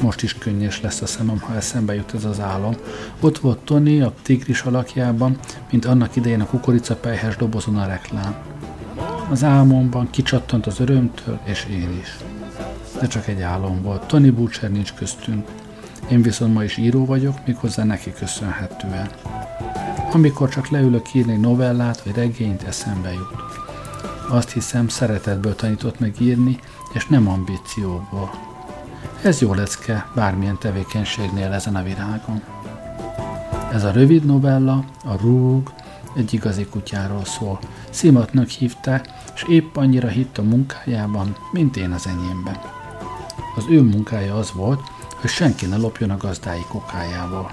Most 0.00 0.22
is 0.22 0.34
könnyes 0.34 0.80
lesz 0.80 1.00
a 1.00 1.06
szemem, 1.06 1.40
ha 1.40 1.54
eszembe 1.54 1.94
jut 1.94 2.14
ez 2.14 2.24
az 2.24 2.40
álom. 2.40 2.74
Ott 3.20 3.38
volt 3.38 3.58
Tony 3.58 4.02
a 4.02 4.12
tigris 4.22 4.62
alakjában, 4.62 5.38
mint 5.70 5.84
annak 5.84 6.16
idején 6.16 6.40
a 6.40 6.46
kukoricapelyhes 6.46 7.36
dobozon 7.36 7.76
a 7.78 7.86
reklám. 7.86 8.34
Az 9.30 9.44
álmomban 9.44 10.10
kicsattant 10.10 10.66
az 10.66 10.80
örömtől, 10.80 11.40
és 11.44 11.66
én 11.70 11.98
is. 12.00 12.16
De 13.00 13.06
csak 13.06 13.28
egy 13.28 13.40
álom 13.40 13.82
volt. 13.82 14.06
Tony 14.06 14.34
Butcher 14.34 14.70
nincs 14.70 14.92
köztünk. 14.94 15.48
Én 16.08 16.22
viszont 16.22 16.54
ma 16.54 16.64
is 16.64 16.76
író 16.76 17.04
vagyok, 17.04 17.46
méghozzá 17.46 17.84
neki 17.84 18.12
köszönhetően. 18.12 19.08
Amikor 20.12 20.48
csak 20.48 20.68
leülök 20.68 21.14
írni 21.14 21.36
novellát 21.36 22.02
vagy 22.02 22.14
regényt, 22.14 22.62
eszembe 22.62 23.12
jut. 23.12 23.42
Azt 24.28 24.50
hiszem, 24.50 24.88
szeretetből 24.88 25.54
tanított 25.54 26.00
meg 26.00 26.14
írni, 26.20 26.58
és 26.92 27.06
nem 27.06 27.28
ambícióból. 27.28 28.49
Ez 29.22 29.40
jó 29.40 29.54
lecke 29.54 30.10
bármilyen 30.14 30.58
tevékenységnél 30.58 31.52
ezen 31.52 31.76
a 31.76 31.82
virágon. 31.82 32.42
Ez 33.72 33.84
a 33.84 33.90
rövid 33.90 34.24
novella, 34.24 34.84
a 35.04 35.16
rúg, 35.20 35.72
egy 36.16 36.34
igazi 36.34 36.64
kutyáról 36.64 37.24
szól. 37.24 37.58
Szimatnak 37.90 38.48
hívták, 38.48 39.08
és 39.34 39.42
épp 39.48 39.76
annyira 39.76 40.08
hitt 40.08 40.38
a 40.38 40.42
munkájában, 40.42 41.36
mint 41.52 41.76
én 41.76 41.90
az 41.90 42.06
enyémben. 42.06 42.60
Az 43.56 43.64
ő 43.70 43.82
munkája 43.82 44.34
az 44.34 44.52
volt, 44.52 44.80
hogy 45.20 45.30
senki 45.30 45.66
ne 45.66 45.76
lopjon 45.76 46.10
a 46.10 46.16
gazdái 46.16 46.64
kokájából. 46.68 47.50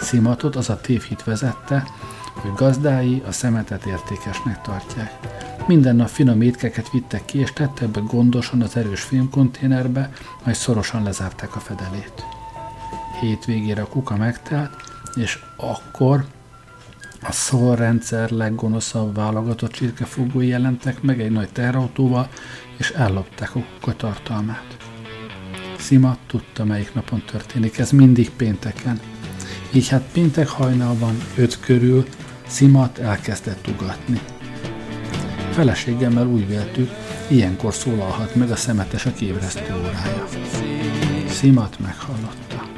Szimatot 0.00 0.56
az 0.56 0.70
a 0.70 0.80
tévhit 0.80 1.24
vezette, 1.24 1.86
hogy 2.34 2.52
gazdái 2.56 3.22
a 3.26 3.32
szemetet 3.32 3.84
értékesnek 3.84 4.60
tartják. 4.60 5.18
Minden 5.66 5.96
nap 5.96 6.08
finom 6.08 6.40
étkeket 6.40 6.90
vittek 6.90 7.24
ki, 7.24 7.38
és 7.38 7.52
tettek 7.52 7.88
be 7.88 8.00
gondosan 8.00 8.62
az 8.62 8.76
erős 8.76 9.00
filmkonténerbe, 9.00 10.12
majd 10.44 10.56
szorosan 10.56 11.02
lezárták 11.02 11.56
a 11.56 11.60
fedelét. 11.60 12.24
Hétvégére 13.20 13.82
a 13.82 13.86
kuka 13.86 14.16
megtelt, 14.16 14.76
és 15.14 15.38
akkor 15.56 16.24
a 17.22 17.32
szolrendszer 17.32 18.30
leggonoszabb 18.30 19.14
válogatott 19.14 19.72
csirkefogói 19.72 20.46
jelentek 20.46 21.02
meg 21.02 21.20
egy 21.20 21.30
nagy 21.30 21.48
terautóval, 21.52 22.28
és 22.76 22.90
ellopták 22.90 23.54
a 23.54 23.60
kuka 23.80 23.96
tartalmát. 23.96 24.76
Szima 25.78 26.16
tudta, 26.26 26.64
melyik 26.64 26.94
napon 26.94 27.22
történik, 27.26 27.78
ez 27.78 27.90
mindig 27.90 28.30
pénteken. 28.30 29.00
Így 29.72 29.88
hát 29.88 30.08
péntek 30.12 30.48
hajnalban, 30.48 31.16
öt 31.36 31.60
körül 31.60 32.06
Szimat 32.46 32.98
elkezdett 32.98 33.68
ugatni. 33.68 34.20
Feleségemmel 35.52 36.26
úgy 36.26 36.48
véltük, 36.48 36.90
ilyenkor 37.28 37.74
szólalhat 37.74 38.34
meg 38.34 38.50
a 38.50 38.56
szemetesek 38.56 39.20
ébresztő 39.20 39.74
órája. 39.78 40.24
Szimat 41.28 41.76
meghallotta. 41.78 42.68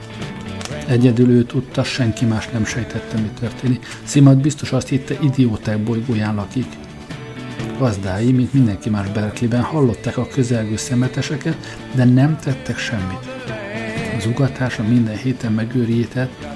Egyedül 0.86 1.30
ő 1.30 1.44
tudta, 1.44 1.84
senki 1.84 2.24
más 2.24 2.48
nem 2.48 2.64
sejtette, 2.64 3.18
mi 3.20 3.30
történik. 3.40 3.86
Szimat 4.04 4.40
biztos 4.40 4.72
azt 4.72 4.88
hitte, 4.88 5.16
idióták 5.20 5.78
bolygóján 5.78 6.34
lakik. 6.34 6.66
Gazdái, 7.78 8.32
mint 8.32 8.52
mindenki 8.52 8.90
más 8.90 9.08
Berkeleyben, 9.08 9.62
hallották 9.62 10.16
a 10.16 10.26
közelgő 10.26 10.76
szemeteseket, 10.76 11.76
de 11.94 12.04
nem 12.04 12.38
tettek 12.38 12.78
semmit. 12.78 13.32
Az 14.16 14.26
ugatása 14.26 14.82
minden 14.82 15.16
héten 15.16 15.52
megőrített, 15.52 16.46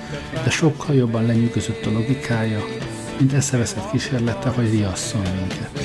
de 0.44 0.50
sokkal 0.50 0.94
jobban 0.94 1.26
lenyűgözött 1.26 1.86
a 1.86 1.90
logikája, 1.90 2.64
mint 3.18 3.32
eszeveszett 3.32 3.90
kísérlete, 3.90 4.48
hogy 4.48 4.70
riasszon 4.70 5.22
minket. 5.38 5.77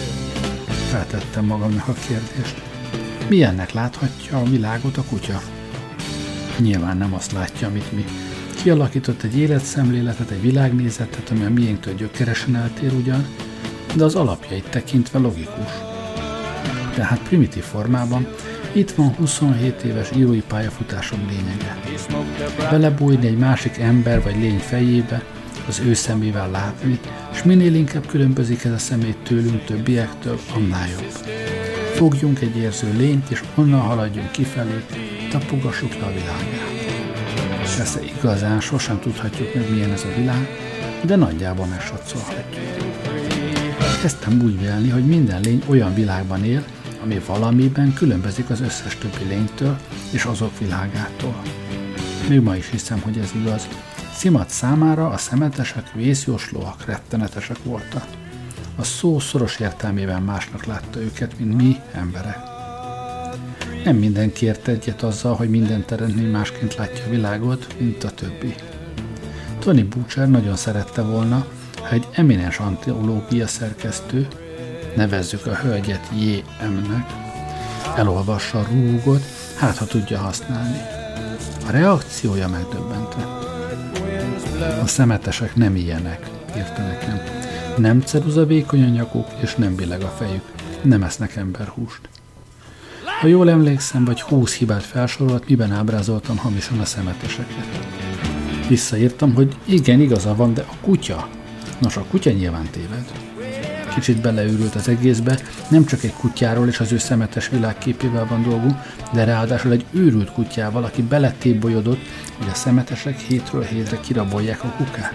Feltettem 0.93 1.45
magamnak 1.45 1.87
a 1.87 1.93
kérdést. 1.93 2.61
Milyennek 3.27 3.71
láthatja 3.71 4.37
a 4.37 4.43
világot 4.43 4.97
a 4.97 5.03
kutya? 5.03 5.41
Nyilván 6.57 6.97
nem 6.97 7.13
azt 7.13 7.31
látja, 7.31 7.67
amit 7.67 7.91
mi. 7.91 8.05
Kialakított 8.61 9.23
egy 9.23 9.37
életszemléletet, 9.37 10.29
egy 10.29 10.41
világnézetet, 10.41 11.29
ami 11.29 11.43
a 11.43 11.49
miénktől 11.49 11.93
gyökeresen 11.93 12.55
eltér 12.55 12.93
ugyan, 12.93 13.25
de 13.95 14.03
az 14.03 14.15
alapjait 14.15 14.69
tekintve 14.69 15.19
logikus. 15.19 15.71
Tehát 16.95 17.19
primitív 17.19 17.63
formában 17.63 18.27
itt 18.71 18.91
van 18.91 19.15
27 19.15 19.81
éves 19.81 20.09
írói 20.15 20.41
pályafutásom 20.47 21.19
lényege. 21.27 21.79
Belebújni 22.69 23.27
egy 23.27 23.37
másik 23.37 23.77
ember 23.77 24.23
vagy 24.23 24.35
lény 24.35 24.59
fejébe, 24.59 25.23
az 25.68 25.80
ő 25.80 25.93
szemével 25.93 26.51
látni, 26.51 26.99
és 27.34 27.43
minél 27.43 27.76
inkább 27.76 28.08
különbözik 28.08 28.64
ez 28.64 28.72
a 28.72 28.78
személy 28.78 29.16
tőlünk 29.24 29.66
többiektől, 29.66 30.39
annál 30.56 30.89
jobb. 30.89 31.12
Fogjunk 31.95 32.41
egy 32.41 32.58
érző 32.58 32.93
lényt, 32.97 33.30
és 33.30 33.43
onnan 33.56 33.80
haladjunk 33.80 34.32
kifelé, 34.32 34.84
tapogassuk 35.32 35.93
le 35.99 36.06
a 36.06 36.12
világát. 36.12 36.74
Persze 37.78 37.99
igazán 38.18 38.60
sosem 38.60 38.99
tudhatjuk 38.99 39.54
meg, 39.54 39.72
milyen 39.72 39.91
ez 39.91 40.04
a 40.04 40.20
világ, 40.20 40.47
de 41.01 41.16
nagyjából 41.16 41.66
megsatszolhatjuk. 41.66 42.64
Kezdtem 44.01 44.41
úgy 44.43 44.60
vélni, 44.60 44.89
hogy 44.89 45.06
minden 45.06 45.41
lény 45.41 45.64
olyan 45.68 45.93
világban 45.93 46.43
él, 46.43 46.64
ami 47.04 47.22
valamiben 47.26 47.93
különbözik 47.93 48.49
az 48.49 48.62
összes 48.62 48.97
többi 48.97 49.24
lénytől 49.28 49.78
és 50.12 50.24
azok 50.24 50.60
világától. 50.60 51.41
Még 52.30 52.39
ma 52.39 52.56
is 52.56 52.70
hiszem, 52.70 53.01
hogy 53.01 53.18
ez 53.18 53.32
igaz. 53.36 53.68
Szimat 54.16 54.49
számára 54.49 55.07
a 55.07 55.18
szemetesek 55.18 55.91
vészjóslóak, 55.93 56.86
rettenetesek 56.86 57.64
voltak. 57.64 58.07
A 58.76 58.84
szó 58.84 59.20
szoros 59.20 59.59
értelmében 59.59 60.22
másnak 60.22 60.66
látta 60.66 60.99
őket, 60.99 61.39
mint 61.39 61.55
mi, 61.55 61.80
emberek. 61.91 62.38
Nem 63.84 63.95
mindenki 63.95 64.45
ért 64.45 64.68
egyet 64.68 65.03
azzal, 65.03 65.36
hogy 65.36 65.49
minden 65.49 65.86
teremtmény 65.86 66.32
másként 66.32 66.76
látja 66.76 67.05
a 67.05 67.09
világot, 67.09 67.76
mint 67.80 68.03
a 68.03 68.11
többi. 68.11 68.55
Tony 69.59 69.88
Butcher 69.88 70.30
nagyon 70.30 70.55
szerette 70.55 71.01
volna, 71.01 71.45
Ha 71.84 71.89
egy 71.89 72.07
eminens 72.11 72.59
antológia 72.59 73.47
szerkesztő, 73.47 74.28
nevezzük 74.95 75.45
a 75.45 75.55
hölgyet 75.55 76.09
J.M.-nek, 76.20 77.14
elolvassa 77.95 78.59
a 78.59 78.68
rúgot, 78.72 79.24
hát 79.57 79.78
ha 79.78 79.86
tudja 79.86 80.20
használni. 80.20 80.82
A 81.68 81.72
reakciója 81.72 82.47
megdöbbentő. 82.47 83.42
A 84.82 84.88
szemetesek 84.88 85.55
nem 85.55 85.76
ilyenek, 85.76 86.30
írta 86.57 86.82
nekem. 86.82 87.22
Nem 87.78 88.01
ceruza 88.01 88.45
vékony 88.45 88.84
a 88.84 88.88
nyakuk, 88.88 89.28
és 89.41 89.55
nem 89.55 89.76
billeg 89.76 90.01
a 90.01 90.07
fejük. 90.07 90.43
Nem 90.82 91.03
esznek 91.03 91.36
emberhúst. 91.36 92.09
Ha 93.22 93.28
jól 93.28 93.49
emlékszem, 93.49 94.05
vagy 94.05 94.22
húsz 94.22 94.55
hibát 94.55 94.84
felsorolt, 94.84 95.47
miben 95.47 95.72
ábrázoltam 95.72 96.38
hamisan 96.38 96.80
a 96.80 96.86
szemeteseket. 96.86 97.88
Visszaírtam, 98.68 99.34
hogy 99.34 99.55
igen, 99.66 99.99
igaza 99.99 100.36
van, 100.36 100.53
de 100.53 100.61
a 100.61 100.76
kutya. 100.82 101.28
Nos, 101.80 101.97
a 101.97 102.05
kutya 102.09 102.32
nyilván 102.32 102.68
téved. 102.72 103.32
Kicsit 103.93 104.21
beleőrült 104.21 104.75
az 104.75 104.87
egészbe, 104.87 105.39
nem 105.67 105.85
csak 105.85 106.03
egy 106.03 106.13
kutyáról 106.13 106.67
és 106.67 106.79
az 106.79 106.91
ő 106.91 106.97
szemetes 106.97 107.49
világképével 107.49 108.25
van 108.25 108.43
dolgunk, 108.43 108.75
de 109.13 109.23
ráadásul 109.23 109.71
egy 109.71 109.85
őrült 109.91 110.31
kutyával, 110.31 110.83
aki 110.83 111.01
beletébolyodott, 111.01 111.99
hogy 112.37 112.47
a 112.51 112.55
szemetesek 112.55 113.19
hétről 113.19 113.63
hétre 113.63 113.99
kirabolják 113.99 114.63
a 114.63 114.73
kukát. 114.77 115.13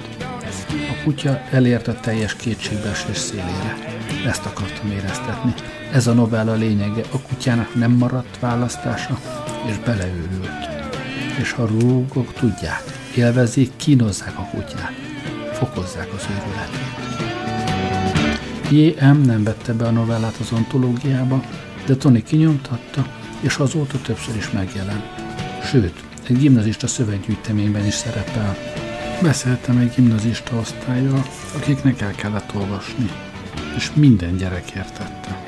A 0.69 1.03
kutya 1.05 1.41
elért 1.51 1.89
a 1.89 2.01
teljes 2.01 2.37
kétségbeesés 2.37 3.17
szélére. 3.17 3.77
Ezt 4.27 4.47
akartam 4.47 4.91
éreztetni. 4.91 5.55
Ez 5.93 6.07
a 6.07 6.13
novella 6.13 6.55
lényege. 6.55 7.03
A 7.13 7.21
kutyának 7.21 7.75
nem 7.75 7.91
maradt 7.91 8.39
választása, 8.39 9.21
és 9.67 9.79
beleőrült. 9.79 10.69
És 11.41 11.53
ha 11.53 11.67
rúgok, 11.67 12.33
tudják, 12.33 12.83
élvezik, 13.17 13.71
kínozzák 13.77 14.39
a 14.39 14.49
kutyát, 14.51 14.93
fokozzák 15.53 16.09
az 16.17 16.27
őrületét. 16.31 17.08
J.M. 18.71 19.21
nem 19.21 19.43
vette 19.43 19.73
be 19.73 19.87
a 19.87 19.91
novellát 19.91 20.37
az 20.41 20.53
ontológiába, 20.53 21.43
de 21.87 21.97
Tony 21.97 22.25
kinyomtatta, 22.25 23.07
és 23.41 23.57
azóta 23.57 24.01
többször 24.01 24.37
is 24.37 24.51
megjelent. 24.51 25.05
Sőt, 25.65 26.03
egy 26.29 26.39
gimnazista 26.39 26.87
szöveggyűjteményben 26.87 27.87
is 27.87 27.95
szerepel. 27.95 28.57
Beszéltem 29.23 29.79
egy 29.79 29.93
gimnazista 29.95 30.57
osztályjal, 30.57 31.25
akiknek 31.57 32.01
el 32.01 32.13
kellett 32.13 32.55
olvasni, 32.55 33.11
és 33.77 33.91
minden 33.95 34.37
gyerek 34.37 34.71
értette. 34.71 35.45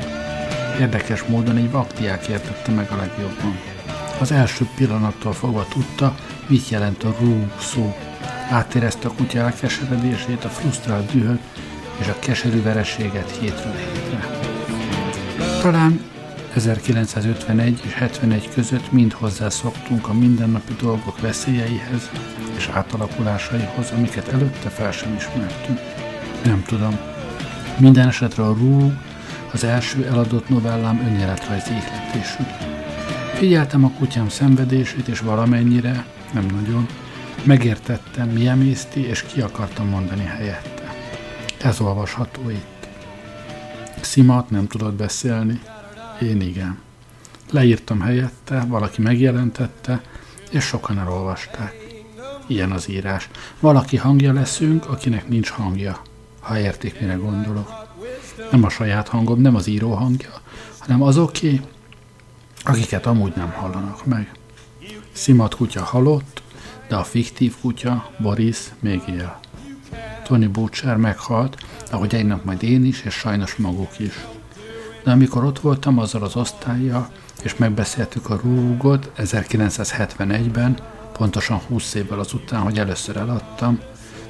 Érdekes 0.80 1.22
módon 1.22 1.56
egy 1.56 1.70
vakdiák 1.70 2.26
értette 2.26 2.72
meg 2.72 2.90
a 2.90 2.96
legjobban. 2.96 3.58
Az 4.20 4.32
első 4.32 4.68
pillanattól 4.76 5.32
fogva 5.32 5.66
tudta, 5.68 6.14
mit 6.46 6.68
jelent 6.68 7.04
a 7.04 7.16
rúg 7.20 7.52
szó. 7.58 7.96
Átérezte 8.50 9.08
a 9.08 9.12
kutya 9.12 9.38
elkeseredését, 9.38 10.44
a 10.44 10.48
frusztrált 10.48 11.12
dühöt 11.12 11.40
és 12.00 12.08
a 12.08 12.18
keserű 12.18 12.62
vereséget 12.62 13.30
hétről 13.30 13.74
hétre. 13.74 14.38
Talán 15.62 16.00
1951 16.54 17.80
és 17.86 17.94
71 17.94 18.48
között 18.54 18.92
mind 18.92 19.12
hozzászoktunk 19.12 20.08
a 20.08 20.12
mindennapi 20.12 20.72
dolgok 20.80 21.20
veszélyeihez 21.20 22.10
és 22.56 22.68
átalakulásaihoz, 22.72 23.90
amiket 23.96 24.28
előtte 24.28 24.68
fel 24.68 24.92
sem 24.92 25.14
ismertünk. 25.14 25.78
Nem 26.44 26.62
tudom. 26.66 26.98
Minden 27.78 28.08
esetre 28.08 28.42
a 28.42 28.54
rúg 28.54 28.92
az 29.52 29.64
első 29.64 30.06
eladott 30.06 30.48
novellám 30.48 31.00
önéletrajzi 31.06 31.70
ihletésű. 31.70 32.42
Figyeltem 33.34 33.84
a 33.84 33.90
kutyám 33.98 34.28
szenvedését, 34.28 35.08
és 35.08 35.20
valamennyire, 35.20 36.04
nem 36.32 36.46
nagyon, 36.54 36.86
megértettem, 37.42 38.28
mi 38.28 38.46
emészti, 38.46 39.06
és 39.06 39.22
ki 39.22 39.40
akartam 39.40 39.88
mondani 39.88 40.24
helyette. 40.24 40.79
Ez 41.62 41.80
olvasható 41.80 42.50
itt. 42.50 42.88
Szimat 44.00 44.50
nem 44.50 44.66
tudott 44.66 44.94
beszélni, 44.94 45.60
én 46.22 46.40
igen. 46.40 46.78
Leírtam 47.50 48.00
helyette, 48.00 48.64
valaki 48.68 49.02
megjelentette, 49.02 50.02
és 50.50 50.64
sokan 50.64 50.98
elolvasták. 50.98 51.74
Ilyen 52.46 52.72
az 52.72 52.88
írás. 52.88 53.28
Valaki 53.60 53.96
hangja 53.96 54.32
leszünk, 54.32 54.88
akinek 54.88 55.28
nincs 55.28 55.48
hangja, 55.48 56.02
ha 56.40 56.58
értik, 56.58 57.00
mire 57.00 57.14
gondolok. 57.14 57.88
Nem 58.50 58.64
a 58.64 58.68
saját 58.68 59.08
hangom, 59.08 59.40
nem 59.40 59.54
az 59.54 59.66
író 59.66 59.92
hangja, 59.92 60.32
hanem 60.78 61.02
azoké, 61.02 61.60
akiket 62.64 63.06
amúgy 63.06 63.32
nem 63.36 63.50
hallanak 63.50 64.06
meg. 64.06 64.32
Szimat 65.12 65.54
kutya 65.54 65.82
halott, 65.82 66.42
de 66.88 66.96
a 66.96 67.04
fiktív 67.04 67.54
kutya, 67.60 68.10
Boris, 68.18 68.58
még 68.78 69.02
él. 69.08 69.40
Tony 70.30 70.50
Butcher 70.50 70.96
meghalt, 70.96 71.56
ahogy 71.90 72.14
egy 72.14 72.26
nap 72.26 72.44
majd 72.44 72.62
én 72.62 72.84
is, 72.84 73.02
és 73.02 73.14
sajnos 73.14 73.56
maguk 73.56 73.98
is 73.98 74.14
de 75.04 75.10
amikor 75.10 75.44
ott 75.44 75.60
voltam 75.60 75.98
azzal 75.98 76.22
az 76.22 76.36
osztályjal, 76.36 77.08
és 77.42 77.56
megbeszéltük 77.56 78.30
a 78.30 78.40
rúgot 78.42 79.12
1971-ben, 79.18 80.78
pontosan 81.12 81.58
20 81.58 81.94
évvel 81.94 82.18
azután, 82.18 82.60
hogy 82.60 82.78
először 82.78 83.16
eladtam, 83.16 83.78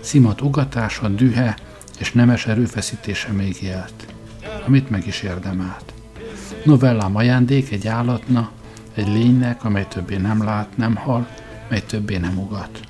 Szimat 0.01 0.41
ugatása, 0.41 1.09
dühe 1.09 1.57
és 1.99 2.13
nemes 2.13 2.47
erőfeszítése 2.47 3.33
még 3.33 3.63
élt, 3.63 4.07
amit 4.67 4.91
meg 4.91 5.07
is 5.07 5.23
érdemelt. 5.23 5.93
Novellám 6.65 7.17
ajándék 7.17 7.73
egy 7.73 7.87
állatna, 7.87 8.51
egy 8.95 9.09
lénynek, 9.09 9.65
amely 9.65 9.87
többé 9.89 10.17
nem 10.17 10.45
lát, 10.45 10.77
nem 10.77 10.97
hal, 10.97 11.27
mely 11.69 11.83
többé 11.83 12.17
nem 12.17 12.39
ugat. 12.39 12.81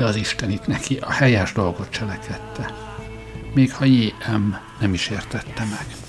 De 0.00 0.06
az 0.06 0.16
Isten 0.16 0.50
itt 0.50 0.66
neki 0.66 0.96
a 0.96 1.10
helyes 1.10 1.52
dolgot 1.52 1.90
cselekedte. 1.90 2.74
Még 3.54 3.72
ha 3.72 3.84
J.M. 3.84 4.54
nem 4.80 4.92
is 4.94 5.08
értette 5.08 5.64
meg. 5.64 5.99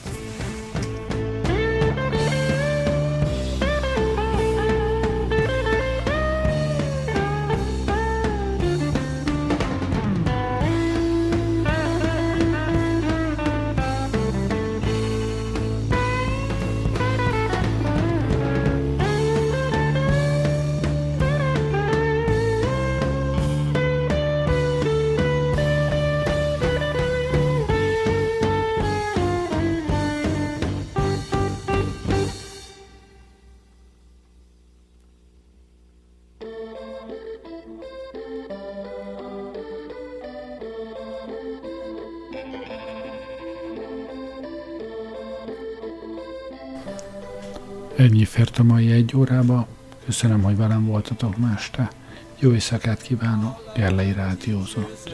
Ennyi 48.01 48.25
fért 48.25 48.57
a 48.57 48.63
mai 48.63 48.91
egy 48.91 49.15
órába. 49.15 49.67
Köszönöm, 50.05 50.41
hogy 50.41 50.57
velem 50.57 50.85
voltatok 50.85 51.37
ma 51.37 51.51
este. 51.55 51.91
Jó 52.39 52.51
éjszakát 52.51 53.01
kívánok, 53.01 53.71
Gerlei 53.75 54.13
Rádiózott. 54.13 55.09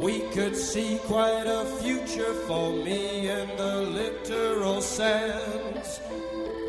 We 0.00 0.18
could 0.34 0.54
see 0.54 0.98
quite 1.06 1.48
a 1.48 1.64
future 1.64 2.34
for 2.46 2.70
me 2.84 3.24
in 3.24 3.48
the 3.56 3.80
literal 3.80 4.80
sense. 4.80 6.00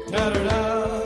Da-da-da. 0.09 0.96